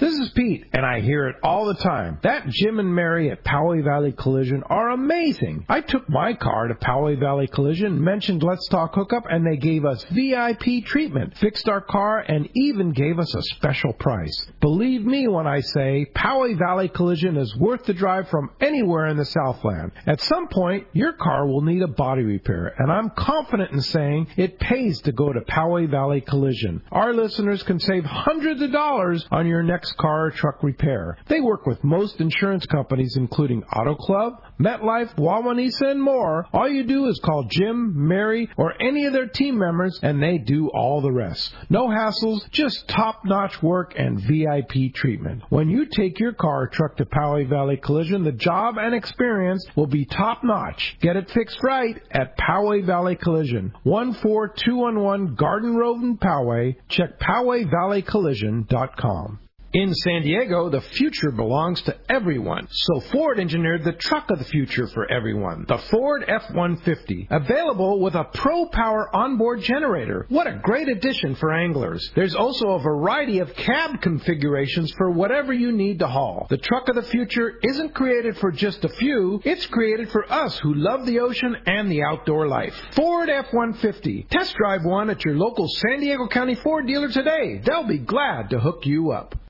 This 0.03 0.19
is 0.19 0.31
Pete, 0.31 0.65
and 0.73 0.85
I 0.85 1.01
hear 1.01 1.29
it 1.29 1.37
all 1.45 1.65
the 1.65 1.77
time. 1.77 2.19
That 2.25 2.49
Jim 2.49 2.81
and 2.81 2.93
Mary 2.93 3.31
at 3.31 3.45
Poway 3.45 3.85
Valley 3.85 4.11
Collision 4.11 4.65
are 4.65 4.91
amazing. 4.91 5.65
I 5.69 5.81
took 5.81 6.11
my 6.11 6.35
car 6.35 6.67
to 6.67 6.75
Poway 6.75 7.21
Valley 7.21 7.47
Collision, 7.47 8.03
mentioned 8.03 8.43
Let's 8.43 8.67
Talk 8.67 8.97
Hookup, 8.97 9.27
and 9.31 9.47
they 9.47 9.57
gave 9.59 9.85
us 9.85 10.05
VIP 10.11 10.85
treatment, 10.85 11.39
fixed 11.39 11.69
our 11.69 11.81
car, 11.81 12.19
and 12.19 12.49
even 12.57 12.91
gave 12.91 13.21
us 13.21 13.33
a 13.33 13.43
special 13.55 13.93
price. 13.93 14.45
Believe 14.61 15.05
me 15.05 15.29
when 15.29 15.47
I 15.47 15.61
say 15.61 16.09
Poway 16.17 16.59
Valley 16.59 16.89
Collision 16.89 17.37
is 17.37 17.57
worth 17.57 17.85
the 17.85 17.95
drive 17.95 18.29
from 18.29 18.51
anywhere 18.61 19.07
in 19.07 19.17
the 19.17 19.25
Southland. 19.25 19.93
At 20.09 20.21
some 20.21 20.49
point, 20.49 20.89
your 20.95 21.13
car 21.13 21.47
will 21.47 21.63
need 21.63 21.83
a 21.83 21.87
body 21.87 22.25
repair, 22.25 22.75
and 22.77 22.91
I'm 22.91 23.11
confident 23.11 23.71
in 23.71 23.81
saying 23.81 24.27
it 24.37 24.59
pays 24.59 25.01
to 25.03 25.13
go 25.13 25.33
to 25.33 25.43
Poway 25.43 25.89
Valley 25.89 26.23
Collision. 26.23 26.83
Our 26.91 27.15
listeners 27.15 27.63
can 27.63 27.79
save 27.79 28.05
hundreds 28.05 28.61
of 28.63 28.73
dollars 28.73 29.25
on 29.31 29.47
your 29.47 29.63
next 29.63 29.92
car 29.99 30.27
or 30.27 30.31
truck 30.31 30.63
repair. 30.63 31.17
They 31.29 31.41
work 31.41 31.67
with 31.67 31.83
most 31.85 32.21
insurance 32.21 32.67
companies, 32.67 33.17
including 33.17 33.63
Auto 33.65 33.95
Club, 33.95 34.43
MetLife, 34.61 35.17
Wawanesa, 35.17 35.91
and 35.91 36.03
more. 36.03 36.47
All 36.53 36.69
you 36.69 36.85
do 36.85 37.07
is 37.07 37.21
call 37.25 37.47
Jim, 37.51 38.09
Mary, 38.09 38.49
or 38.57 38.75
any 38.81 39.07
of 39.07 39.13
their 39.13 39.27
team 39.27 39.59
members, 39.59 39.99
and 40.03 40.23
they 40.23 40.39
do 40.39 40.71
all 40.71 41.01
the 41.01 41.13
rest. 41.13 41.53
No 41.69 41.89
hassles, 41.89 42.49
just 42.51 42.89
top-notch 42.89 43.63
work 43.63 43.95
and 43.97 44.21
VIP 44.21 44.95
treatment. 44.95 45.43
When 45.49 45.69
you 45.69 45.87
take 45.87 46.21
your 46.21 46.33
car 46.33 46.63
or 46.63 46.69
truck 46.69 46.97
to 46.97 47.05
Poway 47.05 47.49
Valley 47.49 47.77
Collision, 47.77 48.25
the 48.25 48.33
job 48.33 48.77
and 48.79 48.95
experience 48.95 49.65
will 49.75 49.87
be 49.87 50.05
top-notch. 50.05 50.97
Get 51.01 51.17
it 51.17 51.31
fixed 51.31 51.59
right 51.63 52.01
at 52.11 52.37
Poway 52.39 52.85
Valley 52.85 53.17
Collision, 53.17 53.73
14211 53.85 55.35
Garden 55.35 55.77
Road 55.77 56.03
in 56.03 56.19
Poway. 56.19 56.77
Check 56.89 57.19
PowayValleyCollision.com. 57.21 59.39
In 59.75 59.95
San 59.95 60.21
Diego, 60.21 60.69
the 60.69 60.83
future 60.83 61.31
belongs 61.31 61.81
to 61.83 61.97
everyone. 62.11 62.69
So 62.71 63.01
Ford 63.11 63.41
engineered 63.41 63.85
the 63.85 63.95
truck 63.95 64.31
of 64.31 64.39
the 64.39 64.45
future 64.45 64.87
for 64.89 65.11
everyone. 65.11 65.65
The 65.67 65.79
Ford 65.91 66.27
F-150. 66.29 67.29
Available 67.31 67.99
with 67.99 68.15
a 68.15 68.25
Pro 68.35 68.67
Power 68.67 69.09
onboard 69.17 69.63
generator. 69.63 70.27
What 70.29 70.47
a 70.47 70.61
great 70.63 70.89
addition 70.89 71.37
for 71.37 71.55
anglers. 71.55 72.07
There's 72.15 72.35
also 72.35 72.73
a 72.73 72.83
variety 72.83 73.39
of 73.39 73.55
cab 73.55 74.03
configurations 74.03 74.93
for 74.99 75.11
whatever 75.11 75.55
you 75.55 75.73
need 75.73 76.01
to 76.01 76.07
haul. 76.07 76.47
The 76.51 76.59
truck 76.59 76.91
of 76.91 76.97
the 76.97 77.03
future 77.05 77.55
isn't 77.63 77.95
created 77.95 78.37
for 78.37 78.53
just 78.53 78.85
a 78.85 78.91
few. 78.91 79.41
It's 79.43 79.65
created 79.65 80.11
for 80.11 80.31
us 80.31 80.59
who 80.59 80.75
love 80.75 81.07
the 81.07 81.21
ocean 81.21 81.57
and 81.65 81.91
the 81.91 82.03
outdoor 82.03 82.47
life. 82.47 82.75
Ford 82.95 83.31
F-150. 83.31 84.29
Test 84.29 84.55
drive 84.55 84.85
one 84.85 85.09
at 85.09 85.25
your 85.25 85.39
local 85.39 85.67
San 85.67 86.01
Diego 86.01 86.29
County 86.29 86.57
Ford 86.57 86.87
dealer 86.87 87.09
today. 87.09 87.63
They'll 87.65 87.89
be 87.89 87.97
glad 87.97 88.51
to 88.51 88.61
hook 88.61 88.85
you 88.85 89.13
up. 89.13 89.35